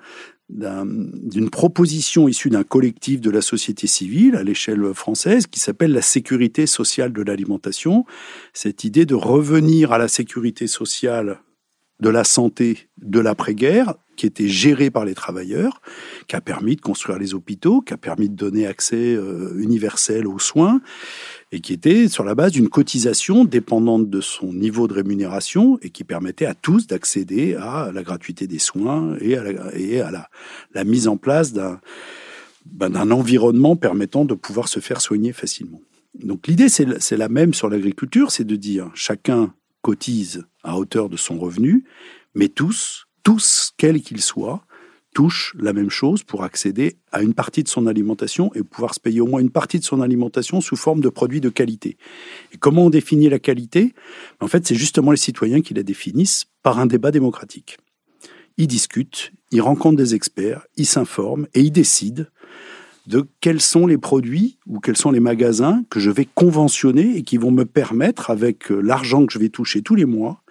d'une 0.48 1.50
proposition 1.50 2.26
issue 2.26 2.48
d'un 2.48 2.64
collectif 2.64 3.20
de 3.20 3.30
la 3.30 3.42
société 3.42 3.86
civile 3.86 4.34
à 4.34 4.42
l'échelle 4.42 4.94
française 4.94 5.46
qui 5.46 5.60
s'appelle 5.60 5.92
la 5.92 6.02
sécurité 6.02 6.66
sociale 6.66 7.12
de 7.12 7.22
l'alimentation. 7.22 8.04
Cette 8.54 8.84
idée 8.84 9.04
de 9.04 9.14
revenir 9.14 9.92
à 9.92 9.98
la 9.98 10.08
sécurité 10.08 10.66
sociale 10.66 11.40
de 12.00 12.08
la 12.08 12.24
santé 12.24 12.88
de 13.02 13.18
l'après-guerre, 13.20 13.94
qui 14.16 14.26
était 14.26 14.48
gérée 14.48 14.90
par 14.90 15.04
les 15.04 15.14
travailleurs, 15.14 15.80
qui 16.26 16.36
a 16.36 16.40
permis 16.40 16.76
de 16.76 16.80
construire 16.80 17.18
les 17.18 17.34
hôpitaux, 17.34 17.80
qui 17.80 17.94
a 17.94 17.96
permis 17.96 18.28
de 18.28 18.34
donner 18.34 18.66
accès 18.66 19.14
euh, 19.14 19.54
universel 19.58 20.26
aux 20.26 20.38
soins, 20.38 20.80
et 21.50 21.60
qui 21.60 21.72
était 21.72 22.08
sur 22.08 22.24
la 22.24 22.34
base 22.34 22.52
d'une 22.52 22.68
cotisation 22.68 23.44
dépendante 23.44 24.10
de 24.10 24.20
son 24.20 24.52
niveau 24.52 24.86
de 24.86 24.94
rémunération 24.94 25.78
et 25.82 25.90
qui 25.90 26.04
permettait 26.04 26.44
à 26.44 26.54
tous 26.54 26.86
d'accéder 26.86 27.54
à 27.54 27.90
la 27.92 28.02
gratuité 28.02 28.46
des 28.46 28.58
soins 28.58 29.16
et 29.20 29.36
à 30.00 30.10
la, 30.10 30.84
mise 30.84 31.08
en 31.08 31.16
place 31.16 31.52
d'un 31.52 31.80
ben, 32.66 33.10
environnement 33.10 33.76
permettant 33.76 34.24
de 34.24 34.34
pouvoir 34.34 34.68
se 34.68 34.80
faire 34.80 35.00
soigner 35.00 35.32
facilement. 35.32 35.80
Donc 36.14 36.46
l'idée, 36.46 36.68
c'est 36.68 37.16
la 37.16 37.28
même 37.28 37.54
sur 37.54 37.68
l'agriculture, 37.68 38.30
c'est 38.30 38.44
de 38.44 38.56
dire 38.56 38.90
chacun 38.94 39.54
cotise 39.82 40.44
à 40.64 40.76
hauteur 40.76 41.08
de 41.08 41.16
son 41.16 41.38
revenu, 41.38 41.84
mais 42.34 42.48
tous, 42.48 43.06
tous, 43.22 43.72
quels 43.76 44.02
qu'ils 44.02 44.22
soient, 44.22 44.64
touche 45.14 45.54
la 45.58 45.72
même 45.72 45.90
chose 45.90 46.22
pour 46.22 46.44
accéder 46.44 46.96
à 47.12 47.22
une 47.22 47.34
partie 47.34 47.62
de 47.62 47.68
son 47.68 47.86
alimentation 47.86 48.50
et 48.54 48.62
pouvoir 48.62 48.94
se 48.94 49.00
payer 49.00 49.20
au 49.20 49.26
moins 49.26 49.40
une 49.40 49.50
partie 49.50 49.78
de 49.78 49.84
son 49.84 50.00
alimentation 50.00 50.60
sous 50.60 50.76
forme 50.76 51.00
de 51.00 51.08
produits 51.08 51.40
de 51.40 51.48
qualité. 51.48 51.96
Et 52.52 52.58
comment 52.58 52.86
on 52.86 52.90
définit 52.90 53.28
la 53.28 53.38
qualité? 53.38 53.94
En 54.40 54.48
fait, 54.48 54.66
c'est 54.66 54.74
justement 54.74 55.10
les 55.10 55.16
citoyens 55.16 55.60
qui 55.60 55.74
la 55.74 55.82
définissent 55.82 56.46
par 56.62 56.78
un 56.78 56.86
débat 56.86 57.10
démocratique. 57.10 57.78
Ils 58.58 58.66
discutent, 58.66 59.32
ils 59.50 59.60
rencontrent 59.60 59.96
des 59.96 60.14
experts, 60.14 60.66
ils 60.76 60.86
s'informent 60.86 61.46
et 61.54 61.60
ils 61.60 61.72
décident 61.72 62.24
de 63.08 63.26
quels 63.40 63.60
sont 63.60 63.86
les 63.86 63.96
produits 63.96 64.58
ou 64.66 64.80
quels 64.80 64.96
sont 64.96 65.10
les 65.10 65.20
magasins 65.20 65.82
que 65.88 65.98
je 65.98 66.10
vais 66.10 66.26
conventionner 66.26 67.16
et 67.16 67.22
qui 67.22 67.38
vont 67.38 67.50
me 67.50 67.64
permettre, 67.64 68.30
avec 68.30 68.70
euh, 68.70 68.80
l'argent 68.80 69.24
que 69.24 69.32
je 69.32 69.38
vais 69.38 69.48
toucher 69.48 69.80
tous 69.80 69.94
les 69.94 70.04
mois, 70.04 70.42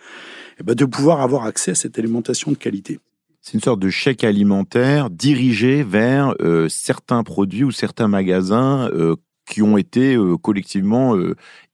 eh 0.60 0.64
ben, 0.64 0.74
de 0.74 0.86
pouvoir 0.86 1.22
avoir 1.22 1.46
accès 1.46 1.72
à 1.72 1.76
cette 1.76 2.00
alimentation 2.00 2.52
de 2.52 2.58
qualité. 2.58 3.00
C'est 3.48 3.54
une 3.54 3.62
sorte 3.62 3.80
de 3.80 3.90
chèque 3.90 4.26
alimentaire 4.26 5.10
dirigé 5.10 5.82
vers 5.82 6.34
euh, 6.42 6.68
certains 6.68 7.24
produits 7.24 7.64
ou 7.64 7.72
certains 7.72 8.10
magasins 8.10 8.90
euh, 8.92 9.16
qui 9.50 9.62
ont 9.62 9.78
été 9.78 10.16
euh, 10.16 10.36
collectivement 10.36 11.16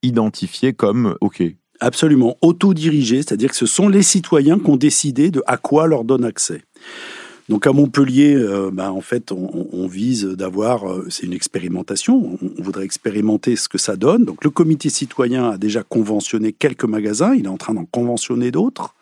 identifiés 0.03 0.73
comme 0.73 1.17
OK. 1.19 1.41
Absolument, 1.79 2.37
autodirigé, 2.43 3.23
c'est-à-dire 3.23 3.49
que 3.49 3.55
ce 3.55 3.65
sont 3.65 3.89
les 3.89 4.03
citoyens 4.03 4.59
qui 4.59 4.69
ont 4.69 4.77
décidé 4.77 5.31
de 5.31 5.41
à 5.47 5.57
quoi 5.57 5.87
leur 5.87 6.03
donne 6.03 6.25
accès. 6.25 6.61
Donc 7.49 7.65
à 7.65 7.71
Montpellier, 7.71 8.37
ben, 8.71 8.91
en 8.91 9.01
fait, 9.01 9.31
on, 9.31 9.87
vise 9.87 10.25
d'avoir, 10.25 10.83
c'est 11.09 11.25
une 11.25 11.33
expérimentation, 11.33 12.37
on, 12.39 12.61
voudrait 12.61 12.85
expérimenter 12.85 13.55
ce 13.55 13.67
que 13.67 13.79
ça 13.79 13.95
donne. 13.95 14.25
Donc 14.25 14.43
le 14.43 14.51
comité 14.51 14.89
citoyen 14.89 15.49
a 15.49 15.57
déjà 15.57 15.81
conventionné 15.81 16.53
quelques 16.53 16.85
magasins, 16.85 17.33
il 17.33 17.45
est 17.45 17.49
en 17.49 17.57
train 17.57 17.73
d'en 17.73 17.85
conventionner 17.85 18.51
d'autres. 18.51 18.93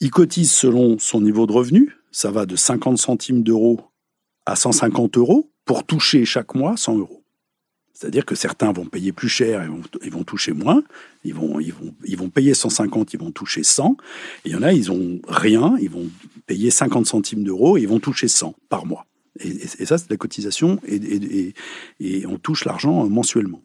Il 0.00 0.10
cotise 0.10 0.50
selon 0.50 0.98
son 0.98 1.20
niveau 1.20 1.46
de 1.46 1.52
revenu. 1.52 1.96
Ça 2.10 2.30
va 2.30 2.46
de 2.46 2.56
50 2.56 2.98
centimes 2.98 3.42
d'euros 3.42 3.80
à 4.46 4.56
150 4.56 5.18
euros 5.18 5.50
pour 5.64 5.84
toucher 5.84 6.24
chaque 6.24 6.54
mois 6.54 6.76
100 6.76 6.98
euros. 6.98 7.22
C'est-à-dire 7.92 8.24
que 8.24 8.34
certains 8.34 8.72
vont 8.72 8.86
payer 8.86 9.12
plus 9.12 9.28
cher 9.28 9.62
et 9.62 9.66
vont, 9.66 9.82
ils 10.02 10.10
vont 10.10 10.24
toucher 10.24 10.52
moins. 10.52 10.82
Ils 11.22 11.34
vont, 11.34 11.60
ils, 11.60 11.74
vont, 11.74 11.94
ils 12.06 12.16
vont 12.16 12.30
payer 12.30 12.54
150, 12.54 13.12
ils 13.12 13.20
vont 13.20 13.30
toucher 13.30 13.62
100. 13.62 13.98
Et 14.46 14.48
il 14.48 14.52
y 14.52 14.56
en 14.56 14.62
a, 14.62 14.72
ils 14.72 14.90
ont 14.90 15.20
rien, 15.28 15.76
ils 15.78 15.90
vont 15.90 16.08
payer 16.46 16.70
50 16.70 17.04
centimes 17.04 17.44
d'euros 17.44 17.76
et 17.76 17.82
ils 17.82 17.88
vont 17.88 18.00
toucher 18.00 18.26
100 18.26 18.54
par 18.70 18.86
mois. 18.86 19.04
Et, 19.38 19.66
ça, 19.84 19.98
c'est 19.98 20.08
la 20.08 20.16
cotisation 20.16 20.80
et, 20.86 20.96
et, 20.96 21.54
et 22.00 22.26
on 22.26 22.38
touche 22.38 22.64
l'argent 22.64 23.06
mensuellement. 23.06 23.60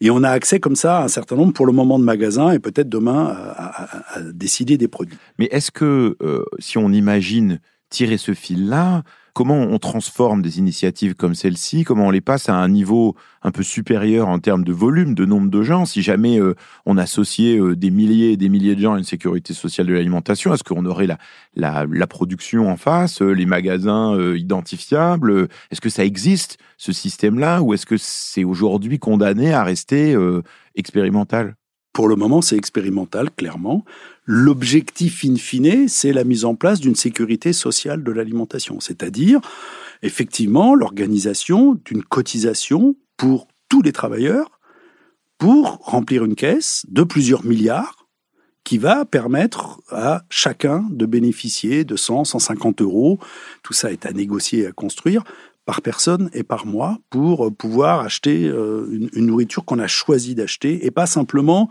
Et 0.00 0.10
on 0.10 0.22
a 0.22 0.30
accès 0.30 0.60
comme 0.60 0.76
ça 0.76 0.98
à 0.98 1.04
un 1.04 1.08
certain 1.08 1.36
nombre 1.36 1.52
pour 1.52 1.66
le 1.66 1.72
moment 1.72 1.98
de 1.98 2.04
magasins 2.04 2.52
et 2.52 2.58
peut-être 2.58 2.88
demain 2.88 3.36
à, 3.56 4.20
décider 4.32 4.76
des 4.76 4.88
produits. 4.88 5.18
Mais 5.38 5.46
est-ce 5.50 5.70
que 5.70 6.16
euh, 6.22 6.44
si 6.58 6.78
on 6.78 6.90
imagine 6.90 7.60
tirer 7.90 8.16
ce 8.16 8.34
fil-là, 8.34 9.02
comment 9.34 9.58
on 9.58 9.78
transforme 9.78 10.40
des 10.40 10.58
initiatives 10.58 11.14
comme 11.14 11.34
celle-ci, 11.34 11.82
comment 11.84 12.06
on 12.06 12.10
les 12.10 12.20
passe 12.20 12.48
à 12.48 12.54
un 12.54 12.68
niveau 12.68 13.16
un 13.42 13.50
peu 13.50 13.64
supérieur 13.64 14.28
en 14.28 14.38
termes 14.38 14.64
de 14.64 14.72
volume, 14.72 15.14
de 15.14 15.24
nombre 15.26 15.50
de 15.50 15.62
gens. 15.62 15.84
Si 15.84 16.02
jamais 16.02 16.40
euh, 16.40 16.54
on 16.86 16.96
associait 16.96 17.58
euh, 17.58 17.76
des 17.76 17.90
milliers 17.90 18.32
et 18.32 18.36
des 18.36 18.48
milliers 18.48 18.76
de 18.76 18.80
gens 18.80 18.94
à 18.94 18.98
une 18.98 19.04
sécurité 19.04 19.52
sociale 19.52 19.88
de 19.88 19.92
l'alimentation, 19.92 20.54
est-ce 20.54 20.64
qu'on 20.64 20.86
aurait 20.86 21.08
la, 21.08 21.18
la, 21.56 22.06
production 22.06 22.70
en 22.70 22.76
face, 22.76 23.20
euh, 23.20 23.32
les 23.32 23.44
magasins 23.44 24.16
identifiables 24.34 25.48
Est-ce 25.70 25.80
que 25.80 25.90
ça 25.90 26.04
existe, 26.04 26.58
ce 26.76 26.92
système-là, 26.92 27.60
ou 27.60 27.74
est-ce 27.74 27.86
que 27.86 27.96
c'est 27.98 28.44
aujourd'hui 28.44 29.00
condamné 29.00 29.52
à 29.52 29.64
rester 29.64 30.16
expérimental? 30.76 31.56
Pour 31.92 32.08
le 32.08 32.16
moment, 32.16 32.42
c'est 32.42 32.56
expérimental, 32.56 33.30
clairement. 33.30 33.84
L'objectif 34.26 35.24
in 35.24 35.36
fine, 35.36 35.88
c'est 35.88 36.12
la 36.12 36.24
mise 36.24 36.44
en 36.44 36.54
place 36.54 36.80
d'une 36.80 36.94
sécurité 36.94 37.52
sociale 37.52 38.02
de 38.02 38.12
l'alimentation, 38.12 38.80
c'est-à-dire 38.80 39.40
effectivement 40.02 40.74
l'organisation 40.74 41.78
d'une 41.84 42.02
cotisation 42.02 42.96
pour 43.16 43.48
tous 43.68 43.82
les 43.82 43.92
travailleurs 43.92 44.60
pour 45.38 45.78
remplir 45.82 46.24
une 46.24 46.36
caisse 46.36 46.86
de 46.88 47.02
plusieurs 47.02 47.44
milliards 47.44 48.06
qui 48.64 48.78
va 48.78 49.04
permettre 49.04 49.82
à 49.90 50.22
chacun 50.30 50.86
de 50.90 51.04
bénéficier 51.04 51.84
de 51.84 51.96
100, 51.96 52.24
150 52.24 52.80
euros. 52.80 53.18
Tout 53.62 53.74
ça 53.74 53.92
est 53.92 54.06
à 54.06 54.12
négocier 54.12 54.60
et 54.60 54.66
à 54.66 54.72
construire 54.72 55.22
par 55.66 55.82
personne 55.82 56.30
et 56.32 56.42
par 56.42 56.66
mois 56.66 56.98
pour 57.10 57.54
pouvoir 57.54 58.00
acheter 58.00 58.46
euh, 58.48 58.86
une, 59.14 59.26
nourriture 59.26 59.64
qu'on 59.64 59.78
a 59.78 59.86
choisi 59.86 60.34
d'acheter 60.34 60.86
et 60.86 60.90
pas 60.90 61.06
simplement 61.06 61.68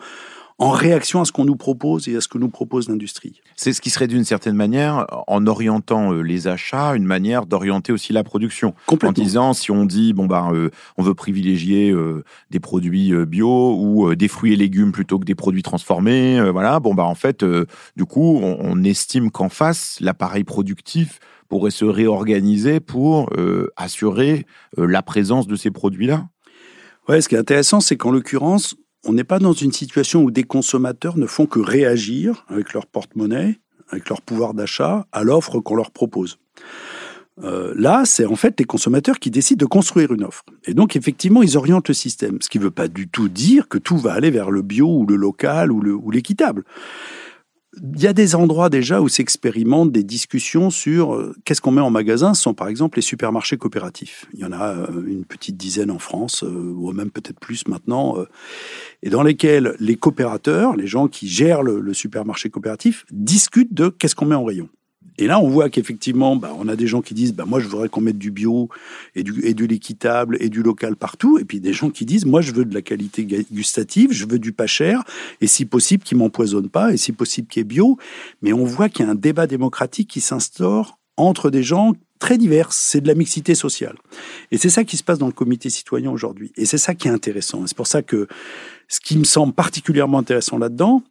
en 0.60 0.70
réaction 0.70 1.22
à 1.22 1.26
ce 1.26 1.32
qu'on 1.32 1.46
nous 1.46 1.56
propose 1.56 2.08
et 2.08 2.16
à 2.16 2.22
ce 2.22 2.28
que 2.28 2.38
nous 2.38 2.50
propose 2.50 2.90
l'industrie. 2.90 3.42
C'est 3.56 3.74
ce 3.74 3.82
qui 3.82 3.90
serait 3.90 4.08
d'une 4.08 4.24
certaine 4.24 4.56
manière, 4.56 5.06
en 5.28 5.46
orientant 5.48 6.14
euh, 6.14 6.22
les 6.22 6.48
achats, 6.48 6.96
une 6.96 7.06
manière 7.06 7.46
d'orienter 7.46 7.92
aussi 7.92 8.14
la 8.14 8.24
production. 8.24 8.74
En 9.04 9.12
disant, 9.12 9.54
si 9.54 9.72
on 9.72 9.86
dit, 9.86 10.14
bon 10.14 10.26
bah, 10.26 10.50
euh, 10.54 10.70
on 10.98 11.04
veut 11.04 11.14
privilégier 11.14 11.94
des 12.50 12.60
produits 12.60 13.14
bio 13.26 13.76
ou 13.78 14.16
des 14.16 14.28
fruits 14.28 14.54
et 14.54 14.56
légumes 14.56 14.92
plutôt 14.92 15.20
que 15.20 15.26
des 15.26 15.36
produits 15.36 15.64
transformés, 15.64 16.42
voilà, 16.52 16.80
bon 16.80 16.94
bah 16.94 17.04
en 17.04 17.16
fait, 17.16 17.46
du 17.96 18.06
coup, 18.06 18.40
on 18.42 18.84
estime 18.84 19.32
qu'en 19.32 19.50
face, 19.50 19.98
l'appareil 20.02 20.44
productif 20.44 21.20
pourrait 21.54 21.70
se 21.70 21.86
réorganiser 21.86 22.80
pour 22.80 23.30
euh, 23.38 23.72
assurer 23.76 24.48
euh, 24.80 24.88
la 24.88 25.04
présence 25.04 25.46
de 25.46 25.56
ces 25.56 25.70
produits-là 25.70 26.26
Ouais, 27.08 27.22
ce 27.22 27.30
qui 27.30 27.36
est 27.36 27.38
intéressant, 27.38 27.80
c'est 27.80 27.96
qu'en 27.96 28.10
l'occurrence, 28.10 28.76
on 29.06 29.14
n'est 29.14 29.24
pas 29.24 29.40
dans 29.40 29.54
une 29.54 29.72
situation 29.72 30.24
où 30.24 30.32
des 30.32 30.44
consommateurs 30.44 31.18
ne 31.18 31.26
font 31.26 31.46
que 31.46 31.60
réagir 31.60 32.46
avec 32.48 32.74
leur 32.74 32.86
porte-monnaie, 32.86 33.60
avec 33.90 34.10
leur 34.10 34.22
pouvoir 34.22 34.54
d'achat, 34.54 35.06
à 35.12 35.24
l'offre 35.24 35.60
qu'on 35.60 35.76
leur 35.76 35.92
propose. 35.92 36.40
Euh, 37.44 37.74
là, 37.76 38.04
c'est 38.06 38.26
en 38.26 38.36
fait 38.36 38.60
les 38.60 38.66
consommateurs 38.66 39.20
qui 39.20 39.32
décident 39.32 39.64
de 39.64 39.70
construire 39.70 40.14
une 40.14 40.24
offre. 40.24 40.46
Et 40.66 40.74
donc, 40.74 40.96
effectivement, 40.96 41.42
ils 41.42 41.58
orientent 41.58 41.88
le 41.88 41.94
système. 41.94 42.38
Ce 42.42 42.50
qui 42.50 42.60
ne 42.60 42.64
veut 42.64 42.72
pas 42.72 42.88
du 42.88 43.08
tout 43.08 43.28
dire 43.28 43.68
que 43.68 43.78
tout 43.78 43.98
va 43.98 44.14
aller 44.14 44.30
vers 44.30 44.52
le 44.52 44.62
bio 44.62 44.88
ou 44.88 45.06
le 45.06 45.16
local 45.16 45.72
ou 45.72 46.12
l'équitable. 46.12 46.64
Il 47.82 48.02
y 48.02 48.08
a 48.08 48.14
des 48.14 48.36
endroits 48.36 48.70
déjà 48.70 49.02
où 49.02 49.08
s'expérimentent 49.08 49.92
des 49.92 50.04
discussions 50.04 50.70
sur 50.70 51.16
euh, 51.16 51.36
qu'est-ce 51.44 51.62
qu'on 51.62 51.72
met 51.72 51.82
en 51.82 51.90
magasin. 51.90 52.34
Ce 52.34 52.42
sont 52.42 52.54
par 52.54 52.68
exemple 52.68 52.98
les 52.98 53.02
supermarchés 53.02 53.58
coopératifs. 53.58 54.26
Il 54.34 54.40
y 54.40 54.46
en 54.46 54.52
a 54.52 54.76
euh, 54.76 55.06
une 55.08 55.26
petite 55.26 55.58
dizaine 55.58 55.90
en 55.90 56.00
France, 56.00 56.44
euh, 56.44 56.48
ou 56.48 56.92
même 56.92 57.10
peut-être 57.10 57.40
plus 57.40 57.68
maintenant, 57.68 58.18
et 59.02 59.10
dans 59.10 59.24
lesquels 59.24 59.76
les 59.80 59.96
coopérateurs, 59.96 60.76
les 60.76 60.88
gens 60.88 61.08
qui 61.08 61.28
gèrent 61.28 61.64
le 61.64 61.94
supermarché 61.94 62.50
coopératif, 62.50 63.06
discutent 63.12 63.74
de 63.74 63.90
qu'est-ce 63.90 64.16
qu'on 64.16 64.26
met 64.26 64.36
en 64.36 64.44
rayon. 64.44 64.70
Et 65.18 65.28
là, 65.28 65.40
on 65.40 65.48
voit 65.48 65.70
qu'effectivement, 65.70 66.36
bah, 66.36 66.56
on 66.58 66.68
a 66.68 66.76
des 66.76 66.88
gens 66.88 67.02
qui 67.02 67.14
disent, 67.14 67.34
bah, 67.34 67.46
moi, 67.46 67.60
je 67.60 67.68
voudrais 67.68 67.90
qu'on 67.90 68.02
mette 68.02 68.18
du 68.18 68.32
bio 68.32 68.70
et 69.16 69.24
du, 69.24 69.46
et 69.46 69.54
de 69.54 69.66
l'équitable 69.66 70.38
et 70.40 70.50
du 70.50 70.64
local 70.64 70.96
partout. 70.96 71.38
Et 71.38 71.46
puis 71.46 71.60
des 71.60 71.74
gens 71.74 71.90
qui 71.90 72.06
disent, 72.06 72.26
moi, 72.26 72.42
je 72.42 72.52
veux 72.52 72.66
de 72.66 72.74
la 72.74 72.82
qualité 72.82 73.26
gustative, 73.52 74.12
je 74.12 74.26
veux 74.26 74.40
du 74.40 74.54
pas 74.54 74.68
cher, 74.68 75.04
et 75.42 75.48
si 75.48 75.66
possible, 75.66 76.04
qui 76.04 76.16
m'empoisonne 76.16 76.70
pas, 76.70 76.94
et 76.94 76.98
si 76.98 77.12
possible, 77.12 77.48
qui 77.48 77.60
est 77.60 77.64
bio. 77.64 77.98
Mais 78.42 78.54
on 78.54 78.66
voit 78.66 78.90
qu'il 78.90 79.06
y 79.06 79.08
a 79.08 79.12
un 79.12 79.16
débat 79.16 79.48
démocratique 79.48 80.10
qui 80.10 80.22
s'instaure 80.22 80.98
entre 81.16 81.52
des 81.52 81.62
gens 81.62 81.94
très 82.18 82.38
divers. 82.38 82.74
C'est 82.74 83.02
de 83.02 83.08
la 83.08 83.16
mixité 83.16 83.54
sociale. 83.54 83.98
Et 84.52 84.58
c'est 84.58 84.70
ça 84.70 84.84
qui 84.84 84.98
se 84.98 85.04
passe 85.04 85.20
dans 85.20 85.28
le 85.28 85.34
comité 85.34 85.70
citoyen 85.70 86.10
aujourd'hui. 86.10 86.52
Et 86.56 86.66
c'est 86.66 86.78
ça 86.78 86.96
qui 86.96 87.08
est 87.08 87.12
intéressant. 87.12 87.68
C'est 87.68 87.78
pour 87.78 87.88
ça 87.88 88.02
que 88.02 88.28
ce 88.88 89.00
qui 89.00 89.18
me 89.18 89.26
semble 89.26 89.54
particulièrement 89.54 90.20
intéressant 90.20 90.58
là-dedans, 90.58 91.04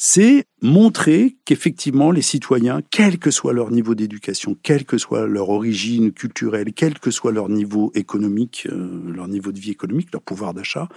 c'est 0.00 0.44
montrer 0.62 1.38
qu'effectivement 1.44 2.12
les 2.12 2.22
citoyens, 2.22 2.82
quel 2.88 3.18
que 3.18 3.32
soit 3.32 3.52
leur 3.52 3.72
niveau 3.72 3.96
d'éducation, 3.96 4.56
quelle 4.62 4.84
que 4.84 4.96
soit 4.96 5.26
leur 5.26 5.50
origine 5.50 6.12
culturelle, 6.12 6.72
quel 6.72 7.00
que 7.00 7.10
soit 7.10 7.32
leur 7.32 7.48
niveau 7.48 7.90
économique, 7.96 8.68
euh, 8.70 9.12
leur 9.12 9.26
niveau 9.26 9.50
de 9.50 9.58
vie 9.58 9.72
économique, 9.72 10.10
leur 10.12 10.22
pouvoir 10.22 10.54
d'achat, 10.54 10.88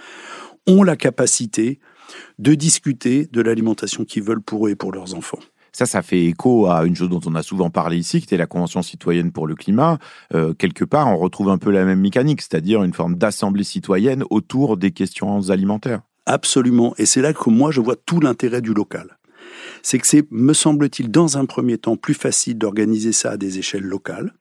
ont 0.68 0.84
la 0.84 0.94
capacité 0.94 1.80
de 2.38 2.54
discuter 2.54 3.26
de 3.26 3.42
l'alimentation 3.42 4.04
qu'ils 4.04 4.22
veulent 4.22 4.40
pour 4.40 4.68
eux 4.68 4.70
et 4.70 4.76
pour 4.76 4.92
leurs 4.92 5.16
enfants. 5.16 5.40
Ça, 5.72 5.84
ça 5.84 6.02
fait 6.02 6.26
écho 6.26 6.68
à 6.68 6.84
une 6.84 6.94
chose 6.94 7.08
dont 7.08 7.20
on 7.26 7.34
a 7.34 7.42
souvent 7.42 7.70
parlé 7.70 7.96
ici, 7.96 8.20
qui 8.20 8.26
était 8.26 8.36
la 8.36 8.46
Convention 8.46 8.82
citoyenne 8.82 9.32
pour 9.32 9.48
le 9.48 9.56
climat. 9.56 9.98
Euh, 10.32 10.54
quelque 10.54 10.84
part, 10.84 11.08
on 11.08 11.16
retrouve 11.16 11.48
un 11.48 11.58
peu 11.58 11.72
la 11.72 11.84
même 11.84 12.00
mécanique, 12.00 12.40
c'est-à-dire 12.40 12.84
une 12.84 12.94
forme 12.94 13.16
d'assemblée 13.16 13.64
citoyenne 13.64 14.22
autour 14.30 14.76
des 14.76 14.92
questions 14.92 15.50
alimentaires. 15.50 16.02
Absolument. 16.26 16.94
Et 16.98 17.06
c'est 17.06 17.22
là 17.22 17.32
que 17.32 17.50
moi, 17.50 17.70
je 17.70 17.80
vois 17.80 17.96
tout 17.96 18.20
l'intérêt 18.20 18.60
du 18.60 18.74
local. 18.74 19.18
C'est 19.82 19.98
que 19.98 20.06
c'est, 20.06 20.30
me 20.30 20.52
semble-t-il, 20.52 21.10
dans 21.10 21.38
un 21.38 21.44
premier 21.44 21.78
temps, 21.78 21.96
plus 21.96 22.14
facile 22.14 22.58
d'organiser 22.58 23.12
ça 23.12 23.32
à 23.32 23.36
des 23.36 23.58
échelles 23.58 23.82
locales, 23.82 24.32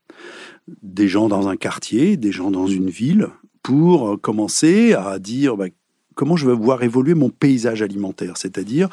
des 0.83 1.07
gens 1.07 1.27
dans 1.27 1.47
un 1.47 1.57
quartier, 1.57 2.17
des 2.17 2.31
gens 2.31 2.51
dans 2.51 2.67
une 2.67 2.89
ville, 2.89 3.27
pour 3.63 4.19
commencer 4.21 4.93
à 4.93 5.19
dire 5.19 5.57
bah, 5.57 5.67
comment 6.15 6.35
je 6.35 6.45
veux 6.45 6.53
voir 6.53 6.83
évoluer 6.83 7.13
mon 7.13 7.29
paysage 7.29 7.81
alimentaire, 7.81 8.37
c'est-à-dire 8.37 8.89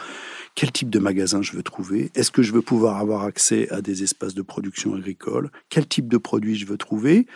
quel 0.55 0.73
type 0.73 0.91
de 0.91 0.99
magasin 0.99 1.43
je 1.43 1.53
veux 1.53 1.63
trouver, 1.63 2.11
est-ce 2.15 2.31
que 2.31 2.43
je 2.43 2.53
veux 2.53 2.63
pouvoir 2.63 2.97
avoir 2.97 3.23
accès 3.23 3.69
à 3.71 3.81
des 3.81 4.03
espaces 4.03 4.35
de 4.35 4.43
production 4.43 4.95
agricole, 4.95 5.51
quel 5.69 5.87
type 5.87 6.09
de 6.09 6.19
produits 6.19 6.57
je 6.57 6.67
veux 6.67 6.79
trouver, 6.79 7.27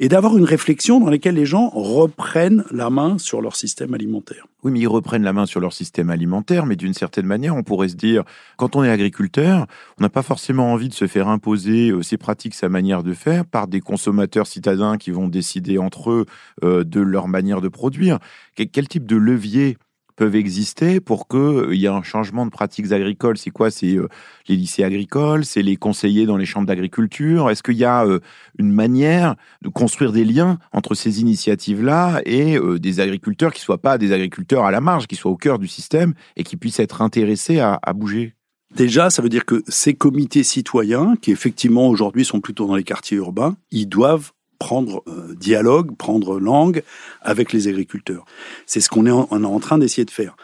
et 0.00 0.08
d'avoir 0.08 0.36
une 0.36 0.44
réflexion 0.44 1.00
dans 1.00 1.10
laquelle 1.10 1.34
les 1.34 1.46
gens 1.46 1.70
reprennent 1.70 2.64
la 2.70 2.90
main 2.90 3.18
sur 3.18 3.40
leur 3.40 3.56
système 3.56 3.94
alimentaire. 3.94 4.46
Oui, 4.62 4.72
mais 4.72 4.80
ils 4.80 4.88
reprennent 4.88 5.22
la 5.22 5.32
main 5.32 5.46
sur 5.46 5.60
leur 5.60 5.72
système 5.72 6.08
alimentaire, 6.10 6.64
mais 6.64 6.76
d'une 6.76 6.94
certaine 6.94 7.26
manière, 7.26 7.54
on 7.54 7.62
pourrait 7.62 7.88
se 7.88 7.96
dire, 7.96 8.24
quand 8.56 8.76
on 8.76 8.84
est 8.84 8.90
agriculteur, 8.90 9.66
on 9.98 10.02
n'a 10.02 10.08
pas 10.08 10.22
forcément 10.22 10.72
envie 10.72 10.88
de 10.88 10.94
se 10.94 11.06
faire 11.06 11.28
imposer 11.28 11.90
euh, 11.90 12.02
ses 12.02 12.16
pratiques, 12.16 12.54
sa 12.54 12.68
manière 12.68 13.02
de 13.02 13.12
faire 13.12 13.44
par 13.44 13.68
des 13.68 13.80
consommateurs 13.80 14.46
citadins 14.46 14.96
qui 14.96 15.10
vont 15.10 15.28
décider 15.28 15.78
entre 15.78 16.10
eux 16.10 16.26
euh, 16.62 16.82
de 16.82 17.00
leur 17.00 17.28
manière 17.28 17.60
de 17.60 17.68
produire. 17.68 18.18
Quel 18.54 18.88
type 18.88 19.06
de 19.06 19.16
levier 19.16 19.76
peuvent 20.16 20.36
exister 20.36 21.00
pour 21.00 21.28
qu'il 21.28 21.38
euh, 21.38 21.74
y 21.74 21.86
ait 21.86 21.88
un 21.88 22.02
changement 22.02 22.46
de 22.46 22.50
pratiques 22.50 22.92
agricoles. 22.92 23.38
C'est 23.38 23.50
quoi? 23.50 23.70
C'est 23.70 23.96
euh, 23.96 24.08
les 24.48 24.56
lycées 24.56 24.84
agricoles 24.84 25.44
C'est 25.44 25.62
les 25.62 25.76
conseillers 25.76 26.26
dans 26.26 26.36
les 26.36 26.46
chambres 26.46 26.66
d'agriculture. 26.66 27.50
Est-ce 27.50 27.62
qu'il 27.62 27.76
y 27.76 27.84
a 27.84 28.04
euh, 28.04 28.20
une 28.58 28.72
manière 28.72 29.36
de 29.62 29.68
construire 29.68 30.12
des 30.12 30.24
liens 30.24 30.58
entre 30.72 30.94
ces 30.94 31.20
initiatives-là 31.20 32.20
et 32.24 32.58
des 32.78 33.00
agriculteurs 33.00 33.52
qui 33.52 33.60
ne 33.60 33.64
soient 33.64 33.78
pas 33.80 33.98
des 33.98 34.12
agriculteurs 34.12 34.64
à 34.64 34.70
la 34.70 34.80
marge, 34.80 35.06
qui 35.06 35.16
soient 35.16 35.30
au 35.30 35.36
cœur 35.36 35.58
du 35.58 35.68
système 35.68 36.14
et 36.36 36.44
qui 36.44 36.56
puissent 36.56 36.80
être 36.80 37.02
intéressés 37.02 37.60
à, 37.60 37.78
à 37.82 37.92
bouger? 37.92 38.34
Déjà, 38.74 39.10
ça 39.10 39.22
veut 39.22 39.28
dire 39.28 39.44
que 39.44 39.62
ces 39.68 39.94
comités 39.94 40.42
citoyens, 40.42 41.14
qui 41.20 41.30
effectivement 41.30 41.88
aujourd'hui 41.88 42.24
sont 42.24 42.40
plutôt 42.40 42.66
dans 42.66 42.76
les 42.76 42.84
quartiers 42.84 43.16
urbains, 43.16 43.56
ils 43.70 43.88
doivent 43.88 44.32
prendre 44.64 45.02
euh, 45.08 45.34
dialogue, 45.34 45.94
prendre 45.94 46.40
langue 46.40 46.82
avec 47.20 47.52
les 47.52 47.68
agriculteurs. 47.68 48.24
C'est 48.64 48.80
ce 48.80 48.88
qu'on 48.88 49.04
est 49.04 49.10
en, 49.10 49.60
train 49.60 49.76
d'essayer 49.76 50.06
de 50.06 50.10
faire. 50.10 50.36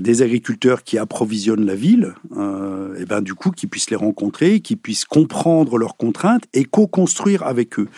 Des 0.00 0.22
agriculteurs 0.22 0.84
qui 0.84 0.98
approvisionnent 0.98 1.66
la 1.66 1.74
ville, 1.74 2.14
euh, 2.36 2.96
et 2.96 3.04
ben 3.06 3.20
du 3.22 3.34
coup 3.34 3.50
qui 3.50 3.66
puissent 3.66 3.90
les 3.90 3.96
rencontrer, 3.96 4.60
qui 4.60 4.76
puissent 4.76 5.04
comprendre 5.04 5.78
leurs 5.78 5.96
contraintes 5.96 6.44
et 6.54 6.64
co-construire 6.64 7.42
avec 7.42 7.80
eux. 7.80 7.88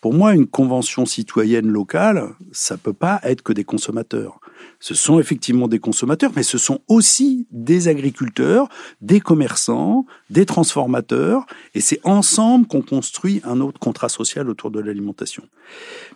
Pour 0.00 0.14
moi, 0.14 0.34
une 0.34 0.46
convention 0.46 1.04
citoyenne 1.04 1.68
locale, 1.68 2.30
ça 2.50 2.78
peut 2.78 2.94
pas 2.94 3.20
être 3.22 3.42
que 3.42 3.52
des 3.52 3.64
consommateurs. 3.64 4.40
Ce 4.78 4.94
sont 4.94 5.20
effectivement 5.20 5.68
des 5.68 5.78
consommateurs, 5.78 6.32
mais 6.34 6.42
ce 6.42 6.58
sont 6.58 6.80
aussi 6.88 7.46
des 7.50 7.88
agriculteurs, 7.88 8.68
des 9.00 9.20
commerçants, 9.20 10.06
des 10.30 10.46
transformateurs, 10.46 11.46
et 11.74 11.80
c'est 11.80 12.00
ensemble 12.04 12.66
qu'on 12.66 12.82
construit 12.82 13.40
un 13.44 13.60
autre 13.60 13.78
contrat 13.78 14.08
social 14.08 14.48
autour 14.48 14.70
de 14.70 14.80
l'alimentation. 14.80 15.42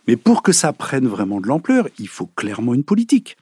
Mais 0.07 0.17
pour 0.17 0.43
que 0.43 0.53
ça 0.53 0.73
prenne 0.73 1.07
vraiment 1.07 1.41
de 1.41 1.47
l'ampleur, 1.47 1.89
il 1.99 2.09
faut 2.09 2.27
clairement 2.27 2.75
une 2.75 2.85
politique. 2.85 3.37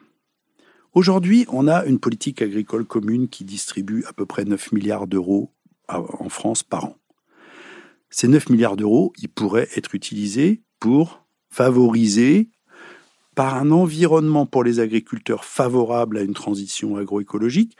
Aujourd'hui, 0.94 1.46
on 1.48 1.68
a 1.68 1.84
une 1.86 1.98
politique 1.98 2.42
agricole 2.42 2.84
commune 2.84 3.28
qui 3.28 3.44
distribue 3.44 4.04
à 4.06 4.12
peu 4.12 4.26
près 4.26 4.44
9 4.44 4.72
milliards 4.72 5.06
d'euros 5.06 5.50
en 5.88 6.28
France 6.28 6.62
par 6.62 6.84
an. 6.84 6.96
Ces 8.10 8.28
9 8.28 8.50
milliards 8.50 8.76
d'euros, 8.76 9.12
ils 9.18 9.28
pourraient 9.28 9.68
être 9.74 9.94
utilisés 9.94 10.62
pour 10.80 11.24
favoriser 11.48 12.50
par 13.34 13.54
un 13.54 13.70
environnement 13.70 14.46
pour 14.46 14.64
les 14.64 14.80
agriculteurs 14.80 15.44
favorable 15.44 16.18
à 16.18 16.22
une 16.22 16.34
transition 16.34 16.96
agroécologique, 16.96 17.76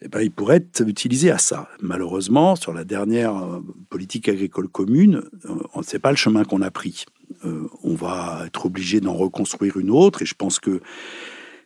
eh 0.00 0.08
ben, 0.08 0.20
il 0.20 0.30
pourrait 0.30 0.56
être 0.56 0.88
utilisé 0.88 1.30
à 1.30 1.38
ça. 1.38 1.68
Malheureusement, 1.80 2.54
sur 2.54 2.72
la 2.72 2.84
dernière 2.84 3.36
euh, 3.36 3.60
politique 3.90 4.28
agricole 4.28 4.68
commune, 4.68 5.22
euh, 5.46 5.54
on 5.74 5.80
ne 5.80 5.84
sait 5.84 5.98
pas 5.98 6.10
le 6.10 6.16
chemin 6.16 6.44
qu'on 6.44 6.62
a 6.62 6.70
pris. 6.70 7.04
Euh, 7.44 7.68
on 7.82 7.94
va 7.94 8.44
être 8.46 8.66
obligé 8.66 9.00
d'en 9.00 9.14
reconstruire 9.14 9.76
une 9.76 9.90
autre, 9.90 10.22
et 10.22 10.26
je 10.26 10.34
pense 10.34 10.60
que 10.60 10.80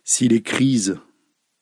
si 0.02 0.28
les 0.28 0.40
crises, 0.40 0.98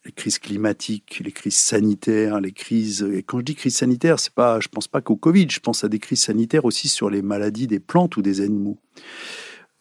les 0.04 0.12
crises 0.12 0.38
climatiques, 0.38 1.20
les 1.24 1.32
crises 1.32 1.56
sanitaires, 1.56 2.40
les 2.40 2.52
crises, 2.52 3.02
et 3.02 3.22
quand 3.24 3.38
je 3.40 3.44
dis 3.44 3.54
crise 3.56 3.76
sanitaire, 3.76 4.20
c'est 4.20 4.32
pas, 4.32 4.60
je 4.60 4.68
pense 4.68 4.86
pas 4.86 5.00
qu'au 5.00 5.16
Covid, 5.16 5.48
je 5.50 5.60
pense 5.60 5.82
à 5.82 5.88
des 5.88 5.98
crises 5.98 6.22
sanitaires 6.22 6.64
aussi 6.64 6.88
sur 6.88 7.10
les 7.10 7.20
maladies 7.20 7.66
des 7.66 7.80
plantes 7.80 8.16
ou 8.16 8.22
des 8.22 8.40
animaux. 8.40 8.78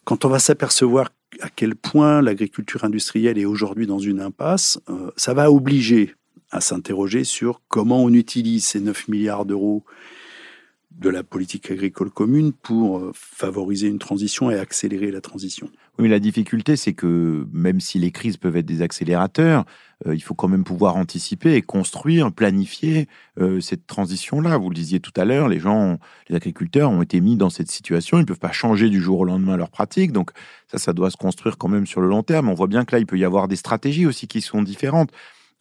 Quand 0.06 0.26
on 0.26 0.30
va 0.30 0.40
s'apercevoir 0.40 1.12
à 1.42 1.50
quel 1.50 1.76
point 1.76 2.22
l'agriculture 2.22 2.84
industrielle 2.84 3.38
est 3.38 3.46
aujourd'hui 3.46 3.88
dans 3.88 4.00
une 4.00 4.20
impasse, 4.20 4.80
euh, 4.90 5.12
ça 5.16 5.34
va 5.34 5.52
obliger 5.52 6.16
à 6.52 6.62
s'interroger 6.62 7.24
sur 7.24 7.62
comment 7.68 8.04
on 8.04 8.14
utilise 8.14 8.66
ces 8.66 8.80
9 8.80 9.08
milliards 9.08 9.46
d'euros 9.46 9.84
de 10.92 11.10
la 11.10 11.24
politique 11.24 11.70
agricole 11.70 12.10
commune 12.10 12.52
pour 12.52 12.98
euh, 12.98 13.12
favoriser 13.14 13.88
une 13.88 14.00
transition 14.00 14.50
et 14.50 14.58
accélérer 14.58 15.12
la 15.12 15.22
transition. 15.22 15.68
Oui, 15.98 16.04
mais 16.04 16.10
la 16.10 16.20
difficulté, 16.20 16.76
c'est 16.76 16.94
que 16.94 17.48
même 17.54 17.80
si 17.80 18.00
les 18.00 18.12
crises 18.12 18.38
peuvent 18.38 18.58
être 18.58 18.66
des 18.66 18.82
accélérateurs, 18.82 19.66
euh, 20.08 20.16
il 20.16 20.20
faut 20.22 20.34
quand 20.34 20.48
même 20.48 20.64
pouvoir 20.64 20.98
anticiper 20.98 21.54
et 21.54 21.62
construire, 21.62 22.32
planifier 22.32 23.08
euh, 23.40 23.62
cette 23.62 23.86
transition-là. 23.86 24.58
Vous 24.58 24.70
le 24.70 24.76
disiez 24.76 25.00
tout 25.00 25.14
à 25.16 25.26
l'heure, 25.26 25.48
les 25.48 25.60
gens, 25.60 26.00
les 26.28 26.36
agriculteurs 26.36 26.90
ont 26.90 27.04
été 27.04 27.22
mis 27.22 27.38
dans 27.38 27.50
cette 27.50 27.70
situation. 27.70 28.18
Ils 28.18 28.22
ne 28.22 28.26
peuvent 28.26 28.40
pas 28.40 28.52
changer 28.52 28.90
du 28.90 29.00
jour 29.00 29.20
au 29.20 29.26
lendemain 29.26 29.58
leur 29.58 29.70
pratique. 29.70 30.12
Donc 30.12 30.32
ça, 30.68 30.80
ça 30.80 30.94
doit 30.94 31.12
se 31.12 31.18
construire 31.18 31.58
quand 31.58 31.70
même 31.70 31.86
sur 31.86 32.02
le 32.02 32.08
long 32.08 32.24
terme. 32.24 32.50
On 32.50 32.56
voit 32.56 32.68
bien 32.68 32.84
que 32.84 32.96
là, 32.96 33.00
il 33.00 33.06
peut 33.06 33.18
y 33.18 33.26
avoir 33.26 33.48
des 33.48 33.56
stratégies 33.56 34.08
aussi 34.08 34.28
qui 34.28 34.42
sont 34.42 34.64
différentes 34.64 35.12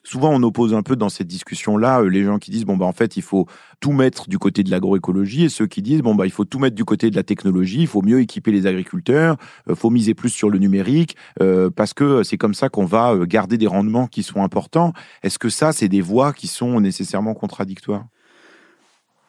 souvent 0.09 0.31
on 0.33 0.43
oppose 0.43 0.73
un 0.73 0.83
peu 0.83 0.97
dans 0.97 1.11
cette 1.11 1.27
discussion-là 1.27 2.01
euh, 2.01 2.09
les 2.09 2.25
gens 2.25 2.39
qui 2.39 2.51
disent 2.51 2.65
bon 2.65 2.77
bah 2.77 2.87
en 2.87 2.93
fait 2.93 3.17
il 3.17 3.23
faut 3.23 3.47
tout 3.81 3.93
mettre 3.93 4.29
du 4.29 4.39
côté 4.39 4.63
de 4.63 4.71
l'agroécologie 4.71 5.45
et 5.45 5.49
ceux 5.51 5.67
qui 5.67 5.83
disent 5.83 6.01
bon 6.01 6.15
bah 6.15 6.25
il 6.25 6.33
faut 6.33 6.47
tout 6.47 6.59
mettre 6.59 6.75
du 6.75 6.85
côté 6.85 7.11
de 7.11 7.17
la 7.17 7.23
technologie, 7.23 7.81
il 7.81 7.87
faut 7.87 8.03
mieux 8.03 8.21
équiper 8.21 8.51
les 8.51 8.67
agriculteurs, 8.67 9.37
il 9.67 9.73
euh, 9.73 9.75
faut 9.75 9.91
miser 9.91 10.15
plus 10.15 10.31
sur 10.31 10.49
le 10.49 10.59
numérique 10.59 11.17
euh, 11.43 11.69
parce 11.71 11.93
que 11.93 12.23
c'est 12.23 12.39
comme 12.39 12.55
ça 12.55 12.71
qu'on 12.71 12.87
va 12.87 13.15
garder 13.27 13.59
des 13.59 13.67
rendements 13.67 14.07
qui 14.07 14.23
sont 14.23 14.43
importants. 14.43 14.93
Est-ce 15.23 15.39
que 15.39 15.51
ça 15.51 15.73
c'est 15.73 15.89
des 15.89 16.01
voies 16.01 16.33
qui 16.33 16.47
sont 16.47 16.81
nécessairement 16.81 17.35
contradictoires? 17.35 18.07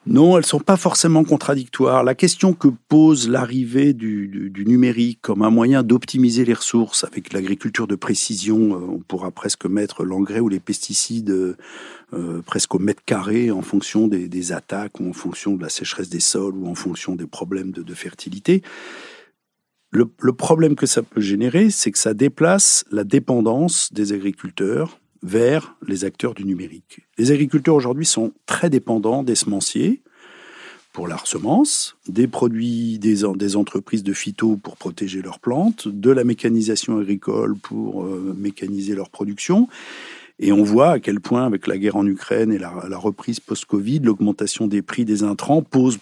Non, 0.09 0.37
elles 0.37 0.41
ne 0.41 0.47
sont 0.47 0.59
pas 0.59 0.75
forcément 0.75 1.23
contradictoires. 1.23 2.03
La 2.03 2.15
question 2.15 2.53
que 2.53 2.67
pose 2.67 3.29
l'arrivée 3.29 3.93
du, 3.93 4.51
numérique 4.65 5.19
comme 5.21 5.43
un 5.43 5.51
moyen 5.51 5.83
d'optimiser 5.83 6.45
les 6.45 6.55
ressources 6.55 7.03
avec 7.03 7.31
l'agriculture 7.31 7.85
de 7.85 7.95
précision, 7.95 8.73
euh, 8.73 8.95
on 8.95 8.99
pourra 8.99 9.29
presque 9.29 9.65
mettre 9.65 10.03
l'engrais 10.03 10.39
ou 10.39 10.49
les 10.49 10.59
pesticides 10.59 11.29
euh, 11.29 12.41
presque 12.43 12.73
au 12.73 12.79
mètre 12.79 13.03
carré 13.05 13.51
en 13.51 13.61
fonction 13.61 14.07
des, 14.07 14.51
attaques 14.51 14.99
ou 14.99 15.07
en 15.07 15.13
fonction 15.13 15.55
de 15.55 15.61
la 15.61 15.69
sécheresse 15.69 16.09
des 16.09 16.19
sols 16.19 16.55
ou 16.55 16.67
en 16.67 16.75
fonction 16.75 17.15
des 17.15 17.27
problèmes 17.27 17.71
de, 17.71 17.93
fertilité. 17.93 18.63
le 19.91 20.33
problème 20.33 20.75
que 20.75 20.87
ça 20.87 21.03
peut 21.03 21.21
générer, 21.21 21.69
c'est 21.69 21.91
que 21.91 21.99
ça 21.99 22.15
déplace 22.15 22.83
la 22.91 23.03
dépendance 23.03 23.93
des 23.93 24.11
agriculteurs 24.11 24.98
vers 25.23 25.75
les 25.85 26.05
acteurs 26.05 26.33
du 26.33 26.45
numérique. 26.45 27.01
Les 27.17 27.31
agriculteurs 27.31 27.75
aujourd'hui 27.75 28.05
sont 28.05 28.31
très 28.45 28.69
dépendants 28.69 29.23
des 29.23 29.35
semenciers 29.35 30.01
pour 30.93 31.07
la 31.07 31.17
semence, 31.23 31.95
des 32.07 32.27
produits 32.27 32.99
des, 32.99 33.55
entreprises 33.55 34.03
de 34.03 34.13
phyto 34.13 34.57
pour 34.57 34.75
protéger 34.75 35.21
leurs 35.21 35.39
plantes, 35.39 35.87
de 35.87 36.09
la 36.09 36.23
mécanisation 36.23 36.97
agricole 36.97 37.55
pour 37.55 38.03
euh, 38.03 38.35
mécaniser 38.37 38.95
leur 38.95 39.09
production. 39.09 39.67
Et 40.39 40.51
on 40.51 40.63
voit 40.63 40.91
à 40.91 40.99
quel 40.99 41.19
point, 41.19 41.45
avec 41.45 41.67
la 41.67 41.77
guerre 41.77 41.97
en 41.97 42.05
Ukraine 42.05 42.51
et 42.51 42.57
la 42.57 42.97
reprise 42.97 43.39
post-Covid, 43.39 43.99
l'augmentation 43.99 44.67
des 44.67 44.81
prix 44.81 45.03
des 45.03 45.23
intrants 45.23 45.61
pose 45.61 45.99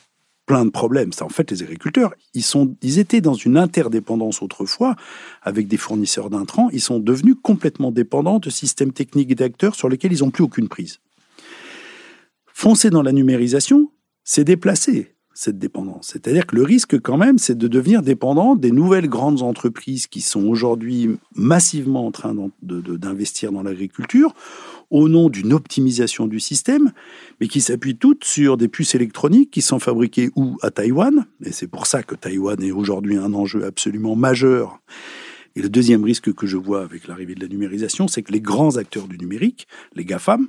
plein 0.48 0.66
de 0.66 0.72
problèmes. 0.72 1.12
en 1.22 1.30
fait, 1.30 1.52
les 1.52 1.62
agriculteurs, 1.62 2.16
ils, 2.34 2.42
sont, 2.42 2.76
ils 2.82 2.98
étaient 2.98 3.22
dans 3.22 3.36
une 3.36 3.58
interdépendance 3.58 4.42
autrefois 4.42 4.96
avec 5.44 5.68
des 5.68 5.78
fournisseurs 5.78 6.32
d'intrants. 6.32 6.70
Ils 6.72 6.82
sont 6.82 7.00
devenus 7.00 7.36
complètement 7.44 7.92
dépendants 7.92 8.40
de 8.40 8.50
systèmes 8.50 8.94
techniques 8.94 9.36
d'acteurs 9.36 9.76
sur 9.76 9.90
lesquels 9.90 10.14
ils 10.14 10.22
n'ont 10.22 10.32
plus 10.32 10.46
aucune 10.46 10.70
prise. 10.70 11.00
Foncer 12.54 12.90
dans 12.90 13.04
la 13.04 13.12
numérisation, 13.12 13.92
c'est 14.24 14.46
déplacer 14.46 15.17
cette 15.38 15.60
dépendance. 15.60 16.10
C'est-à-dire 16.14 16.48
que 16.48 16.56
le 16.56 16.64
risque 16.64 17.00
quand 17.00 17.16
même, 17.16 17.38
c'est 17.38 17.56
de 17.56 17.68
devenir 17.68 18.02
dépendant 18.02 18.56
des 18.56 18.72
nouvelles 18.72 19.08
grandes 19.08 19.44
entreprises 19.44 20.08
qui 20.08 20.22
sont 20.22 20.48
aujourd'hui 20.48 21.12
massivement 21.36 22.08
en 22.08 22.12
train 22.12 22.36
d'investir 22.64 23.52
dans 23.52 23.62
l'agriculture 23.62 24.34
au 24.90 25.08
nom 25.08 25.30
d'une 25.30 25.54
optimisation 25.54 26.26
du 26.26 26.40
système, 26.40 26.92
mais 27.40 27.48
qui 27.48 27.62
s'appuient 27.62 27.98
toutes 27.98 28.24
sur 28.24 28.58
des 28.58 28.68
puces 28.68 28.96
électroniques 28.96 29.52
qui 29.52 29.62
sont 29.62 29.78
fabriquées 29.78 30.32
où 30.36 30.58
À 30.64 30.72
Taïwan. 30.72 31.28
Et 31.44 31.52
c'est 31.52 31.68
pour 31.68 31.86
ça 31.86 32.02
que 32.02 32.16
Taïwan 32.16 32.60
est 32.64 32.72
aujourd'hui 32.72 33.18
un 33.18 33.36
enjeu 33.36 33.64
absolument 33.64 34.16
majeur. 34.16 34.80
Et 35.56 35.62
le 35.62 35.70
deuxième 35.70 36.04
risque 36.04 36.34
que 36.34 36.48
je 36.48 36.58
vois 36.58 36.82
avec 36.82 37.08
l'arrivée 37.08 37.36
de 37.36 37.42
la 37.42 37.48
numérisation, 37.48 38.08
c'est 38.08 38.24
que 38.24 38.32
les 38.32 38.42
grands 38.42 38.78
acteurs 38.78 39.08
du 39.08 39.20
numérique, 39.20 39.68
les 39.96 40.04
GAFAM, 40.04 40.48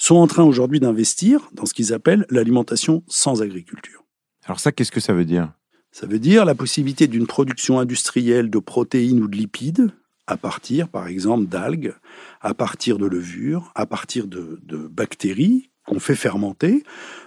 sont 0.00 0.16
en 0.16 0.26
train 0.26 0.44
aujourd'hui 0.44 0.80
d'investir 0.80 1.50
dans 1.52 1.66
ce 1.66 1.74
qu'ils 1.74 1.92
appellent 1.92 2.24
l'alimentation 2.30 3.04
sans 3.06 3.42
agriculture. 3.42 4.02
Alors 4.44 4.58
ça, 4.58 4.72
qu'est-ce 4.72 4.90
que 4.90 4.98
ça 4.98 5.12
veut 5.12 5.26
dire? 5.26 5.52
Ça 5.92 6.06
veut 6.06 6.18
dire 6.18 6.46
la 6.46 6.54
possibilité 6.54 7.06
d'une 7.06 7.26
production 7.26 7.78
industrielle 7.78 8.48
de 8.48 8.58
protéines 8.58 9.22
ou 9.22 9.28
de 9.28 9.36
lipides 9.36 9.92
à 10.26 10.38
partir, 10.38 10.88
par 10.88 11.06
exemple, 11.06 11.46
d'algues, 11.48 11.92
à 12.40 12.54
partir 12.54 12.96
de 12.96 13.04
levures, 13.04 13.72
à 13.74 13.84
partir 13.84 14.26
de, 14.26 14.58
bactéries 14.90 15.70
qu'on 15.86 16.00
fait 16.00 16.14
fermenter 16.14 16.82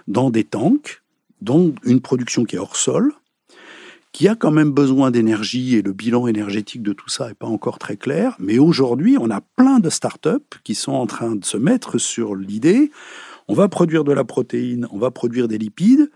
dans 0.08 0.30
des 0.30 0.42
tanks, 0.42 1.02
donc 1.40 1.76
une 1.84 2.00
production 2.00 2.44
qui 2.44 2.56
est 2.56 2.58
hors 2.58 2.76
sol, 2.76 3.12
qui 4.14 4.28
a 4.28 4.34
quand 4.34 4.52
même 4.52 4.70
besoin 4.70 5.10
d'énergie 5.10 5.76
et 5.76 5.82
le 5.82 5.92
bilan 5.92 6.26
énergétique 6.26 6.82
de 6.82 6.94
tout 6.94 7.10
ça 7.10 7.28
n'est 7.28 7.34
pas 7.34 7.46
encore 7.46 7.78
très 7.78 7.96
clair. 7.96 8.36
Mais 8.38 8.58
aujourd'hui, 8.58 9.18
on 9.20 9.28
a 9.28 9.42
plein 9.42 9.80
de 9.80 9.90
startups 9.90 10.58
qui 10.62 10.74
sont 10.74 10.92
en 10.92 11.06
train 11.06 11.34
de 11.36 11.44
se 11.44 11.58
mettre 11.58 11.98
sur 11.98 12.34
l'idée 12.34 12.90
on 13.48 13.54
va 13.54 13.68
produire 13.68 14.04
de 14.04 14.12
la 14.12 14.24
protéine, 14.24 14.86
on 14.90 14.98
va 14.98 15.10
produire 15.10 15.48
des 15.48 15.58
lipides. 15.58 16.10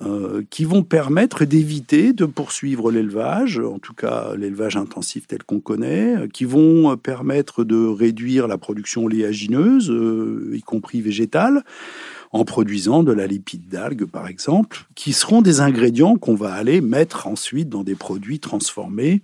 Euh, 0.00 0.42
qui 0.50 0.64
vont 0.64 0.82
permettre 0.82 1.44
d'éviter 1.44 2.12
de 2.12 2.24
poursuivre 2.24 2.90
l'élevage, 2.90 3.60
en 3.60 3.78
tout 3.78 3.94
cas 3.94 4.34
l'élevage 4.36 4.76
intensif 4.76 5.28
tel 5.28 5.44
qu'on 5.44 5.60
connaît, 5.60 6.28
qui 6.32 6.44
vont 6.44 6.96
permettre 6.96 7.62
de 7.62 7.86
réduire 7.86 8.48
la 8.48 8.58
production 8.58 9.04
oléagineuse, 9.04 9.92
euh, 9.92 10.50
y 10.54 10.62
compris 10.62 11.02
végétale, 11.02 11.62
en 12.32 12.44
produisant 12.44 13.02
de 13.02 13.12
la 13.12 13.26
lipide 13.26 13.68
d'algues 13.68 14.06
par 14.06 14.26
exemple, 14.26 14.86
qui 14.94 15.12
seront 15.12 15.42
des 15.42 15.60
ingrédients 15.60 16.16
qu'on 16.16 16.34
va 16.34 16.52
aller 16.52 16.80
mettre 16.80 17.26
ensuite 17.26 17.68
dans 17.68 17.84
des 17.84 17.94
produits 17.94 18.40
transformés 18.40 19.22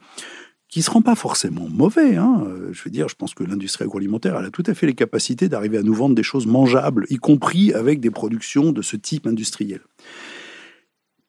qui 0.69 0.81
ne 0.81 0.85
seront 0.85 1.01
pas 1.01 1.15
forcément 1.15 1.67
mauvais. 1.71 2.17
Hein. 2.17 2.47
Je 2.73 2.83
veux 2.83 2.91
dire, 2.91 3.09
je 3.09 3.15
pense 3.15 3.33
que 3.33 3.43
l'industrie 3.43 3.85
agroalimentaire 3.85 4.37
elle 4.39 4.45
a 4.45 4.51
tout 4.51 4.65
à 4.67 4.75
fait 4.75 4.87
les 4.87 4.95
capacités 4.95 5.49
d'arriver 5.49 5.79
à 5.79 5.83
nous 5.83 5.95
vendre 5.95 6.15
des 6.15 6.23
choses 6.23 6.47
mangeables, 6.47 7.07
y 7.09 7.17
compris 7.17 7.73
avec 7.73 8.01
des 8.01 8.11
productions 8.11 8.73
de 8.73 8.83
ce 8.83 8.97
type 8.97 9.27
industriel 9.27 9.81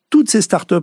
toutes 0.09 0.29
ces 0.29 0.41
startups 0.41 0.75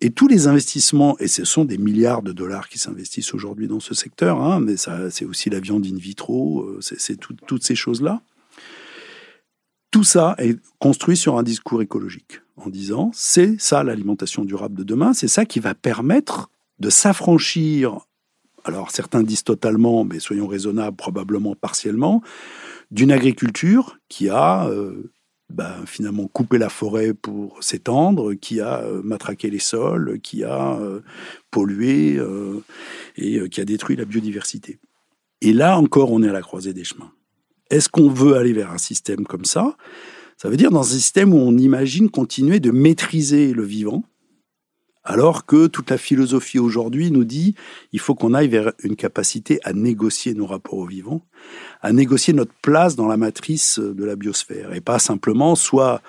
et 0.00 0.10
tous 0.10 0.28
les 0.28 0.46
investissements, 0.46 1.18
et 1.18 1.26
ce 1.26 1.44
sont 1.44 1.64
des 1.64 1.78
milliards 1.78 2.22
de 2.22 2.32
dollars 2.32 2.68
qui 2.68 2.78
s'investissent 2.78 3.34
aujourd'hui 3.34 3.66
dans 3.66 3.80
ce 3.80 3.94
secteur, 3.94 4.40
hein, 4.40 4.60
mais 4.60 4.76
c'est 4.76 5.24
aussi 5.24 5.50
la 5.50 5.58
viande 5.58 5.84
in 5.86 5.96
vitro, 5.96 6.62
euh, 6.62 6.78
c'est, 6.80 7.18
toutes 7.18 7.64
ces 7.64 7.74
choses-là. 7.74 8.22
Tout 9.90 10.04
ça 10.04 10.34
est 10.38 10.58
construit 10.78 11.16
sur 11.16 11.38
un 11.38 11.42
discours 11.42 11.80
écologique, 11.80 12.42
en 12.56 12.68
disant 12.68 13.10
c'est 13.14 13.58
ça 13.58 13.82
l'alimentation 13.82 14.44
durable 14.44 14.76
de 14.76 14.84
demain, 14.84 15.14
c'est 15.14 15.28
ça 15.28 15.46
qui 15.46 15.60
va 15.60 15.74
permettre 15.74 16.50
de 16.78 16.90
s'affranchir, 16.90 17.98
alors 18.64 18.90
certains 18.90 19.22
disent 19.22 19.44
totalement, 19.44 20.04
mais 20.04 20.18
soyons 20.18 20.46
raisonnables, 20.46 20.96
probablement 20.96 21.54
partiellement, 21.54 22.22
d'une 22.90 23.10
agriculture 23.10 23.98
qui 24.08 24.28
a 24.28 24.68
euh, 24.68 25.10
bah, 25.48 25.76
finalement 25.86 26.28
coupé 26.28 26.58
la 26.58 26.68
forêt 26.68 27.14
pour 27.14 27.62
s'étendre, 27.62 28.34
qui 28.34 28.60
a 28.60 28.82
euh, 28.82 29.00
matraqué 29.02 29.48
les 29.50 29.58
sols, 29.58 30.20
qui 30.20 30.44
a 30.44 30.76
euh, 30.78 31.00
pollué 31.50 32.20
et 33.16 33.48
qui 33.48 33.60
a 33.60 33.64
détruit 33.64 33.96
la 33.96 34.04
biodiversité. 34.04 34.78
Et 35.40 35.52
là 35.52 35.78
encore, 35.78 36.12
on 36.12 36.22
est 36.22 36.28
à 36.28 36.32
la 36.32 36.42
croisée 36.42 36.74
des 36.74 36.84
chemins. 36.84 37.10
Est-ce 37.70 37.88
qu'on 37.88 38.08
veut 38.08 38.36
aller 38.36 38.52
vers 38.52 38.70
un 38.70 38.78
système 38.78 39.26
comme 39.26 39.44
ça? 39.44 39.76
Ça 40.36 40.48
veut 40.48 40.56
dire 40.56 40.70
dans 40.70 40.80
un 40.80 40.98
système 40.98 41.34
où 41.34 41.38
on 41.38 41.56
imagine 41.58 42.10
continuer 42.10 42.60
de 42.60 42.70
maîtriser 42.70 43.52
le 43.52 43.64
vivant, 43.64 44.04
alors 45.04 45.46
que 45.46 45.66
toute 45.66 45.90
la 45.90 45.98
philosophie 45.98 46.58
aujourd'hui 46.58 47.10
nous 47.10 47.24
dit 47.24 47.54
il 47.92 47.98
faut 47.98 48.14
qu'on 48.14 48.34
aille 48.34 48.48
vers 48.48 48.72
une 48.82 48.94
capacité 48.94 49.58
à 49.64 49.72
négocier 49.72 50.34
nos 50.34 50.46
rapports 50.46 50.78
au 50.78 50.86
vivant, 50.86 51.22
à 51.80 51.92
négocier 51.92 52.34
notre 52.34 52.52
place 52.62 52.94
dans 52.94 53.08
la 53.08 53.16
matrice 53.16 53.78
de 53.78 54.04
la 54.04 54.16
biosphère, 54.16 54.74
et 54.74 54.80
pas 54.80 54.98
simplement 54.98 55.54
soit 55.56 56.02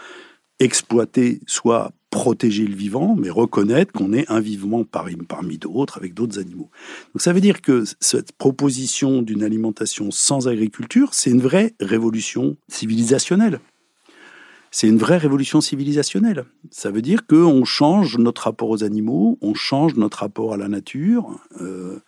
exploiter, 0.60 1.40
soit 1.48 1.92
protéger 2.10 2.66
le 2.66 2.76
vivant, 2.76 3.16
mais 3.18 3.30
reconnaître 3.30 3.92
qu'on 3.92 4.14
est 4.14 4.30
un 4.30 4.40
vivant 4.40 4.84
parmi, 4.84 5.58
d'autres, 5.58 5.98
avec 5.98 6.14
d'autres 6.14 6.40
animaux. 6.40 6.70
Donc 7.14 7.22
ça 7.22 7.34
veut 7.34 7.42
dire 7.42 7.62
que 7.62 7.84
cette 8.00 8.32
proposition 8.32 9.22
d'une 9.22 9.44
alimentation 9.44 10.12
sans 10.12 10.48
agriculture, 10.48 11.14
c'est 11.14 11.30
une 11.30 11.42
vraie 11.42 11.74
révolution 11.80 12.58
civilisationnelle 12.68 13.60
c'est 14.72 14.88
une 14.88 14.98
vraie 14.98 15.18
révolution 15.18 15.62
civilisationnelle. 15.62 16.46
Ça 16.70 16.92
veut 16.92 17.02
dire 17.02 17.26
qu'on 17.26 17.66
change 17.66 18.18
notre 18.18 18.44
rapport 18.44 18.70
aux 18.70 18.84
animaux, 18.84 19.38
on 19.42 19.54
change 19.54 19.96
notre 19.96 20.20
rapport 20.20 20.54
à 20.54 20.58
la 20.58 20.68
nature, 20.68 21.40
euh, 21.60 22.00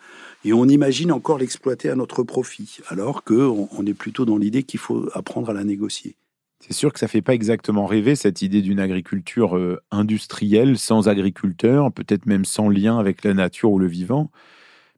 et 0.45 0.53
on 0.53 0.65
imagine 0.65 1.11
encore 1.11 1.37
l'exploiter 1.37 1.89
à 1.89 1.95
notre 1.95 2.23
profit, 2.23 2.79
alors 2.87 3.23
qu'on 3.23 3.67
on 3.71 3.85
est 3.85 3.93
plutôt 3.93 4.25
dans 4.25 4.37
l'idée 4.37 4.63
qu'il 4.63 4.79
faut 4.79 5.09
apprendre 5.13 5.49
à 5.49 5.53
la 5.53 5.63
négocier. 5.63 6.15
C'est 6.61 6.73
sûr 6.73 6.93
que 6.93 6.99
ça 6.99 7.07
ne 7.07 7.09
fait 7.09 7.23
pas 7.23 7.33
exactement 7.33 7.87
rêver 7.87 8.15
cette 8.15 8.43
idée 8.43 8.61
d'une 8.61 8.79
agriculture 8.79 9.57
euh, 9.57 9.81
industrielle, 9.89 10.77
sans 10.77 11.09
agriculteurs, 11.09 11.91
peut-être 11.91 12.27
même 12.27 12.45
sans 12.45 12.69
lien 12.69 12.99
avec 12.99 13.23
la 13.23 13.33
nature 13.33 13.71
ou 13.71 13.79
le 13.79 13.87
vivant. 13.87 14.29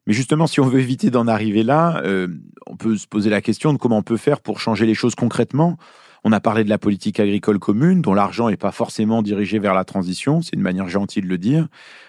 Mais 0.06 0.12
justement, 0.12 0.46
si 0.46 0.60
on 0.60 0.66
veut 0.66 0.80
éviter 0.80 1.10
d'en 1.10 1.26
arriver 1.26 1.62
là, 1.62 2.02
euh, 2.04 2.28
on 2.66 2.76
peut 2.76 2.96
se 2.96 3.06
poser 3.06 3.30
la 3.30 3.40
question 3.40 3.72
de 3.72 3.78
comment 3.78 3.98
on 3.98 4.02
peut 4.02 4.18
faire 4.18 4.40
pour 4.40 4.60
changer 4.60 4.84
les 4.84 4.94
choses 4.94 5.14
concrètement. 5.14 5.78
On 6.26 6.32
a 6.32 6.40
parlé 6.40 6.64
de 6.64 6.70
la 6.70 6.78
politique 6.78 7.20
agricole 7.20 7.58
commune, 7.58 8.00
dont 8.00 8.14
l'argent 8.14 8.48
n'est 8.48 8.56
pas 8.56 8.72
forcément 8.72 9.20
dirigé 9.20 9.58
vers 9.58 9.74
la 9.74 9.84
transition, 9.84 10.40
c'est 10.40 10.54
une 10.54 10.62
manière 10.62 10.88
gentille 10.88 11.22
de 11.22 11.28
le 11.28 11.36
dire. 11.36 11.68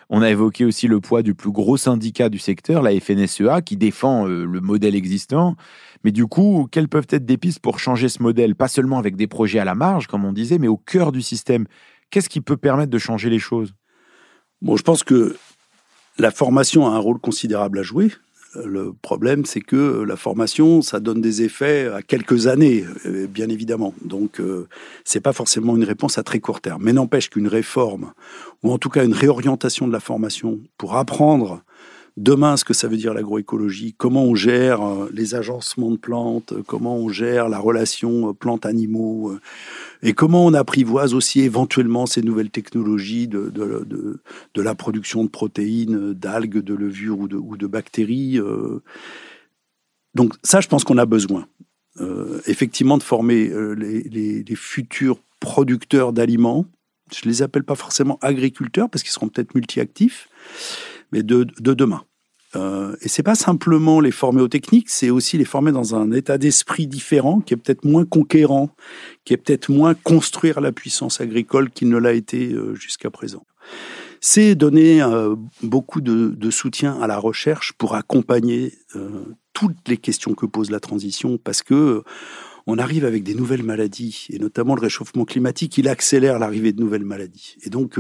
On 0.10 0.22
a 0.22 0.30
évoqué 0.30 0.64
aussi 0.64 0.88
le 0.88 1.02
poids 1.02 1.22
du 1.22 1.34
plus 1.34 1.52
gros 1.52 1.76
syndicat 1.76 2.30
du 2.30 2.40
secteur, 2.40 2.82
la 2.82 2.98
FNSEA, 2.98 3.62
qui 3.62 3.76
défend 3.76 4.26
euh, 4.26 4.46
le 4.46 4.62
modèle 4.62 4.96
existant. 4.96 5.58
Mais 6.06 6.14
du 6.14 6.28
coup, 6.28 6.70
quelles 6.72 6.88
peuvent 6.88 7.08
être 7.10 7.26
des 7.26 7.38
pistes 7.38 7.60
pour 7.60 7.78
changer 7.80 8.08
ce 8.08 8.24
modèle, 8.24 8.56
pas 8.56 8.70
seulement 8.70 9.00
avec 9.00 9.18
des 9.18 9.28
projets 9.28 9.60
à 9.60 9.66
la 9.66 9.76
marge, 9.76 10.08
comme 10.08 10.24
on 10.24 10.32
disait, 10.32 10.60
mais 10.60 10.70
au 10.70 10.78
cœur 10.78 11.12
du 11.12 11.22
système 11.22 11.66
Qu'est-ce 12.10 12.30
qui 12.30 12.40
peut 12.40 12.56
permettre 12.56 12.92
de 12.92 12.98
changer 13.00 13.30
les 13.30 13.40
choses? 13.40 13.74
Bon, 14.62 14.78
je 14.78 14.84
pense 14.84 15.04
que 15.04 15.36
la 16.18 16.32
formation 16.32 16.88
a 16.88 16.92
un 16.92 17.00
rôle 17.00 17.20
considérable 17.20 17.80
à 17.80 17.84
jouer. 17.84 18.12
Le 18.64 18.94
problème, 18.94 19.46
c'est 19.46 19.62
que 19.62 20.04
la 20.04 20.16
formation, 20.16 20.82
ça 20.82 21.00
donne 21.00 21.22
des 21.22 21.42
effets 21.42 21.88
à 21.88 22.02
quelques 22.02 22.48
années, 22.48 22.86
euh, 23.06 23.28
bien 23.28 23.50
évidemment. 23.50 23.94
Donc, 24.04 24.40
euh, 24.40 24.68
c'est 25.04 25.20
pas 25.20 25.34
forcément 25.34 25.76
une 25.76 25.84
réponse 25.84 26.18
à 26.18 26.24
très 26.24 26.40
court 26.40 26.62
terme. 26.62 26.82
Mais 26.84 26.94
n'empêche 26.94 27.30
qu'une 27.30 27.48
réforme, 27.48 28.14
ou 28.64 28.72
en 28.72 28.78
tout 28.78 28.90
cas 28.90 29.04
une 29.04 29.14
réorientation 29.14 29.88
de 29.88 29.92
la 29.92 30.00
formation 30.00 30.60
pour 30.78 30.96
apprendre 30.96 31.64
demain 32.18 32.58
ce 32.58 32.66
que 32.66 32.74
ça 32.74 32.88
veut 32.88 32.98
dire 32.98 33.14
l'agroécologie, 33.14 33.94
comment 33.98 34.24
on 34.24 34.36
gère 34.36 34.82
euh, 34.82 35.10
les 35.14 35.36
agencements 35.36 35.92
de 35.92 35.98
plantes, 35.98 36.54
comment 36.68 36.98
on 36.98 37.10
gère 37.10 37.50
la 37.50 37.60
relation 37.60 38.34
plantes-animaux, 38.34 39.38
et 40.06 40.14
comment 40.14 40.46
on 40.46 40.54
apprivoise 40.54 41.16
aussi 41.16 41.42
éventuellement 41.42 42.06
ces 42.06 42.22
nouvelles 42.22 42.52
technologies 42.52 43.28
de, 43.28 43.50
de, 43.50 44.62
la 44.62 44.76
production 44.76 45.24
de 45.24 45.30
protéines, 45.30 46.14
d'algues, 46.14 46.60
de 46.60 46.76
levures 46.76 47.20
ou 47.20 47.58
de, 47.58 47.68
bactéries. 47.68 48.40
Euh. 48.40 48.84
Donc 50.14 50.34
ça, 50.44 50.62
je 50.62 50.68
pense 50.68 50.84
qu'on 50.84 51.00
a 51.00 51.08
besoin. 51.08 51.48
Euh, 52.02 52.40
effectivement, 52.46 53.00
de 53.00 53.04
former 53.04 53.50
euh, 53.50 53.74
les, 53.74 54.04
les, 54.44 54.56
futurs 54.56 55.18
producteurs 55.40 56.14
d'aliments. 56.14 56.66
Je 57.12 57.28
les 57.28 57.42
appelle 57.42 57.64
pas 57.64 57.76
forcément 57.76 58.20
agriculteurs 58.22 58.90
parce 58.90 59.02
qu'ils 59.02 59.14
seront 59.14 59.30
peut-être 59.30 59.56
multi-actifs, 59.56 60.28
mais 61.12 61.24
de, 61.24 61.48
de 61.60 61.74
demain. 61.74 62.04
Euh, 62.56 62.96
et 63.02 63.10
c'est 63.10 63.24
pas 63.24 63.36
simplement 63.36 64.00
les 64.00 64.12
former 64.12 64.42
aux 64.42 64.48
techniques, 64.48 64.90
c'est 64.90 65.10
aussi 65.10 65.38
les 65.38 65.46
former 65.46 65.72
dans 65.72 65.96
un 65.96 66.12
état 66.12 66.38
d'esprit 66.38 66.88
différent, 66.88 67.42
qui 67.42 67.54
est 67.54 67.58
peut-être 67.58 67.86
moins 67.86 68.06
conquérant, 68.06 68.70
qui 69.26 69.34
est 69.34 69.38
peut-être 69.38 69.70
moins 69.70 69.94
construire 69.94 70.62
la 70.62 70.72
puissance 70.72 71.22
agricole 71.22 71.70
qu'il 71.70 71.90
ne 71.90 71.98
l'a 71.98 72.14
été 72.14 72.54
euh, 72.54 72.76
jusqu'à 72.76 73.10
présent. 73.10 73.46
C'est 74.22 74.56
donner 74.56 75.02
euh, 75.02 75.36
beaucoup 75.62 76.02
de, 76.02 76.30
de, 76.30 76.50
soutien 76.50 77.00
à 77.02 77.08
la 77.08 77.18
recherche 77.18 77.74
pour 77.74 77.96
accompagner 77.96 78.74
euh, 78.96 79.24
toutes 79.54 79.88
les 79.88 79.98
questions 79.98 80.34
que 80.34 80.46
pose 80.46 80.72
la 80.72 80.80
transition, 80.80 81.38
parce 81.38 81.62
que 81.62 82.04
on 82.68 82.80
arrive 82.80 83.06
avec 83.06 83.24
des 83.24 83.36
nouvelles 83.36 83.62
maladies, 83.62 84.26
et 84.32 84.40
notamment 84.40 84.74
le 84.74 84.82
réchauffement 84.82 85.26
climatique, 85.26 85.78
il 85.78 85.88
accélère 85.88 86.40
l'arrivée 86.40 86.74
de 86.74 86.82
nouvelles 86.82 87.06
maladies. 87.06 87.58
Et 87.64 87.70
donc, 87.70 88.00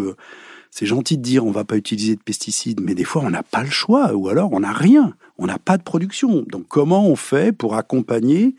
c'est 0.77 0.85
gentil 0.85 1.17
de 1.17 1.21
dire 1.21 1.45
on 1.45 1.51
va 1.51 1.63
pas 1.63 1.77
utiliser 1.77 2.17
de 2.17 2.21
pesticides, 2.21 2.81
mais 2.81 2.95
des 2.95 3.05
fois 3.05 3.21
on 3.23 3.29
n'a 3.29 3.43
pas 3.43 3.63
le 3.63 3.69
choix, 3.69 4.13
ou 4.13 4.27
alors 4.27 4.51
on 4.51 4.59
n'a 4.59 4.73
rien, 4.73 5.15
on 5.37 5.45
n'a 5.45 5.57
pas 5.57 5.77
de 5.77 5.83
production. 5.83 6.43
Donc 6.49 6.67
comment 6.67 7.07
on 7.07 7.15
fait 7.15 7.53
pour 7.53 7.75
accompagner 7.75 8.55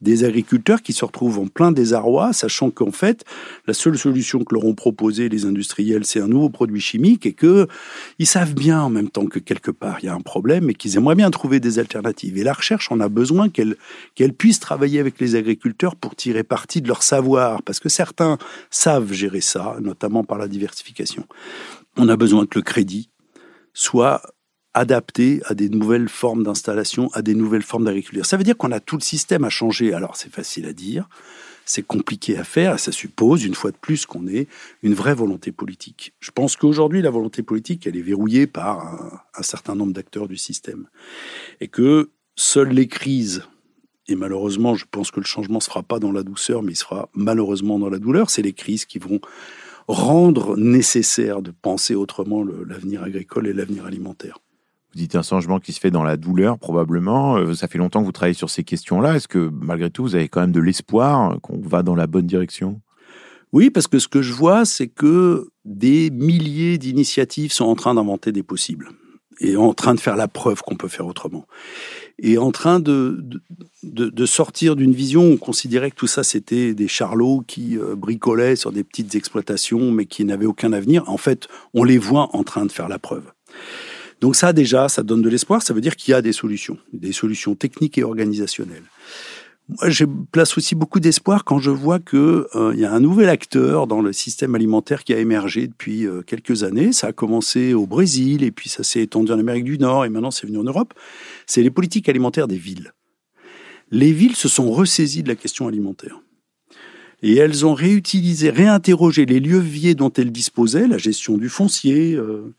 des 0.00 0.24
agriculteurs 0.24 0.82
qui 0.82 0.92
se 0.92 1.04
retrouvent 1.04 1.38
en 1.38 1.46
plein 1.46 1.72
désarroi, 1.72 2.32
sachant 2.32 2.70
qu'en 2.70 2.90
fait, 2.90 3.24
la 3.66 3.74
seule 3.74 3.98
solution 3.98 4.44
que 4.44 4.54
leur 4.54 4.64
ont 4.64 4.74
proposé 4.74 5.28
les 5.28 5.44
industriels, 5.44 6.04
c'est 6.04 6.20
un 6.20 6.28
nouveau 6.28 6.48
produit 6.48 6.80
chimique 6.80 7.26
et 7.26 7.32
que 7.32 7.66
ils 8.18 8.26
savent 8.26 8.54
bien 8.54 8.80
en 8.80 8.90
même 8.90 9.10
temps 9.10 9.26
que 9.26 9.38
quelque 9.38 9.70
part 9.70 9.98
il 10.02 10.06
y 10.06 10.08
a 10.08 10.14
un 10.14 10.20
problème 10.20 10.70
et 10.70 10.74
qu'ils 10.74 10.96
aimeraient 10.96 11.14
bien 11.14 11.30
trouver 11.30 11.60
des 11.60 11.78
alternatives. 11.78 12.38
Et 12.38 12.44
la 12.44 12.52
recherche 12.52 12.90
en 12.90 13.00
a 13.00 13.08
besoin 13.08 13.48
qu'elle 13.48 13.76
qu'elle 14.14 14.32
puisse 14.32 14.60
travailler 14.60 15.00
avec 15.00 15.20
les 15.20 15.34
agriculteurs 15.34 15.96
pour 15.96 16.16
tirer 16.16 16.44
parti 16.44 16.80
de 16.80 16.88
leur 16.88 17.02
savoir, 17.02 17.62
parce 17.62 17.80
que 17.80 17.88
certains 17.88 18.38
savent 18.70 19.12
gérer 19.12 19.40
ça, 19.40 19.76
notamment 19.80 20.24
par 20.24 20.38
la 20.38 20.48
diversification. 20.48 21.26
On 21.96 22.08
a 22.08 22.16
besoin 22.16 22.46
que 22.46 22.58
le 22.58 22.62
crédit 22.62 23.10
soit 23.72 24.22
adapté 24.74 25.40
à 25.46 25.54
des 25.54 25.68
nouvelles 25.68 26.08
formes 26.08 26.44
d'installation, 26.44 27.10
à 27.12 27.22
des 27.22 27.34
nouvelles 27.34 27.62
formes 27.62 27.84
d'agriculture. 27.84 28.24
Ça 28.24 28.36
veut 28.36 28.44
dire 28.44 28.56
qu'on 28.56 28.72
a 28.72 28.80
tout 28.80 28.96
le 28.96 29.02
système 29.02 29.44
à 29.44 29.50
changer. 29.50 29.92
Alors 29.92 30.16
c'est 30.16 30.32
facile 30.32 30.66
à 30.66 30.72
dire, 30.72 31.08
c'est 31.64 31.82
compliqué 31.82 32.36
à 32.36 32.44
faire, 32.44 32.74
et 32.74 32.78
ça 32.78 32.92
suppose 32.92 33.44
une 33.44 33.54
fois 33.54 33.70
de 33.70 33.76
plus 33.76 34.06
qu'on 34.06 34.26
ait 34.28 34.46
une 34.82 34.94
vraie 34.94 35.14
volonté 35.14 35.52
politique. 35.52 36.12
Je 36.20 36.30
pense 36.30 36.56
qu'aujourd'hui 36.56 37.02
la 37.02 37.10
volonté 37.10 37.42
politique, 37.42 37.86
elle 37.86 37.96
est 37.96 38.02
verrouillée 38.02 38.46
par 38.46 39.22
un, 39.34 39.42
certain 39.42 39.74
nombre 39.74 39.92
d'acteurs 39.92 40.28
du 40.28 40.36
système, 40.36 40.86
et 41.60 41.68
que 41.68 42.10
seules 42.36 42.70
les 42.70 42.88
crises 42.88 43.42
et 44.08 44.16
malheureusement, 44.16 44.74
je 44.74 44.86
pense 44.90 45.12
que 45.12 45.20
le 45.20 45.26
changement 45.26 45.60
se 45.60 45.68
fera 45.68 45.84
pas 45.84 46.00
dans 46.00 46.10
la 46.10 46.24
douceur, 46.24 46.64
mais 46.64 46.72
il 46.72 46.76
sera 46.76 47.08
malheureusement 47.14 47.78
dans 47.78 47.88
la 47.88 48.00
douleur. 48.00 48.28
C'est 48.28 48.42
les 48.42 48.52
crises 48.52 48.84
qui 48.84 48.98
vont 48.98 49.20
rendre 49.86 50.56
nécessaire 50.56 51.42
de 51.42 51.52
penser 51.52 51.94
autrement 51.94 52.42
l'avenir 52.42 53.04
agricole 53.04 53.46
et 53.46 53.52
l'avenir 53.52 53.86
alimentaire. 53.86 54.40
Vous 54.92 54.98
dites 54.98 55.14
un 55.14 55.22
changement 55.22 55.60
qui 55.60 55.72
se 55.72 55.80
fait 55.80 55.90
dans 55.90 56.02
la 56.02 56.16
douleur, 56.16 56.58
probablement. 56.58 57.36
Euh, 57.36 57.54
ça 57.54 57.68
fait 57.68 57.78
longtemps 57.78 58.00
que 58.00 58.06
vous 58.06 58.12
travaillez 58.12 58.34
sur 58.34 58.50
ces 58.50 58.64
questions-là. 58.64 59.16
Est-ce 59.16 59.28
que, 59.28 59.50
malgré 59.52 59.90
tout, 59.90 60.02
vous 60.02 60.14
avez 60.16 60.28
quand 60.28 60.40
même 60.40 60.52
de 60.52 60.60
l'espoir 60.60 61.40
qu'on 61.42 61.60
va 61.60 61.82
dans 61.82 61.94
la 61.94 62.06
bonne 62.06 62.26
direction? 62.26 62.80
Oui, 63.52 63.70
parce 63.70 63.86
que 63.86 63.98
ce 63.98 64.08
que 64.08 64.22
je 64.22 64.32
vois, 64.32 64.64
c'est 64.64 64.88
que 64.88 65.48
des 65.64 66.10
milliers 66.10 66.78
d'initiatives 66.78 67.52
sont 67.52 67.64
en 67.64 67.74
train 67.74 67.94
d'inventer 67.94 68.32
des 68.32 68.42
possibles 68.42 68.90
et 69.40 69.56
en 69.56 69.72
train 69.74 69.94
de 69.94 70.00
faire 70.00 70.16
la 70.16 70.28
preuve 70.28 70.62
qu'on 70.62 70.76
peut 70.76 70.88
faire 70.88 71.06
autrement. 71.06 71.46
Et 72.18 72.36
en 72.36 72.50
train 72.50 72.78
de, 72.78 73.24
de, 73.82 74.26
sortir 74.26 74.76
d'une 74.76 74.92
vision 74.92 75.22
où 75.22 75.32
on 75.32 75.36
considérait 75.38 75.90
que 75.90 75.96
tout 75.96 76.06
ça, 76.06 76.22
c'était 76.22 76.74
des 76.74 76.88
charlots 76.88 77.42
qui 77.46 77.78
euh, 77.78 77.96
bricolaient 77.96 78.56
sur 78.56 78.70
des 78.70 78.84
petites 78.84 79.14
exploitations, 79.14 79.90
mais 79.90 80.04
qui 80.04 80.24
n'avaient 80.26 80.46
aucun 80.46 80.72
avenir. 80.74 81.08
En 81.08 81.16
fait, 81.16 81.48
on 81.72 81.82
les 81.84 81.96
voit 81.96 82.28
en 82.36 82.44
train 82.44 82.66
de 82.66 82.72
faire 82.72 82.88
la 82.88 82.98
preuve. 82.98 83.24
Donc 84.20 84.36
ça 84.36 84.52
déjà, 84.52 84.88
ça 84.88 85.02
donne 85.02 85.22
de 85.22 85.28
l'espoir, 85.28 85.62
ça 85.62 85.72
veut 85.72 85.80
dire 85.80 85.96
qu'il 85.96 86.12
y 86.12 86.14
a 86.14 86.22
des 86.22 86.32
solutions, 86.32 86.78
des 86.92 87.12
solutions 87.12 87.54
techniques 87.54 87.98
et 87.98 88.04
organisationnelles. 88.04 88.84
Moi, 89.68 89.88
je 89.88 90.04
place 90.32 90.58
aussi 90.58 90.74
beaucoup 90.74 90.98
d'espoir 90.98 91.44
quand 91.44 91.60
je 91.60 91.70
vois 91.70 92.00
que 92.00 92.48
euh, 92.56 92.72
il 92.74 92.80
y 92.80 92.84
a 92.84 92.92
un 92.92 92.98
nouvel 92.98 93.28
acteur 93.28 93.86
dans 93.86 94.02
le 94.02 94.12
système 94.12 94.56
alimentaire 94.56 95.04
qui 95.04 95.14
a 95.14 95.18
émergé 95.18 95.68
depuis 95.68 96.06
euh, 96.06 96.22
quelques 96.22 96.64
années. 96.64 96.92
Ça 96.92 97.08
a 97.08 97.12
commencé 97.12 97.72
au 97.72 97.86
Brésil 97.86 98.42
et 98.42 98.50
puis 98.50 98.68
ça 98.68 98.82
s'est 98.82 99.00
étendu 99.00 99.30
en 99.30 99.38
Amérique 99.38 99.64
du 99.64 99.78
Nord 99.78 100.04
et 100.04 100.08
maintenant 100.08 100.32
c'est 100.32 100.46
venu 100.48 100.58
en 100.58 100.64
Europe. 100.64 100.92
C'est 101.46 101.62
les 101.62 101.70
politiques 101.70 102.08
alimentaires 102.08 102.48
des 102.48 102.56
villes. 102.56 102.92
Les 103.92 104.12
villes 104.12 104.34
se 104.34 104.48
sont 104.48 104.72
ressaisies 104.72 105.22
de 105.22 105.28
la 105.28 105.36
question 105.36 105.68
alimentaire. 105.68 106.20
Et 107.22 107.36
elles 107.36 107.64
ont 107.64 107.74
réutilisé, 107.74 108.50
réinterrogé 108.50 109.24
les 109.24 109.40
leviers 109.40 109.94
dont 109.94 110.12
elles 110.12 110.32
disposaient, 110.32 110.88
la 110.88 110.98
gestion 110.98 111.38
du 111.38 111.48
foncier, 111.48 112.14
euh, 112.14 112.54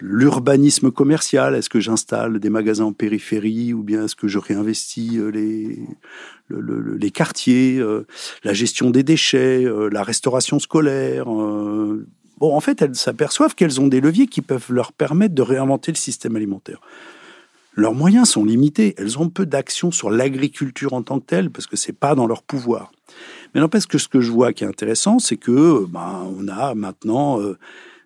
l'urbanisme 0.00 0.90
commercial. 0.90 1.54
Est-ce 1.54 1.68
que 1.68 1.80
j'installe 1.80 2.38
des 2.38 2.50
magasins 2.50 2.84
en 2.84 2.92
périphérie 2.92 3.72
ou 3.72 3.82
bien 3.82 4.04
est-ce 4.04 4.16
que 4.16 4.28
je 4.28 4.38
réinvestis 4.38 5.18
euh, 5.18 5.30
les, 5.30 5.78
les 6.50 7.10
quartiers, 7.10 7.78
euh, 7.78 8.06
la 8.44 8.54
gestion 8.54 8.90
des 8.90 9.02
déchets, 9.02 9.64
euh, 9.64 9.88
la 9.90 10.02
restauration 10.02 10.58
scolaire 10.58 11.26
Bon, 11.26 12.54
en 12.54 12.60
fait, 12.60 12.82
elles 12.82 12.94
s'aperçoivent 12.94 13.56
qu'elles 13.56 13.80
ont 13.80 13.88
des 13.88 14.00
leviers 14.00 14.28
qui 14.28 14.42
peuvent 14.42 14.70
leur 14.70 14.92
permettre 14.92 15.34
de 15.34 15.42
réinventer 15.42 15.90
le 15.90 15.96
système 15.96 16.36
alimentaire. 16.36 16.80
Leurs 17.74 17.94
moyens 17.94 18.28
sont 18.28 18.44
limités. 18.44 18.94
Elles 18.96 19.18
ont 19.18 19.28
peu 19.28 19.44
d'action 19.44 19.90
sur 19.90 20.08
l'agriculture 20.08 20.92
en 20.92 21.02
tant 21.02 21.18
que 21.18 21.26
telle 21.26 21.50
parce 21.50 21.66
que 21.66 21.76
c'est 21.76 21.92
pas 21.92 22.14
dans 22.14 22.28
leur 22.28 22.44
pouvoir. 22.44 22.92
Mais 23.52 23.60
n'empêche 23.60 23.86
que 23.86 23.98
ce 23.98 24.06
que 24.06 24.20
je 24.20 24.30
vois 24.30 24.52
qui 24.52 24.62
est 24.62 24.68
intéressant, 24.68 25.18
c'est 25.18 25.36
que 25.36 25.84
ben, 25.86 26.28
on 26.38 26.46
a 26.46 26.76
maintenant 26.76 27.40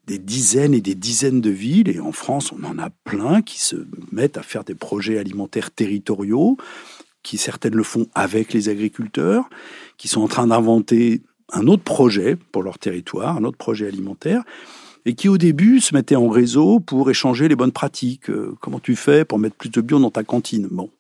des 0.07 0.19
dizaines 0.19 0.75
et 0.75 0.81
des 0.81 0.95
dizaines 0.95 1.41
de 1.41 1.51
villes, 1.51 1.89
et 1.89 2.01
en 2.01 2.13
France, 2.13 2.53
on 2.53 2.65
en 2.65 2.79
a 2.79 2.91
plein 3.05 3.43
qui 3.43 3.61
se 3.61 3.77
mettent 4.11 4.37
à 4.37 4.43
faire 4.43 4.65
des 4.65 4.75
projets 4.75 5.19
alimentaires 5.19 5.71
territoriaux, 5.71 6.57
qui 7.23 7.39
certaines 7.39 7.75
le 7.75 7.85
font 7.85 8.07
avec 8.15 8.53
les 8.53 8.69
agriculteurs, 8.69 9.49
qui 9.97 10.09
sont 10.09 10.23
en 10.23 10.29
train 10.29 10.49
d'inventer 10.49 11.23
un 11.53 11.67
autre 11.69 11.85
projet 11.85 12.37
pour 12.37 12.63
leur 12.63 12.79
territoire, 12.79 13.37
un 13.37 13.45
autre 13.45 13.59
projet 13.59 13.87
alimentaire, 13.87 14.43
et 15.05 15.15
qui 15.15 15.29
au 15.29 15.39
début 15.39 15.81
se 15.81 15.95
mettaient 15.95 16.17
en 16.17 16.29
réseau 16.29 16.81
pour 16.81 17.11
échanger 17.11 17.49
les 17.49 17.57
bonnes 17.57 17.73
pratiques. 17.73 18.31
Euh, 18.31 18.55
comment 18.61 18.79
tu 18.79 18.97
fais 18.97 19.25
pour 19.25 19.39
mettre 19.39 19.57
plus 19.57 19.71
de 19.71 19.81
bio 19.81 19.99
dans 19.99 20.11
ta 20.11 20.25
cantine? 20.25 20.69
Bon. 20.71 20.91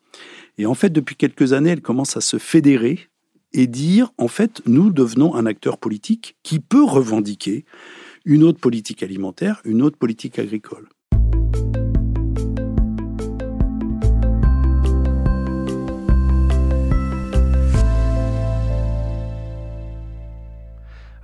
Et 0.58 0.66
en 0.66 0.74
fait, 0.74 0.90
depuis 0.90 1.16
quelques 1.16 1.52
années, 1.52 1.70
elles 1.70 1.82
commencent 1.82 2.16
à 2.16 2.20
se 2.20 2.38
fédérer 2.38 3.08
et 3.52 3.66
dire, 3.66 4.12
en 4.18 4.28
fait, 4.28 4.60
nous 4.66 4.90
devenons 4.90 5.34
un 5.34 5.46
acteur 5.46 5.78
politique 5.78 6.36
qui 6.42 6.58
peut 6.58 6.84
revendiquer 6.84 7.64
une 8.24 8.44
autre 8.44 8.60
politique 8.60 9.02
alimentaire, 9.02 9.60
une 9.64 9.82
autre 9.82 9.98
politique 9.98 10.38
agricole. 10.38 10.88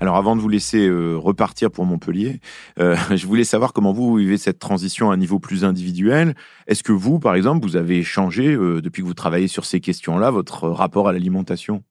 Alors 0.01 0.17
avant 0.17 0.37
de 0.37 0.41
vous 0.41 0.49
laisser 0.49 0.87
euh, 0.87 1.17
repartir 1.17 1.71
pour 1.73 1.85
Montpellier, 1.85 2.41
euh, 2.79 2.97
je 3.17 3.27
voulais 3.27 3.45
savoir 3.45 3.73
comment 3.73 3.93
vous 3.93 4.15
vivez 4.15 4.39
cette 4.39 4.59
transition 4.59 5.11
à 5.11 5.15
un 5.15 5.17
niveau 5.17 5.41
plus 5.41 5.65
individuel. 5.65 6.35
Est-ce 6.69 6.83
que 6.83 6.93
vous, 6.93 7.19
par 7.19 7.35
exemple, 7.35 7.67
vous 7.67 7.77
avez 7.77 8.03
changé, 8.05 8.55
euh, 8.55 8.81
depuis 8.81 9.03
que 9.03 9.07
vous 9.09 9.15
travaillez 9.15 9.49
sur 9.49 9.65
ces 9.65 9.81
questions-là, 9.81 10.31
votre 10.31 10.69
rapport 10.69 11.09
à 11.09 11.13
l'alimentation? 11.13 11.83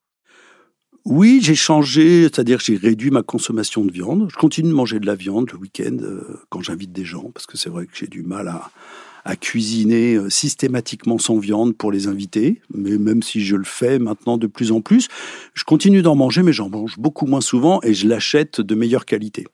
Oui, 1.10 1.40
j'ai 1.42 1.56
changé, 1.56 2.24
c'est-à-dire 2.24 2.60
j'ai 2.60 2.76
réduit 2.76 3.12
ma 3.12 3.24
consommation 3.24 3.86
de 3.86 3.92
viande. 3.94 4.28
Je 4.30 4.36
continue 4.36 4.68
de 4.68 4.74
manger 4.74 5.00
de 5.00 5.06
la 5.06 5.16
viande 5.16 5.50
le 5.54 5.58
week-end 5.58 5.96
euh, 6.02 6.42
quand 6.50 6.62
j'invite 6.62 6.92
des 6.92 7.06
gens, 7.06 7.32
parce 7.34 7.46
que 7.46 7.58
c'est 7.58 7.70
vrai 7.70 7.86
que 7.86 7.94
j'ai 7.96 8.08
du 8.08 8.24
mal 8.24 8.50
à, 8.50 9.36
cuisiner 9.38 10.16
euh, 10.16 10.30
systématiquement 10.30 11.18
sans 11.18 11.38
viande 11.38 11.78
pour 11.78 11.94
les 11.94 12.08
invités. 12.08 12.62
Mais 12.74 12.98
même 12.98 13.24
si 13.24 13.46
je 13.46 13.56
le 13.56 13.64
fais 13.64 14.00
maintenant 14.00 14.38
de 14.38 14.48
plus 14.48 14.74
en 14.74 14.82
plus, 14.82 15.08
je 15.54 15.64
continue 15.64 16.02
d'en 16.02 16.16
manger, 16.16 16.44
mais 16.44 16.54
j'en 16.54 16.70
mange 16.70 16.98
beaucoup 16.98 17.26
moins 17.26 17.42
souvent 17.42 17.80
et 17.84 17.94
je 17.94 18.06
l'achète 18.08 18.60
de 18.60 18.76
meilleure 18.76 19.06
qualité. 19.06 19.46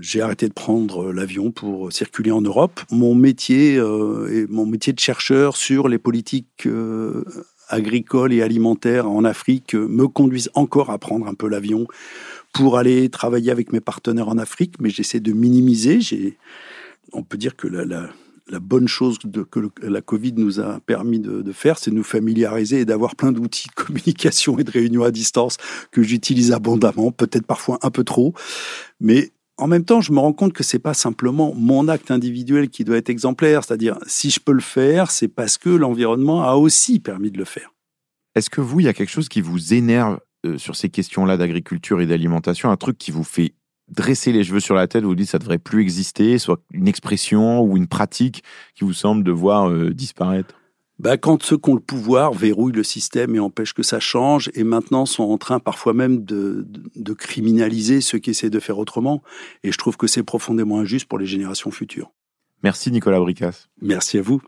J'ai 0.00 0.22
arrêté 0.22 0.48
de 0.48 0.54
prendre 0.54 1.12
l'avion 1.12 1.50
pour 1.50 1.92
circuler 1.92 2.30
en 2.30 2.40
Europe. 2.40 2.80
Mon 2.90 3.14
métier 3.14 3.76
euh, 3.76 4.28
est 4.32 4.50
mon 4.50 4.64
métier 4.64 4.94
de 4.94 5.00
chercheur 5.00 5.58
sur 5.58 5.88
les 5.88 5.98
politiques 5.98 6.66
agricoles 7.74 8.32
et 8.32 8.42
alimentaires 8.42 9.08
en 9.08 9.24
Afrique 9.24 9.74
me 9.74 10.08
conduisent 10.08 10.50
encore 10.54 10.90
à 10.90 10.98
prendre 10.98 11.26
un 11.26 11.34
peu 11.34 11.48
l'avion 11.48 11.86
pour 12.52 12.78
aller 12.78 13.08
travailler 13.08 13.50
avec 13.50 13.72
mes 13.72 13.80
partenaires 13.80 14.28
en 14.28 14.38
Afrique, 14.38 14.74
mais 14.80 14.88
j'essaie 14.88 15.20
de 15.20 15.32
minimiser. 15.32 15.98
On 17.12 17.22
peut 17.22 17.36
dire 17.36 17.56
que 17.56 17.66
la, 17.66 18.10
bonne 18.60 18.86
chose 18.86 19.18
que 19.50 19.60
la 19.82 20.00
Covid 20.00 20.34
nous 20.36 20.60
a 20.60 20.80
permis 20.80 21.18
de, 21.18 21.42
de 21.42 21.52
faire, 21.52 21.78
c'est 21.78 21.90
de 21.90 21.96
nous 21.96 22.04
familiariser 22.04 22.80
et 22.80 22.84
d'avoir 22.84 23.16
plein 23.16 23.32
d'outils 23.32 23.68
de 23.68 23.82
communication 23.82 24.58
et 24.58 24.64
de 24.64 24.70
réunion 24.70 25.02
à 25.02 25.10
distance 25.10 25.56
que 25.90 26.02
j'utilise 26.02 26.52
abondamment, 26.52 27.10
peut-être 27.10 27.46
parfois 27.46 27.78
un 27.82 27.90
peu 27.90 28.04
trop, 28.04 28.34
mais 29.00 29.32
en 29.56 29.66
même 29.66 29.84
temps, 29.84 30.00
je 30.00 30.12
me 30.12 30.18
rends 30.18 30.32
compte 30.32 30.52
que 30.52 30.64
c'est 30.64 30.78
pas 30.78 30.94
simplement 30.94 31.54
mon 31.54 31.88
acte 31.88 32.10
individuel 32.10 32.68
qui 32.68 32.84
doit 32.84 32.96
être 32.96 33.10
exemplaire. 33.10 33.62
C'est-à-dire, 33.64 33.98
si 34.06 34.30
je 34.30 34.40
peux 34.40 34.52
le 34.52 34.60
faire, 34.60 35.10
c'est 35.10 35.28
parce 35.28 35.58
que 35.58 35.70
l'environnement 35.70 36.42
a 36.42 36.54
aussi 36.54 36.98
permis 36.98 37.30
de 37.30 37.38
le 37.38 37.44
faire. 37.44 37.72
Est-ce 38.34 38.50
que 38.50 38.60
vous, 38.60 38.80
il 38.80 38.86
y 38.86 38.88
a 38.88 38.94
quelque 38.94 39.10
chose 39.10 39.28
qui 39.28 39.40
vous 39.40 39.74
énerve 39.74 40.18
euh, 40.44 40.58
sur 40.58 40.74
ces 40.74 40.88
questions-là 40.88 41.36
d'agriculture 41.36 42.00
et 42.00 42.06
d'alimentation, 42.06 42.70
un 42.70 42.76
truc 42.76 42.98
qui 42.98 43.12
vous 43.12 43.22
fait 43.22 43.54
dresser 43.88 44.32
les 44.32 44.42
cheveux 44.42 44.60
sur 44.60 44.74
la 44.74 44.88
tête, 44.88 45.04
vous, 45.04 45.14
dites 45.14 45.28
ça 45.28 45.38
devrait 45.38 45.58
plus 45.58 45.82
exister, 45.82 46.38
soit 46.38 46.60
une 46.72 46.88
expression 46.88 47.60
ou 47.60 47.76
une 47.76 47.86
pratique 47.86 48.42
qui 48.74 48.84
vous 48.84 48.92
semble 48.92 49.22
devoir 49.22 49.68
euh, 49.68 49.90
disparaître? 49.90 50.56
Bah, 50.98 51.16
quand 51.16 51.42
ceux 51.42 51.58
qui 51.58 51.70
ont 51.70 51.74
le 51.74 51.80
pouvoir 51.80 52.32
verrouillent 52.32 52.72
le 52.72 52.84
système 52.84 53.34
et 53.34 53.40
empêchent 53.40 53.74
que 53.74 53.82
ça 53.82 53.98
change, 53.98 54.50
et 54.54 54.62
maintenant 54.62 55.06
sont 55.06 55.24
en 55.24 55.38
train 55.38 55.58
parfois 55.58 55.92
même 55.92 56.24
de, 56.24 56.66
de, 56.94 57.12
criminaliser 57.12 58.00
ceux 58.00 58.18
qui 58.18 58.30
essaient 58.30 58.50
de 58.50 58.60
faire 58.60 58.78
autrement. 58.78 59.22
Et 59.64 59.72
je 59.72 59.78
trouve 59.78 59.96
que 59.96 60.06
c'est 60.06 60.22
profondément 60.22 60.78
injuste 60.78 61.06
pour 61.06 61.18
les 61.18 61.26
générations 61.26 61.70
futures. 61.70 62.12
Merci 62.62 62.90
Nicolas 62.92 63.18
Bricas. 63.18 63.66
Merci 63.82 64.18
à 64.18 64.22
vous. 64.22 64.40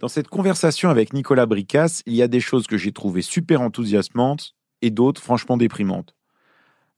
Dans 0.00 0.08
cette 0.08 0.28
conversation 0.28 0.90
avec 0.90 1.12
Nicolas 1.12 1.46
Bricas, 1.46 2.02
il 2.04 2.14
y 2.14 2.20
a 2.20 2.28
des 2.28 2.40
choses 2.40 2.66
que 2.66 2.76
j'ai 2.76 2.92
trouvées 2.92 3.22
super 3.22 3.62
enthousiasmantes 3.62 4.54
et 4.82 4.90
d'autres 4.90 5.22
franchement 5.22 5.56
déprimantes. 5.56 6.13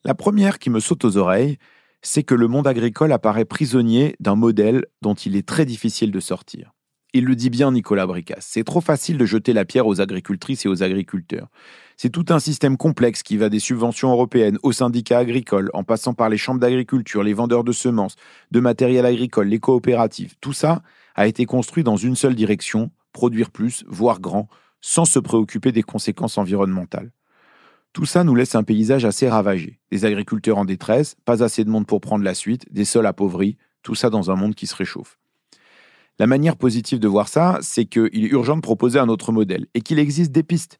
La 0.06 0.14
première 0.14 0.60
qui 0.60 0.70
me 0.70 0.78
saute 0.78 1.04
aux 1.04 1.16
oreilles, 1.16 1.58
c'est 2.00 2.22
que 2.22 2.36
le 2.36 2.46
monde 2.46 2.68
agricole 2.68 3.10
apparaît 3.10 3.44
prisonnier 3.44 4.14
d'un 4.20 4.36
modèle 4.36 4.84
dont 5.02 5.14
il 5.14 5.34
est 5.34 5.44
très 5.44 5.64
difficile 5.64 6.12
de 6.12 6.20
sortir. 6.20 6.70
Il 7.12 7.24
le 7.24 7.34
dit 7.34 7.50
bien 7.50 7.72
Nicolas 7.72 8.06
Bricas, 8.06 8.36
c'est 8.38 8.62
trop 8.62 8.80
facile 8.80 9.18
de 9.18 9.26
jeter 9.26 9.52
la 9.52 9.64
pierre 9.64 9.88
aux 9.88 10.00
agricultrices 10.00 10.64
et 10.64 10.68
aux 10.68 10.84
agriculteurs. 10.84 11.48
C'est 11.96 12.10
tout 12.10 12.26
un 12.28 12.38
système 12.38 12.76
complexe 12.76 13.24
qui 13.24 13.36
va 13.36 13.48
des 13.48 13.58
subventions 13.58 14.12
européennes 14.12 14.58
aux 14.62 14.70
syndicats 14.70 15.18
agricoles, 15.18 15.72
en 15.74 15.82
passant 15.82 16.14
par 16.14 16.28
les 16.28 16.38
chambres 16.38 16.60
d'agriculture, 16.60 17.24
les 17.24 17.34
vendeurs 17.34 17.64
de 17.64 17.72
semences, 17.72 18.14
de 18.52 18.60
matériel 18.60 19.06
agricole, 19.06 19.48
les 19.48 19.58
coopératives. 19.58 20.36
Tout 20.40 20.52
ça 20.52 20.82
a 21.16 21.26
été 21.26 21.46
construit 21.46 21.82
dans 21.82 21.96
une 21.96 22.14
seule 22.14 22.36
direction, 22.36 22.92
produire 23.12 23.50
plus, 23.50 23.84
voire 23.88 24.20
grand, 24.20 24.46
sans 24.80 25.04
se 25.04 25.18
préoccuper 25.18 25.72
des 25.72 25.82
conséquences 25.82 26.38
environnementales. 26.38 27.10
Tout 27.96 28.04
ça 28.04 28.24
nous 28.24 28.34
laisse 28.34 28.54
un 28.54 28.62
paysage 28.62 29.06
assez 29.06 29.26
ravagé. 29.26 29.80
Des 29.90 30.04
agriculteurs 30.04 30.58
en 30.58 30.66
détresse, 30.66 31.16
pas 31.24 31.42
assez 31.42 31.64
de 31.64 31.70
monde 31.70 31.86
pour 31.86 32.02
prendre 32.02 32.24
la 32.24 32.34
suite, 32.34 32.70
des 32.70 32.84
sols 32.84 33.06
appauvris, 33.06 33.56
tout 33.82 33.94
ça 33.94 34.10
dans 34.10 34.30
un 34.30 34.36
monde 34.36 34.54
qui 34.54 34.66
se 34.66 34.76
réchauffe. 34.76 35.18
La 36.18 36.26
manière 36.26 36.58
positive 36.58 36.98
de 36.98 37.08
voir 37.08 37.26
ça, 37.26 37.56
c'est 37.62 37.86
qu'il 37.86 38.26
est 38.26 38.28
urgent 38.28 38.56
de 38.56 38.60
proposer 38.60 38.98
un 38.98 39.08
autre 39.08 39.32
modèle 39.32 39.64
et 39.72 39.80
qu'il 39.80 39.98
existe 39.98 40.30
des 40.30 40.42
pistes. 40.42 40.78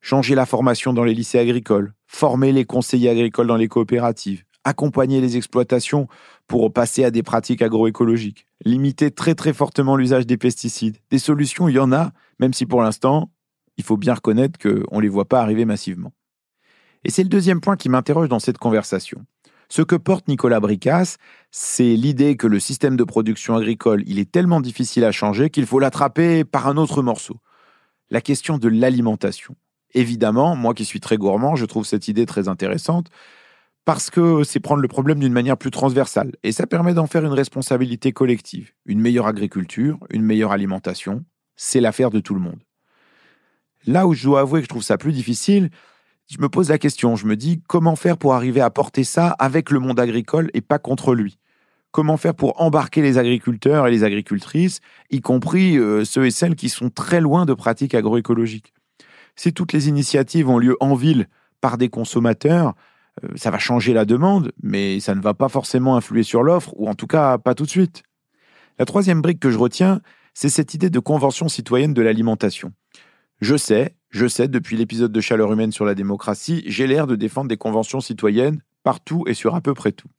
Changer 0.00 0.34
la 0.34 0.46
formation 0.46 0.94
dans 0.94 1.04
les 1.04 1.12
lycées 1.12 1.38
agricoles, 1.38 1.92
former 2.06 2.50
les 2.52 2.64
conseillers 2.64 3.10
agricoles 3.10 3.48
dans 3.48 3.58
les 3.58 3.68
coopératives, 3.68 4.44
accompagner 4.64 5.20
les 5.20 5.36
exploitations 5.36 6.08
pour 6.46 6.72
passer 6.72 7.04
à 7.04 7.10
des 7.10 7.22
pratiques 7.22 7.60
agroécologiques, 7.60 8.46
limiter 8.64 9.10
très 9.10 9.34
très 9.34 9.52
fortement 9.52 9.96
l'usage 9.96 10.26
des 10.26 10.38
pesticides. 10.38 10.96
Des 11.10 11.18
solutions, 11.18 11.68
il 11.68 11.74
y 11.74 11.78
en 11.78 11.92
a, 11.92 12.12
même 12.40 12.54
si 12.54 12.64
pour 12.64 12.80
l'instant, 12.80 13.30
il 13.76 13.84
faut 13.84 13.98
bien 13.98 14.14
reconnaître 14.14 14.58
qu'on 14.58 14.96
ne 14.96 15.02
les 15.02 15.10
voit 15.10 15.28
pas 15.28 15.42
arriver 15.42 15.66
massivement. 15.66 16.10
Et 17.04 17.10
c'est 17.10 17.22
le 17.22 17.28
deuxième 17.28 17.60
point 17.60 17.76
qui 17.76 17.88
m'interroge 17.88 18.28
dans 18.28 18.38
cette 18.38 18.58
conversation. 18.58 19.24
Ce 19.68 19.82
que 19.82 19.96
porte 19.96 20.28
Nicolas 20.28 20.60
Bricas, 20.60 21.16
c'est 21.50 21.96
l'idée 21.96 22.36
que 22.36 22.46
le 22.46 22.60
système 22.60 22.96
de 22.96 23.04
production 23.04 23.56
agricole, 23.56 24.02
il 24.06 24.18
est 24.18 24.30
tellement 24.30 24.60
difficile 24.60 25.04
à 25.04 25.12
changer 25.12 25.48
qu'il 25.48 25.66
faut 25.66 25.78
l'attraper 25.78 26.44
par 26.44 26.68
un 26.68 26.76
autre 26.76 27.02
morceau. 27.02 27.38
La 28.10 28.20
question 28.20 28.58
de 28.58 28.68
l'alimentation. 28.68 29.56
Évidemment, 29.94 30.56
moi 30.56 30.74
qui 30.74 30.84
suis 30.84 31.00
très 31.00 31.16
gourmand, 31.16 31.56
je 31.56 31.64
trouve 31.64 31.86
cette 31.86 32.06
idée 32.08 32.26
très 32.26 32.48
intéressante 32.48 33.08
parce 33.84 34.10
que 34.10 34.44
c'est 34.44 34.60
prendre 34.60 34.82
le 34.82 34.88
problème 34.88 35.18
d'une 35.18 35.32
manière 35.32 35.56
plus 35.56 35.70
transversale 35.70 36.32
et 36.42 36.52
ça 36.52 36.66
permet 36.66 36.94
d'en 36.94 37.06
faire 37.06 37.24
une 37.24 37.32
responsabilité 37.32 38.12
collective. 38.12 38.72
Une 38.86 39.00
meilleure 39.00 39.26
agriculture, 39.26 39.98
une 40.10 40.22
meilleure 40.22 40.52
alimentation, 40.52 41.24
c'est 41.56 41.80
l'affaire 41.80 42.10
de 42.10 42.20
tout 42.20 42.34
le 42.34 42.40
monde. 42.40 42.60
Là 43.86 44.06
où 44.06 44.14
je 44.14 44.24
dois 44.24 44.40
avouer 44.40 44.60
que 44.60 44.66
je 44.66 44.68
trouve 44.68 44.82
ça 44.82 44.98
plus 44.98 45.12
difficile, 45.12 45.70
je 46.32 46.38
me 46.40 46.48
pose 46.48 46.70
la 46.70 46.78
question, 46.78 47.14
je 47.14 47.26
me 47.26 47.36
dis 47.36 47.60
comment 47.68 47.94
faire 47.94 48.16
pour 48.16 48.32
arriver 48.32 48.62
à 48.62 48.70
porter 48.70 49.04
ça 49.04 49.36
avec 49.38 49.70
le 49.70 49.80
monde 49.80 50.00
agricole 50.00 50.50
et 50.54 50.62
pas 50.62 50.78
contre 50.78 51.14
lui? 51.14 51.38
Comment 51.90 52.16
faire 52.16 52.34
pour 52.34 52.58
embarquer 52.58 53.02
les 53.02 53.18
agriculteurs 53.18 53.86
et 53.86 53.90
les 53.90 54.02
agricultrices, 54.02 54.80
y 55.10 55.20
compris 55.20 55.76
euh, 55.76 56.06
ceux 56.06 56.24
et 56.24 56.30
celles 56.30 56.56
qui 56.56 56.70
sont 56.70 56.88
très 56.88 57.20
loin 57.20 57.44
de 57.44 57.52
pratiques 57.52 57.94
agroécologiques? 57.94 58.72
Si 59.36 59.52
toutes 59.52 59.74
les 59.74 59.88
initiatives 59.88 60.48
ont 60.48 60.56
lieu 60.56 60.74
en 60.80 60.94
ville 60.94 61.28
par 61.60 61.76
des 61.76 61.90
consommateurs, 61.90 62.72
euh, 63.22 63.28
ça 63.34 63.50
va 63.50 63.58
changer 63.58 63.92
la 63.92 64.06
demande, 64.06 64.52
mais 64.62 65.00
ça 65.00 65.14
ne 65.14 65.20
va 65.20 65.34
pas 65.34 65.50
forcément 65.50 65.96
influer 65.96 66.22
sur 66.22 66.42
l'offre, 66.42 66.72
ou 66.76 66.88
en 66.88 66.94
tout 66.94 67.06
cas 67.06 67.36
pas 67.36 67.54
tout 67.54 67.64
de 67.64 67.70
suite. 67.70 68.04
La 68.78 68.86
troisième 68.86 69.20
brique 69.20 69.38
que 69.38 69.50
je 69.50 69.58
retiens, 69.58 70.00
c'est 70.32 70.48
cette 70.48 70.72
idée 70.72 70.88
de 70.88 70.98
convention 70.98 71.48
citoyenne 71.48 71.92
de 71.92 72.00
l'alimentation. 72.00 72.72
Je 73.42 73.58
sais, 73.58 73.96
Je 74.12 74.26
sais, 74.26 74.46
depuis 74.46 74.76
l'épisode 74.76 75.10
de 75.10 75.20
Chaleur 75.22 75.50
humaine 75.50 75.72
sur 75.72 75.86
la 75.86 75.94
démocratie, 75.94 76.62
j'ai 76.66 76.86
l'air 76.86 77.06
de 77.06 77.16
défendre 77.16 77.48
des 77.48 77.56
conventions 77.56 78.02
citoyennes 78.02 78.60
partout 78.82 79.24
et 79.26 79.32
sur 79.32 79.54
à 79.54 79.62
peu 79.62 79.72
près 79.72 79.92
tout. 79.92 80.10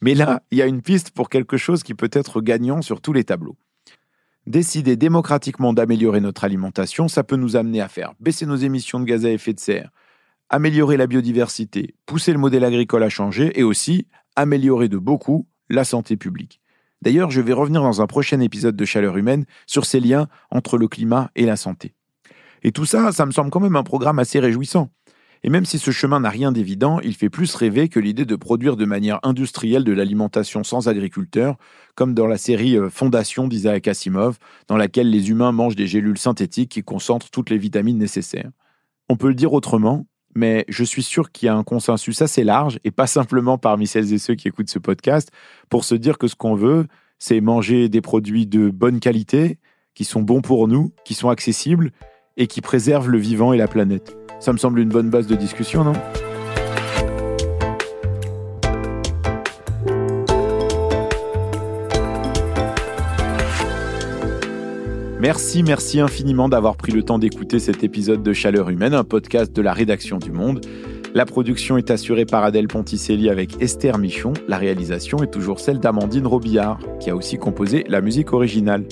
Mais 0.00 0.14
là, 0.14 0.42
il 0.52 0.58
y 0.58 0.62
a 0.62 0.66
une 0.66 0.80
piste 0.80 1.10
pour 1.10 1.28
quelque 1.28 1.56
chose 1.56 1.82
qui 1.82 1.94
peut 1.94 2.10
être 2.12 2.40
gagnant 2.40 2.82
sur 2.82 3.00
tous 3.00 3.12
les 3.12 3.24
tableaux. 3.24 3.56
Décider 4.46 4.94
démocratiquement 4.94 5.72
d'améliorer 5.72 6.20
notre 6.20 6.44
alimentation, 6.44 7.08
ça 7.08 7.24
peut 7.24 7.34
nous 7.34 7.56
amener 7.56 7.80
à 7.80 7.88
faire 7.88 8.14
baisser 8.20 8.46
nos 8.46 8.54
émissions 8.54 9.00
de 9.00 9.06
gaz 9.06 9.26
à 9.26 9.30
effet 9.30 9.52
de 9.52 9.60
serre, 9.60 9.90
améliorer 10.48 10.96
la 10.96 11.08
biodiversité, 11.08 11.96
pousser 12.06 12.32
le 12.32 12.38
modèle 12.38 12.64
agricole 12.64 13.02
à 13.02 13.08
changer 13.08 13.58
et 13.58 13.64
aussi 13.64 14.06
améliorer 14.36 14.88
de 14.88 14.98
beaucoup 14.98 15.48
la 15.68 15.82
santé 15.82 16.16
publique. 16.16 16.60
D'ailleurs, 17.00 17.32
je 17.32 17.40
vais 17.40 17.52
revenir 17.52 17.82
dans 17.82 18.02
un 18.02 18.06
prochain 18.06 18.38
épisode 18.38 18.76
de 18.76 18.84
Chaleur 18.84 19.16
humaine 19.16 19.46
sur 19.66 19.84
ces 19.84 19.98
liens 19.98 20.28
entre 20.52 20.78
le 20.78 20.86
climat 20.86 21.32
et 21.34 21.44
la 21.44 21.56
santé. 21.56 21.96
Et 22.62 22.72
tout 22.72 22.84
ça, 22.84 23.12
ça 23.12 23.26
me 23.26 23.32
semble 23.32 23.50
quand 23.50 23.60
même 23.60 23.76
un 23.76 23.82
programme 23.82 24.18
assez 24.18 24.38
réjouissant. 24.38 24.90
Et 25.44 25.50
même 25.50 25.64
si 25.64 25.78
ce 25.78 25.90
chemin 25.90 26.20
n'a 26.20 26.30
rien 26.30 26.52
d'évident, 26.52 27.00
il 27.00 27.14
fait 27.14 27.28
plus 27.28 27.52
rêver 27.56 27.88
que 27.88 27.98
l'idée 27.98 28.24
de 28.24 28.36
produire 28.36 28.76
de 28.76 28.84
manière 28.84 29.18
industrielle 29.24 29.82
de 29.82 29.92
l'alimentation 29.92 30.62
sans 30.62 30.86
agriculteurs, 30.86 31.56
comme 31.96 32.14
dans 32.14 32.28
la 32.28 32.38
série 32.38 32.76
euh, 32.76 32.88
Fondation 32.88 33.48
d'Isaac 33.48 33.88
Asimov, 33.88 34.38
dans 34.68 34.76
laquelle 34.76 35.10
les 35.10 35.30
humains 35.30 35.50
mangent 35.50 35.74
des 35.74 35.88
gélules 35.88 36.18
synthétiques 36.18 36.70
qui 36.70 36.82
concentrent 36.82 37.30
toutes 37.30 37.50
les 37.50 37.58
vitamines 37.58 37.98
nécessaires. 37.98 38.50
On 39.08 39.16
peut 39.16 39.28
le 39.28 39.34
dire 39.34 39.52
autrement, 39.52 40.06
mais 40.36 40.64
je 40.68 40.84
suis 40.84 41.02
sûr 41.02 41.32
qu'il 41.32 41.46
y 41.46 41.48
a 41.48 41.56
un 41.56 41.64
consensus 41.64 42.22
assez 42.22 42.44
large, 42.44 42.78
et 42.84 42.92
pas 42.92 43.08
simplement 43.08 43.58
parmi 43.58 43.88
celles 43.88 44.12
et 44.12 44.18
ceux 44.18 44.36
qui 44.36 44.46
écoutent 44.46 44.70
ce 44.70 44.78
podcast, 44.78 45.30
pour 45.68 45.84
se 45.84 45.96
dire 45.96 46.18
que 46.18 46.28
ce 46.28 46.36
qu'on 46.36 46.54
veut, 46.54 46.86
c'est 47.18 47.40
manger 47.40 47.88
des 47.88 48.00
produits 48.00 48.46
de 48.46 48.70
bonne 48.70 49.00
qualité, 49.00 49.58
qui 49.94 50.04
sont 50.04 50.22
bons 50.22 50.40
pour 50.40 50.68
nous, 50.68 50.92
qui 51.04 51.14
sont 51.14 51.28
accessibles, 51.28 51.90
et 52.36 52.46
qui 52.46 52.60
préservent 52.60 53.10
le 53.10 53.18
vivant 53.18 53.52
et 53.52 53.58
la 53.58 53.68
planète. 53.68 54.16
Ça 54.40 54.52
me 54.52 54.58
semble 54.58 54.80
une 54.80 54.88
bonne 54.88 55.10
base 55.10 55.26
de 55.26 55.36
discussion, 55.36 55.84
non? 55.84 55.92
Merci, 65.20 65.62
merci 65.62 66.00
infiniment 66.00 66.48
d'avoir 66.48 66.76
pris 66.76 66.90
le 66.90 67.04
temps 67.04 67.20
d'écouter 67.20 67.60
cet 67.60 67.84
épisode 67.84 68.24
de 68.24 68.32
Chaleur 68.32 68.70
Humaine, 68.70 68.92
un 68.92 69.04
podcast 69.04 69.52
de 69.52 69.62
la 69.62 69.72
rédaction 69.72 70.18
du 70.18 70.32
Monde. 70.32 70.60
La 71.14 71.26
production 71.26 71.76
est 71.76 71.92
assurée 71.92 72.24
par 72.24 72.42
Adèle 72.42 72.66
Ponticelli 72.66 73.30
avec 73.30 73.62
Esther 73.62 73.98
Michon. 73.98 74.32
La 74.48 74.56
réalisation 74.56 75.22
est 75.22 75.30
toujours 75.30 75.60
celle 75.60 75.78
d'Amandine 75.78 76.26
Robillard, 76.26 76.80
qui 76.98 77.08
a 77.08 77.14
aussi 77.14 77.38
composé 77.38 77.84
la 77.88 78.00
musique 78.00 78.32
originale. 78.32 78.84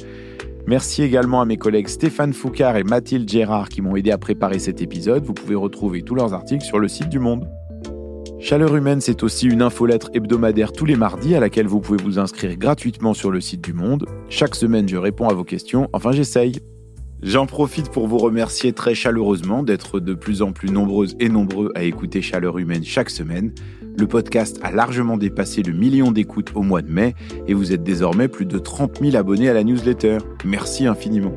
Merci 0.66 1.02
également 1.02 1.40
à 1.40 1.44
mes 1.44 1.56
collègues 1.56 1.88
Stéphane 1.88 2.32
Foucard 2.32 2.76
et 2.76 2.84
Mathilde 2.84 3.28
Gérard 3.28 3.68
qui 3.68 3.82
m'ont 3.82 3.96
aidé 3.96 4.10
à 4.10 4.18
préparer 4.18 4.58
cet 4.58 4.82
épisode. 4.82 5.24
Vous 5.24 5.34
pouvez 5.34 5.54
retrouver 5.54 6.02
tous 6.02 6.14
leurs 6.14 6.34
articles 6.34 6.64
sur 6.64 6.78
le 6.78 6.88
site 6.88 7.08
du 7.08 7.18
Monde. 7.18 7.48
Chaleur 8.38 8.74
humaine, 8.74 9.00
c'est 9.00 9.22
aussi 9.22 9.46
une 9.48 9.60
infolettre 9.60 10.10
hebdomadaire 10.14 10.72
tous 10.72 10.86
les 10.86 10.96
mardis 10.96 11.34
à 11.34 11.40
laquelle 11.40 11.66
vous 11.66 11.80
pouvez 11.80 12.02
vous 12.02 12.18
inscrire 12.18 12.56
gratuitement 12.56 13.12
sur 13.12 13.30
le 13.30 13.40
site 13.40 13.60
du 13.60 13.74
Monde. 13.74 14.06
Chaque 14.28 14.54
semaine, 14.54 14.88
je 14.88 14.96
réponds 14.96 15.28
à 15.28 15.34
vos 15.34 15.44
questions, 15.44 15.88
enfin 15.92 16.12
j'essaye. 16.12 16.58
J'en 17.22 17.44
profite 17.44 17.90
pour 17.90 18.08
vous 18.08 18.16
remercier 18.16 18.72
très 18.72 18.94
chaleureusement 18.94 19.62
d'être 19.62 20.00
de 20.00 20.14
plus 20.14 20.40
en 20.40 20.52
plus 20.52 20.70
nombreuses 20.70 21.16
et 21.20 21.28
nombreux 21.28 21.70
à 21.74 21.82
écouter 21.82 22.22
Chaleur 22.22 22.56
humaine 22.56 22.82
chaque 22.82 23.10
semaine. 23.10 23.52
Le 23.96 24.06
podcast 24.06 24.58
a 24.62 24.70
largement 24.70 25.16
dépassé 25.16 25.62
le 25.62 25.72
million 25.72 26.12
d'écoutes 26.12 26.52
au 26.54 26.62
mois 26.62 26.82
de 26.82 26.90
mai 26.90 27.14
et 27.46 27.54
vous 27.54 27.72
êtes 27.72 27.82
désormais 27.82 28.28
plus 28.28 28.46
de 28.46 28.58
30 28.58 28.98
000 29.02 29.16
abonnés 29.16 29.48
à 29.48 29.54
la 29.54 29.64
newsletter. 29.64 30.18
Merci 30.44 30.86
infiniment. 30.86 31.32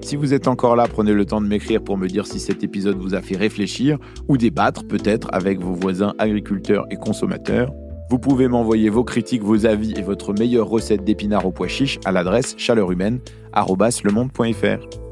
Si 0.00 0.16
vous 0.16 0.34
êtes 0.34 0.46
encore 0.46 0.76
là, 0.76 0.86
prenez 0.88 1.12
le 1.12 1.24
temps 1.24 1.40
de 1.40 1.48
m'écrire 1.48 1.82
pour 1.82 1.98
me 1.98 2.06
dire 2.06 2.26
si 2.26 2.38
cet 2.38 2.62
épisode 2.62 2.96
vous 2.96 3.14
a 3.14 3.22
fait 3.22 3.36
réfléchir 3.36 3.98
ou 4.28 4.36
débattre 4.36 4.86
peut-être 4.86 5.28
avec 5.32 5.60
vos 5.60 5.74
voisins 5.74 6.14
agriculteurs 6.18 6.86
et 6.90 6.96
consommateurs. 6.96 7.72
Vous 8.08 8.20
pouvez 8.20 8.46
m'envoyer 8.46 8.88
vos 8.88 9.02
critiques, 9.02 9.42
vos 9.42 9.66
avis 9.66 9.94
et 9.96 10.02
votre 10.02 10.32
meilleure 10.32 10.68
recette 10.68 11.02
d'épinards 11.02 11.46
au 11.46 11.50
pois 11.50 11.66
chiche 11.66 11.98
à 12.04 12.12
l'adresse 12.12 12.54
chaleurhumaine.fr. 12.56 15.05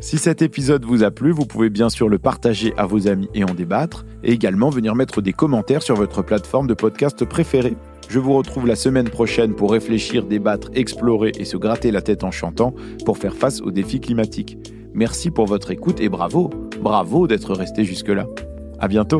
Si 0.00 0.16
cet 0.16 0.42
épisode 0.42 0.84
vous 0.84 1.02
a 1.02 1.10
plu, 1.10 1.32
vous 1.32 1.44
pouvez 1.44 1.70
bien 1.70 1.88
sûr 1.88 2.08
le 2.08 2.18
partager 2.18 2.72
à 2.76 2.86
vos 2.86 3.08
amis 3.08 3.28
et 3.34 3.42
en 3.42 3.52
débattre, 3.54 4.06
et 4.22 4.32
également 4.32 4.70
venir 4.70 4.94
mettre 4.94 5.20
des 5.20 5.32
commentaires 5.32 5.82
sur 5.82 5.96
votre 5.96 6.22
plateforme 6.22 6.68
de 6.68 6.74
podcast 6.74 7.24
préférée. 7.24 7.76
Je 8.08 8.20
vous 8.20 8.34
retrouve 8.34 8.66
la 8.66 8.76
semaine 8.76 9.08
prochaine 9.08 9.54
pour 9.54 9.72
réfléchir, 9.72 10.24
débattre, 10.24 10.70
explorer 10.74 11.32
et 11.38 11.44
se 11.44 11.56
gratter 11.56 11.90
la 11.90 12.00
tête 12.00 12.22
en 12.22 12.30
chantant 12.30 12.74
pour 13.04 13.18
faire 13.18 13.34
face 13.34 13.60
aux 13.60 13.72
défis 13.72 14.00
climatiques. 14.00 14.56
Merci 14.94 15.30
pour 15.30 15.46
votre 15.46 15.72
écoute 15.72 16.00
et 16.00 16.08
bravo, 16.08 16.50
bravo 16.80 17.26
d'être 17.26 17.52
resté 17.54 17.84
jusque-là. 17.84 18.26
À 18.78 18.86
bientôt! 18.86 19.18